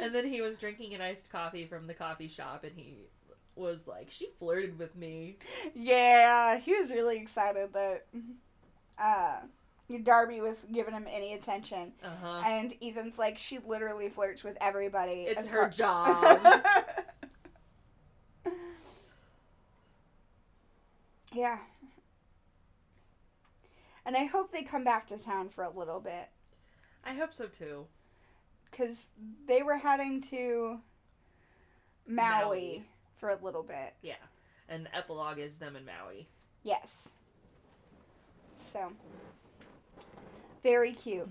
And 0.00 0.12
then 0.12 0.26
he 0.26 0.40
was 0.40 0.58
drinking 0.58 0.94
an 0.94 1.00
iced 1.00 1.30
coffee 1.30 1.64
from 1.64 1.86
the 1.86 1.94
coffee 1.94 2.26
shop, 2.26 2.64
and 2.64 2.72
he 2.76 2.96
was 3.54 3.86
like, 3.86 4.10
"She 4.10 4.30
flirted 4.40 4.76
with 4.78 4.96
me." 4.96 5.36
Yeah, 5.76 6.56
he 6.58 6.74
was 6.74 6.90
really 6.90 7.18
excited 7.18 7.72
that 7.72 8.06
uh, 8.98 9.42
Darby 9.98 10.40
was 10.40 10.66
giving 10.72 10.94
him 10.94 11.06
any 11.10 11.34
attention. 11.34 11.92
Uh 12.02 12.08
huh. 12.22 12.42
And 12.46 12.74
Ethan's 12.82 13.18
like, 13.18 13.38
she 13.38 13.58
literally 13.66 14.08
flirts 14.08 14.42
with 14.44 14.56
everybody. 14.60 15.22
It's 15.28 15.46
her 15.46 15.60
part- 15.60 15.72
job. 15.72 16.64
yeah. 21.34 21.58
And 24.04 24.16
I 24.16 24.24
hope 24.24 24.50
they 24.52 24.62
come 24.62 24.84
back 24.84 25.06
to 25.08 25.18
town 25.18 25.48
for 25.48 25.64
a 25.64 25.70
little 25.70 26.00
bit. 26.00 26.28
I 27.04 27.14
hope 27.14 27.32
so 27.32 27.46
too. 27.46 27.86
Because 28.70 29.06
they 29.46 29.62
were 29.62 29.76
heading 29.76 30.22
to 30.22 30.80
Maui, 32.06 32.44
Maui. 32.44 32.84
for 33.18 33.28
a 33.30 33.38
little 33.42 33.62
bit. 33.62 33.94
Yeah. 34.02 34.14
And 34.68 34.86
the 34.86 34.96
epilogue 34.96 35.38
is 35.38 35.56
them 35.56 35.76
in 35.76 35.84
Maui. 35.84 36.28
Yes. 36.64 37.10
So, 38.72 38.92
very 40.62 40.92
cute. 40.92 41.28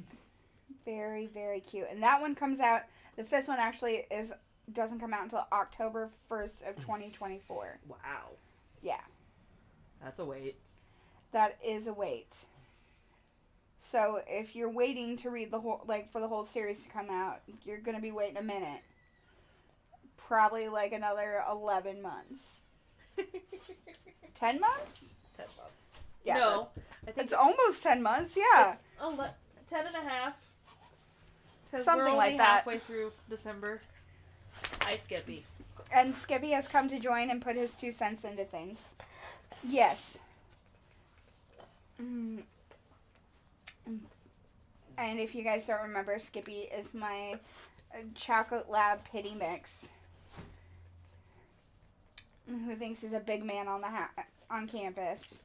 Very, 0.85 1.27
very 1.27 1.59
cute. 1.59 1.87
And 1.91 2.01
that 2.03 2.21
one 2.21 2.35
comes 2.35 2.59
out, 2.59 2.81
the 3.15 3.23
fifth 3.23 3.47
one 3.47 3.59
actually 3.59 4.05
is 4.11 4.33
doesn't 4.73 4.99
come 4.99 5.13
out 5.13 5.23
until 5.23 5.45
October 5.51 6.09
1st 6.29 6.69
of 6.69 6.75
2024. 6.77 7.79
Wow. 7.87 7.97
Yeah. 8.81 8.95
That's 10.03 10.19
a 10.19 10.25
wait. 10.25 10.55
That 11.31 11.57
is 11.65 11.87
a 11.87 11.93
wait. 11.93 12.45
So, 13.79 14.21
if 14.27 14.55
you're 14.55 14.69
waiting 14.69 15.17
to 15.17 15.29
read 15.29 15.51
the 15.51 15.59
whole 15.59 15.83
like 15.87 16.11
for 16.11 16.21
the 16.21 16.27
whole 16.27 16.43
series 16.43 16.83
to 16.83 16.89
come 16.89 17.09
out, 17.09 17.41
you're 17.63 17.79
going 17.79 17.95
to 17.95 18.01
be 18.01 18.11
waiting 18.11 18.37
a 18.37 18.43
minute. 18.43 18.81
Probably 20.17 20.69
like 20.69 20.93
another 20.93 21.41
11 21.49 22.01
months. 22.01 22.67
10 24.35 24.59
months? 24.59 25.15
Ten 25.35 25.45
months. 25.57 26.01
Yeah. 26.23 26.35
no, 26.35 26.67
I 27.07 27.11
think 27.11 27.17
It's 27.25 27.33
almost 27.33 27.81
10 27.83 28.01
months. 28.01 28.37
Yeah. 28.37 28.75
Ele- 29.01 29.33
ten 29.67 29.87
and 29.87 29.95
a 29.95 30.01
half. 30.01 30.33
'Cause 31.71 31.85
Something 31.85 32.03
we're 32.03 32.09
only 32.11 32.17
like 32.19 32.37
that. 32.37 32.47
halfway 32.57 32.79
through 32.79 33.13
December. 33.29 33.81
Hi, 34.81 34.97
Skippy. 34.97 35.45
And 35.93 36.13
Skippy 36.15 36.51
has 36.51 36.67
come 36.67 36.89
to 36.89 36.99
join 36.99 37.29
and 37.29 37.41
put 37.41 37.55
his 37.55 37.77
two 37.77 37.91
cents 37.93 38.23
into 38.25 38.43
things. 38.43 38.83
Yes. 39.63 40.17
Mm. 42.01 42.43
And 44.97 45.19
if 45.19 45.33
you 45.33 45.43
guys 45.43 45.65
don't 45.65 45.81
remember, 45.81 46.19
Skippy 46.19 46.61
is 46.63 46.93
my 46.93 47.39
uh, 47.93 47.99
chocolate 48.15 48.69
lab 48.69 49.03
pity 49.05 49.33
mix. 49.33 49.89
Who 52.47 52.75
thinks 52.75 53.01
he's 53.01 53.13
a 53.13 53.19
big 53.21 53.45
man 53.45 53.67
on 53.69 53.79
the 53.81 53.87
ha- 53.87 54.11
on 54.49 54.67
campus? 54.67 55.39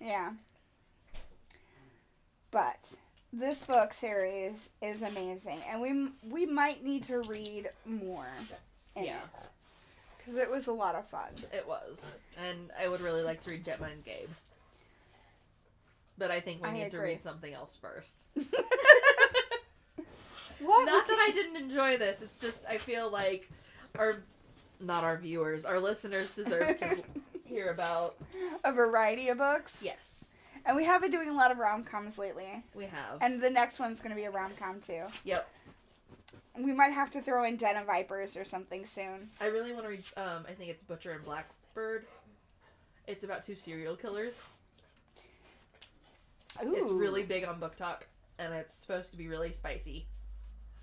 Yeah. 0.00 0.32
But 2.54 2.78
this 3.32 3.66
book 3.66 3.92
series 3.92 4.70
is 4.80 5.02
amazing, 5.02 5.58
and 5.68 5.82
we 5.82 6.08
we 6.30 6.46
might 6.46 6.84
need 6.84 7.02
to 7.04 7.18
read 7.22 7.68
more. 7.84 8.28
Yeah. 8.96 9.16
it 9.16 9.48
because 10.16 10.38
it 10.40 10.48
was 10.48 10.68
a 10.68 10.72
lot 10.72 10.94
of 10.94 11.06
fun. 11.08 11.32
It 11.52 11.66
was, 11.68 12.22
and 12.48 12.70
I 12.80 12.88
would 12.88 13.00
really 13.00 13.22
like 13.22 13.42
to 13.42 13.50
read 13.50 13.66
and 13.66 14.04
Gabe. 14.04 14.28
But 16.16 16.30
I 16.30 16.38
think 16.38 16.62
we 16.62 16.68
I 16.68 16.72
need 16.72 16.92
to 16.92 17.00
read 17.00 17.22
something 17.22 17.52
else 17.52 17.76
first. 17.76 18.24
What? 20.60 20.86
Not 20.86 21.06
that 21.06 21.18
I 21.18 21.30
didn't 21.32 21.56
enjoy 21.56 21.98
this. 21.98 22.22
It's 22.22 22.40
just 22.40 22.64
I 22.66 22.78
feel 22.78 23.10
like 23.10 23.50
our, 23.98 24.22
not 24.80 25.04
our 25.04 25.18
viewers, 25.18 25.66
our 25.66 25.78
listeners 25.78 26.32
deserve 26.32 26.78
to 26.78 26.96
hear 27.44 27.70
about. 27.70 28.16
a 28.64 28.72
variety 28.72 29.28
of 29.28 29.38
books. 29.38 29.82
Yes, 29.82 30.33
And 30.66 30.76
we 30.76 30.84
have 30.84 31.02
been 31.02 31.10
doing 31.10 31.28
a 31.28 31.34
lot 31.34 31.50
of 31.50 31.58
rom 31.58 31.84
coms 31.84 32.16
lately. 32.16 32.62
we 32.74 32.84
have. 32.84 33.18
And 33.20 33.42
the 33.42 33.50
next 33.50 33.78
one's 33.78 34.00
going 34.00 34.14
to 34.14 34.20
be 34.20 34.24
a 34.24 34.30
rom 34.30 34.52
com 34.58 34.80
too. 34.80 35.02
yep. 35.24 35.48
We 36.56 36.72
might 36.72 36.92
have 36.92 37.10
to 37.12 37.20
throw 37.20 37.44
in 37.44 37.56
Den 37.56 37.76
of 37.76 37.86
Vipers 37.86 38.36
or 38.36 38.44
something 38.44 38.86
soon. 38.86 39.30
I 39.40 39.46
really 39.46 39.72
want 39.72 39.84
to 39.84 39.88
read. 39.90 40.04
Um, 40.16 40.44
I 40.48 40.52
think 40.52 40.70
it's 40.70 40.82
Butcher 40.84 41.12
and 41.12 41.24
Blackbird. 41.24 42.06
It's 43.06 43.24
about 43.24 43.42
two 43.44 43.56
serial 43.56 43.96
killers. 43.96 44.52
Ooh. 46.64 46.74
It's 46.74 46.92
really 46.92 47.24
big 47.24 47.44
on 47.44 47.60
BookTok, 47.60 48.02
and 48.38 48.54
it's 48.54 48.74
supposed 48.76 49.10
to 49.10 49.18
be 49.18 49.26
really 49.26 49.50
spicy. 49.52 50.06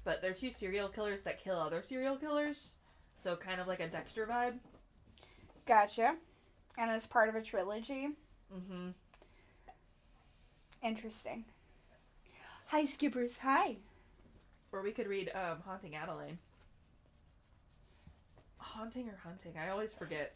But 0.04 0.22
they're 0.22 0.34
two 0.34 0.52
serial 0.52 0.90
killers 0.90 1.22
that 1.24 1.42
kill 1.42 1.58
other 1.58 1.82
serial 1.82 2.18
killers, 2.18 2.74
so 3.18 3.36
kind 3.36 3.62
of 3.62 3.68
like 3.68 3.80
a 3.80 3.88
Dexter 3.88 4.28
vibe. 4.28 4.58
Gotcha. 5.66 6.16
And 6.78 6.92
it's 6.92 7.08
part 7.08 7.30
of 7.30 7.36
a 7.36 7.42
trilogy. 7.42 8.10
Mm-hmm. 8.54 8.90
Interesting. 10.84 11.46
Hi, 12.68 12.86
Skippers. 12.86 13.40
Hi. 13.40 13.78
Or 14.72 14.82
we 14.82 14.92
could 14.92 15.08
read 15.08 15.30
um, 15.36 15.58
Haunting 15.66 15.96
Adeline. 15.96 16.38
Haunting 18.58 19.10
or 19.10 19.18
hunting? 19.24 19.54
I 19.62 19.70
always 19.70 19.94
forget. 19.94 20.34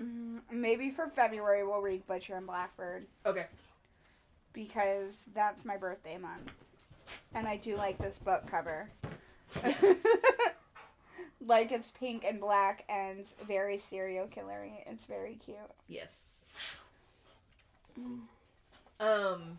Mm, 0.00 0.40
maybe 0.50 0.90
for 0.90 1.08
February 1.08 1.66
we'll 1.66 1.82
read 1.82 2.06
Butcher 2.06 2.36
and 2.36 2.46
Blackbird 2.46 3.06
Okay. 3.26 3.46
because 4.54 5.24
that's 5.34 5.64
my 5.64 5.76
birthday 5.76 6.16
month. 6.16 6.52
And 7.34 7.46
I 7.46 7.56
do 7.56 7.76
like 7.76 7.98
this 7.98 8.18
book 8.18 8.46
cover. 8.46 8.88
like 11.44 11.72
it's 11.72 11.90
pink 11.90 12.24
and 12.24 12.40
black 12.40 12.84
and 12.88 13.24
very 13.46 13.78
serial 13.78 14.26
killery. 14.26 14.82
It's 14.86 15.04
very 15.04 15.34
cute. 15.34 15.58
Yes. 15.88 16.48
Um, 18.98 19.58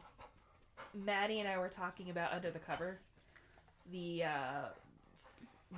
Maddie 0.93 1.39
and 1.39 1.49
I 1.49 1.57
were 1.57 1.69
talking 1.69 2.09
about 2.09 2.33
Under 2.33 2.51
the 2.51 2.59
Cover, 2.59 2.99
the 3.91 4.23
uh, 4.23 4.65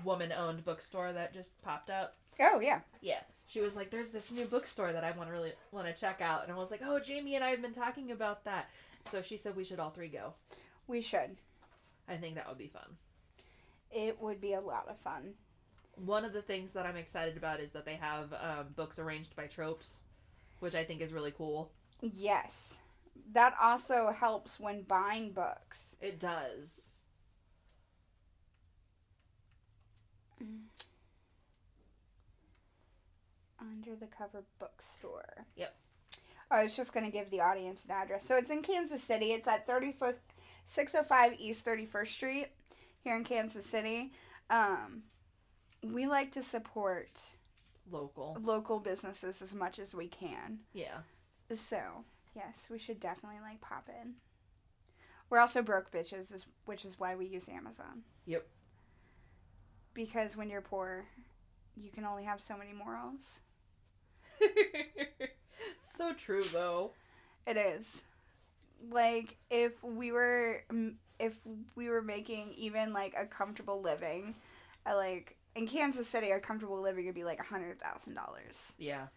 woman-owned 0.03 0.65
bookstore 0.65 1.13
that 1.13 1.33
just 1.33 1.61
popped 1.61 1.89
up. 1.89 2.15
Oh 2.39 2.59
yeah. 2.59 2.81
Yeah. 3.01 3.21
She 3.45 3.61
was 3.61 3.75
like, 3.75 3.89
"There's 3.89 4.09
this 4.09 4.31
new 4.31 4.45
bookstore 4.45 4.93
that 4.93 5.03
I 5.03 5.11
want 5.11 5.29
to 5.29 5.33
really 5.33 5.53
want 5.71 5.87
to 5.87 5.93
check 5.93 6.21
out," 6.21 6.43
and 6.43 6.51
I 6.51 6.55
was 6.57 6.71
like, 6.71 6.81
"Oh, 6.83 6.99
Jami 6.99 7.35
and 7.35 7.43
I 7.43 7.49
have 7.49 7.61
been 7.61 7.73
talking 7.73 8.11
about 8.11 8.45
that." 8.45 8.69
So 9.05 9.21
she 9.21 9.37
said 9.37 9.55
we 9.55 9.63
should 9.65 9.79
all 9.79 9.89
three 9.91 10.07
go. 10.07 10.33
We 10.87 11.01
should. 11.01 11.37
I 12.07 12.15
think 12.15 12.35
that 12.35 12.47
would 12.47 12.57
be 12.57 12.67
fun. 12.67 12.97
It 13.91 14.21
would 14.21 14.41
be 14.41 14.53
a 14.53 14.61
lot 14.61 14.87
of 14.89 14.97
fun. 14.97 15.33
One 15.95 16.25
of 16.25 16.33
the 16.33 16.41
things 16.41 16.73
that 16.73 16.85
I'm 16.85 16.97
excited 16.97 17.37
about 17.37 17.59
is 17.59 17.71
that 17.73 17.85
they 17.85 17.95
have 17.95 18.33
um, 18.33 18.67
books 18.75 18.99
arranged 18.99 19.35
by 19.35 19.47
tropes, 19.47 20.03
which 20.59 20.75
I 20.75 20.83
think 20.83 21.01
is 21.01 21.13
really 21.13 21.31
cool. 21.31 21.71
Yes. 22.01 22.79
That 23.31 23.53
also 23.61 24.11
helps 24.11 24.59
when 24.59 24.83
buying 24.83 25.31
books. 25.31 25.95
It 26.01 26.19
does. 26.19 26.99
Under 33.59 33.95
the 33.95 34.07
cover 34.07 34.43
bookstore. 34.59 35.45
Yep. 35.55 35.73
I 36.51 36.63
was 36.63 36.75
just 36.75 36.93
going 36.93 37.05
to 37.05 37.11
give 37.11 37.29
the 37.29 37.41
audience 37.41 37.85
an 37.85 37.91
address. 37.91 38.25
So 38.25 38.35
it's 38.35 38.51
in 38.51 38.61
Kansas 38.61 39.01
City. 39.01 39.31
It's 39.31 39.47
at 39.47 39.67
31st, 39.67 40.19
605 40.67 41.39
East 41.39 41.65
31st 41.65 42.07
Street 42.07 42.47
here 43.03 43.15
in 43.15 43.23
Kansas 43.23 43.65
City. 43.65 44.11
Um, 44.49 45.03
we 45.84 46.05
like 46.07 46.31
to 46.34 46.43
support 46.43 47.21
Local. 47.91 48.38
local 48.41 48.79
businesses 48.79 49.41
as 49.41 49.53
much 49.53 49.79
as 49.79 49.93
we 49.93 50.07
can. 50.07 50.59
Yeah. 50.73 50.99
So, 51.53 52.05
yes, 52.36 52.69
we 52.71 52.79
should 52.79 52.99
definitely 52.99 53.39
like 53.41 53.61
pop 53.61 53.89
in. 53.89 54.13
We're 55.29 55.39
also 55.39 55.61
broke 55.61 55.91
bitches, 55.91 56.45
which 56.65 56.86
is 56.86 56.99
why 56.99 57.15
we 57.15 57.25
use 57.25 57.49
Amazon. 57.49 58.03
Yep. 58.25 58.45
Because 59.93 60.38
when 60.38 60.49
you're 60.49 60.61
poor, 60.61 61.05
you 61.75 61.89
can 61.91 62.05
only 62.05 62.23
have 62.23 62.39
so 62.41 62.57
many 62.57 62.73
morals. 62.73 63.41
so 65.84 66.13
true 66.13 66.43
though. 66.43 66.91
It 67.45 67.57
is. 67.57 68.03
Like 68.91 69.38
if 69.49 69.81
we 69.84 70.11
were 70.11 70.63
if 71.19 71.39
we 71.75 71.89
were 71.89 72.01
making 72.01 72.53
even 72.57 72.93
like 72.93 73.13
a 73.17 73.25
comfortable 73.25 73.81
living, 73.81 74.36
uh, 74.86 74.95
like 74.95 75.38
in 75.55 75.67
Kansas 75.67 76.07
City, 76.07 76.31
a 76.31 76.39
comfortable 76.39 76.81
living 76.81 77.05
would 77.05 77.15
be 77.15 77.23
like 77.23 77.39
a 77.39 77.43
hundred 77.43 77.79
thousand 77.79 78.15
dollars. 78.15 78.73
Yeah. 78.77 79.07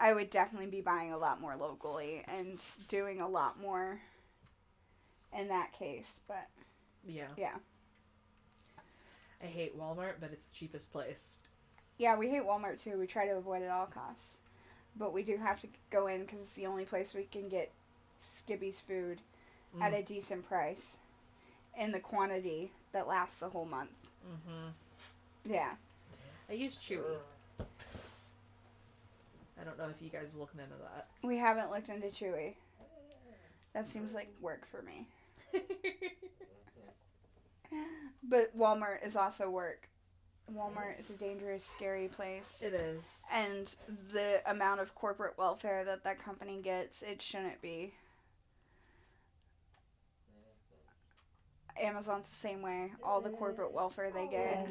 I 0.00 0.12
would 0.12 0.30
definitely 0.30 0.70
be 0.70 0.80
buying 0.80 1.12
a 1.12 1.18
lot 1.18 1.40
more 1.40 1.56
locally 1.56 2.22
and 2.28 2.60
doing 2.88 3.20
a 3.20 3.28
lot 3.28 3.60
more. 3.60 4.00
In 5.36 5.48
that 5.48 5.72
case, 5.72 6.20
but 6.26 6.48
Yeah. 7.06 7.28
yeah, 7.36 7.56
I 9.42 9.46
hate 9.46 9.78
Walmart, 9.78 10.14
but 10.20 10.30
it's 10.32 10.46
the 10.46 10.54
cheapest 10.54 10.90
place. 10.90 11.36
yeah, 11.98 12.16
we 12.16 12.28
hate 12.30 12.44
Walmart 12.44 12.82
too. 12.82 12.98
We 12.98 13.06
try 13.06 13.26
to 13.26 13.36
avoid 13.36 13.62
at 13.62 13.70
all 13.70 13.86
costs, 13.86 14.36
but 14.96 15.12
we 15.12 15.22
do 15.22 15.36
have 15.36 15.60
to 15.60 15.68
go 15.90 16.06
in 16.06 16.22
because 16.22 16.40
it's 16.40 16.52
the 16.52 16.66
only 16.66 16.84
place 16.86 17.12
we 17.14 17.24
can 17.24 17.48
get 17.48 17.70
Skippy's 18.20 18.80
food 18.80 19.20
at 19.80 19.92
Mm. 19.92 19.98
a 19.98 20.02
decent 20.02 20.48
price. 20.48 20.96
in 21.78 21.92
the 21.92 22.00
quantity 22.00 22.72
that 22.90 23.06
lasts 23.06 23.38
the 23.38 23.50
whole 23.50 23.64
month. 23.66 24.08
Mm-hmm. 24.26 24.68
Yeah. 25.48 25.72
I 26.48 26.52
use 26.52 26.78
Chewy. 26.78 27.16
I 29.60 29.64
don't 29.64 29.78
know 29.78 29.88
if 29.88 30.00
you 30.00 30.08
guys 30.08 30.26
are 30.34 30.38
looking 30.38 30.60
into 30.60 30.76
that. 30.82 31.08
We 31.22 31.36
haven't 31.36 31.70
looked 31.70 31.88
into 31.88 32.08
Chewy. 32.08 32.54
That 33.74 33.88
seems 33.88 34.14
like 34.14 34.28
work 34.40 34.66
for 34.70 34.82
me. 34.82 35.08
But 38.22 38.56
Walmart 38.58 39.06
is 39.06 39.16
also 39.16 39.48
work. 39.48 39.88
Walmart 40.52 40.98
is 40.98 41.10
a 41.10 41.14
dangerous, 41.14 41.64
scary 41.64 42.08
place. 42.08 42.62
it 42.64 42.74
is. 42.74 43.22
And 43.32 43.74
the 44.12 44.42
amount 44.46 44.80
of 44.80 44.94
corporate 44.94 45.38
welfare 45.38 45.84
that 45.84 46.04
that 46.04 46.22
company 46.22 46.60
gets, 46.62 47.02
it 47.02 47.22
shouldn't 47.22 47.60
be. 47.62 47.94
Amazon's 51.80 52.28
the 52.28 52.36
same 52.36 52.62
way. 52.62 52.92
All 53.02 53.20
the 53.20 53.30
corporate 53.30 53.72
welfare 53.72 54.10
they 54.10 54.26
get, 54.26 54.68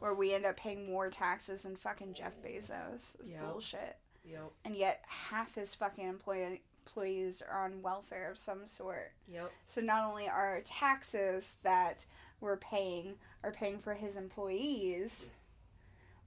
where 0.00 0.14
we 0.14 0.32
end 0.34 0.46
up 0.46 0.56
paying 0.56 0.90
more 0.90 1.10
taxes 1.10 1.62
than 1.62 1.76
fucking 1.76 2.14
Jeff 2.14 2.32
Bezos. 2.42 3.14
It's 3.20 3.28
Yeah. 3.28 3.42
bullshit. 3.42 3.96
Yep. 4.24 4.50
And 4.64 4.76
yet, 4.76 5.02
half 5.06 5.54
his 5.54 5.74
fucking 5.74 6.06
employee, 6.06 6.62
employees 6.86 7.42
are 7.42 7.64
on 7.64 7.82
welfare 7.82 8.30
of 8.30 8.38
some 8.38 8.66
sort. 8.66 9.12
Yep. 9.26 9.50
So 9.66 9.80
not 9.80 10.04
only 10.08 10.28
are 10.28 10.60
taxes 10.64 11.56
that 11.62 12.04
we're 12.40 12.56
paying 12.56 13.16
are 13.42 13.50
paying 13.52 13.78
for 13.78 13.94
his 13.94 14.16
employees 14.16 15.30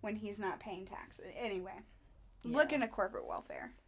when 0.02 0.16
he's 0.16 0.40
not 0.40 0.60
paying 0.60 0.86
taxes. 0.86 1.26
Anyway, 1.38 1.80
look 2.44 2.74
into 2.74 2.88
corporate 2.88 3.28
welfare. 3.28 3.74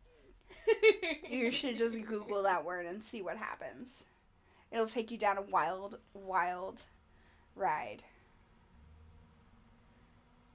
You 1.29 1.49
should 1.51 1.77
just 1.77 1.99
Google 2.05 2.43
that 2.43 2.63
word 2.63 2.85
and 2.85 3.03
see 3.03 3.21
what 3.21 3.37
happens. 3.37 4.03
It'll 4.73 4.87
take 4.87 5.11
you 5.11 5.17
down 5.19 5.37
a 5.37 5.41
wild, 5.41 5.99
wild 6.15 6.81
ride 7.55 8.01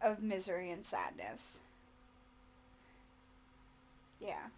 of 0.03 0.21
misery 0.21 0.71
and 0.73 0.85
sadness. 0.85 1.61
Yeah. 4.21 4.49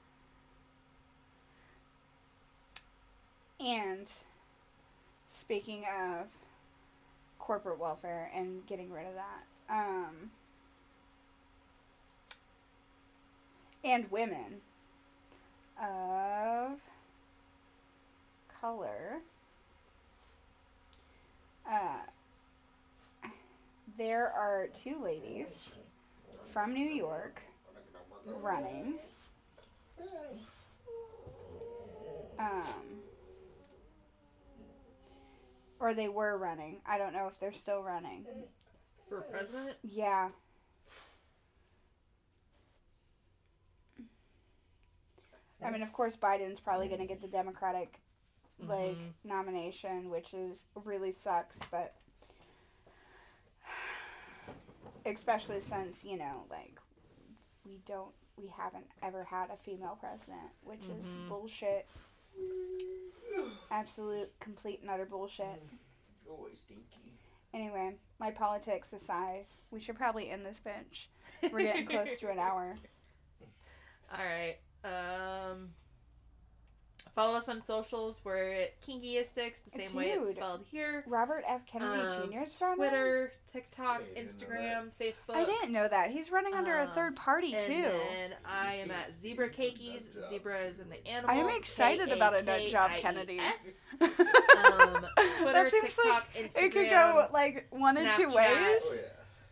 And 3.61 4.11
speaking 5.29 5.85
of 5.85 6.29
corporate 7.39 7.79
welfare 7.79 8.31
and 8.35 8.67
getting 8.67 8.91
rid 8.91 9.07
of 9.07 9.15
that, 9.15 9.45
um, 9.69 10.31
and 13.85 14.11
women 14.11 14.63
of 15.79 16.79
color, 18.61 19.21
uh, 21.71 21.99
there 24.01 24.33
are 24.33 24.67
two 24.73 24.99
ladies 25.05 25.75
from 26.55 26.73
New 26.73 26.89
York 26.89 27.43
running. 28.25 28.95
Um, 32.39 33.03
or 35.79 35.93
they 35.93 36.09
were 36.09 36.39
running. 36.39 36.81
I 36.87 36.97
don't 36.97 37.13
know 37.13 37.27
if 37.27 37.39
they're 37.39 37.53
still 37.53 37.83
running. 37.83 38.25
For 39.11 39.21
president? 39.21 39.77
Yeah. 39.83 40.31
I 45.63 45.71
mean, 45.71 45.83
of 45.83 45.93
course, 45.93 46.17
Biden's 46.17 46.59
probably 46.59 46.89
going 46.89 47.01
to 47.03 47.07
get 47.07 47.21
the 47.21 47.29
Democratic 47.29 48.01
like 48.67 48.97
Mhm. 48.97 49.13
nomination, 49.25 50.09
which 50.09 50.33
is 50.33 50.65
really 50.75 51.13
sucks, 51.13 51.59
but 51.71 51.95
especially 55.15 55.61
since 55.61 56.05
you 56.05 56.17
know, 56.19 56.45
like 56.51 56.79
we 57.65 57.79
don't, 57.87 58.13
we 58.37 58.49
haven't 58.57 58.87
ever 59.03 59.25
had 59.25 59.51
a 59.51 59.57
female 59.57 59.97
president, 60.01 60.51
which 60.63 60.81
is 60.85 61.07
Mhm. 61.07 61.29
bullshit. 61.29 61.87
Absolute, 63.71 64.39
complete, 64.41 64.81
and 64.81 64.91
utter 64.91 65.05
bullshit. 65.07 65.63
Go 66.27 66.35
away, 66.35 66.55
Stinky. 66.55 67.13
Anyway, 67.55 67.95
my 68.19 68.31
politics 68.31 68.93
aside, 68.93 69.47
we 69.71 69.81
should 69.81 69.97
probably 69.97 70.31
end 70.31 70.45
this 70.45 70.61
bench. 70.61 71.09
We're 71.53 71.61
getting 71.61 71.87
close 71.87 72.19
to 72.21 72.31
an 72.31 72.39
hour. 72.39 72.77
All 74.13 74.25
right. 74.25 74.57
Um, 74.85 75.71
follow 77.15 77.37
us 77.37 77.49
on 77.49 77.61
socials. 77.61 78.21
We're 78.25 78.53
at 78.53 78.81
Kinkyistics, 78.83 79.65
the 79.65 79.71
same 79.71 79.95
way 79.95 80.11
it's 80.11 80.33
spelled 80.33 80.65
here. 80.71 81.05
Robert 81.07 81.45
F. 81.49 81.67
Kennedy 81.67 82.03
Um, 82.03 82.31
Jr. 82.33 82.39
is. 82.43 82.55
Twitter, 82.55 83.33
TikTok, 83.53 84.01
Yeah, 84.03 84.09
you 84.09 84.15
didn't 84.29 84.41
know 84.41 84.47
Instagram, 84.57 84.91
Facebook. 85.01 85.35
I 85.37 85.45
didn't 85.45 85.73
know 85.73 85.89
that. 85.89 86.11
He's 86.11 86.31
running 86.31 86.55
under 86.55 86.77
a 86.79 86.87
Um, 86.87 86.93
third 86.93 87.17
party 87.17 87.55
And 87.55 87.65
too. 87.65 87.83
then 87.83 88.35
I 88.45 88.75
am 88.77 88.91
at 88.91 89.13
Zebra 89.15 89.49
Cakeys. 89.51 90.15
Nut 90.15 90.23
job. 90.23 90.31
Zebra 90.31 90.59
is 90.61 90.81
in 90.81 90.89
the 90.89 91.07
animal. 91.07 91.31
I 91.35 91.39
am 91.41 91.49
excited 91.57 92.11
about 92.11 92.35
a 92.35 92.43
nut 92.43 92.67
job, 92.69 92.91
Kennedy. 92.99 93.39
Um, 93.41 93.49
Twitter, 94.01 95.53
that 95.53 95.69
seems 95.71 95.95
TikTok, 95.97 96.29
like 96.35 96.35
Instagram. 96.35 96.63
it 96.63 96.73
could 96.73 96.91
go 96.91 97.27
like 97.33 97.67
one 97.71 97.97
of 97.97 98.09
two 98.15 98.29
ways. 98.29 98.37
Oh 98.39 98.97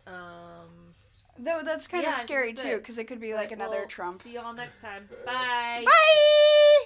yeah. 0.07 0.13
Um, 0.15 0.95
Though 1.41 1.61
that's 1.63 1.87
kind 1.87 2.03
Yeah, 2.03 2.15
of 2.17 2.21
scary 2.21 2.53
too, 2.53 2.79
because 2.79 2.99
it 2.99 3.05
could 3.05 3.21
be 3.21 3.33
like 3.35 3.53
another 3.53 3.79
we'll 3.79 3.87
Trump. 3.87 4.17
See 4.21 4.35
y'all 4.35 4.53
next 4.53 4.81
time. 4.81 5.09
Bye. 5.25 5.85
Bye. 5.85 6.78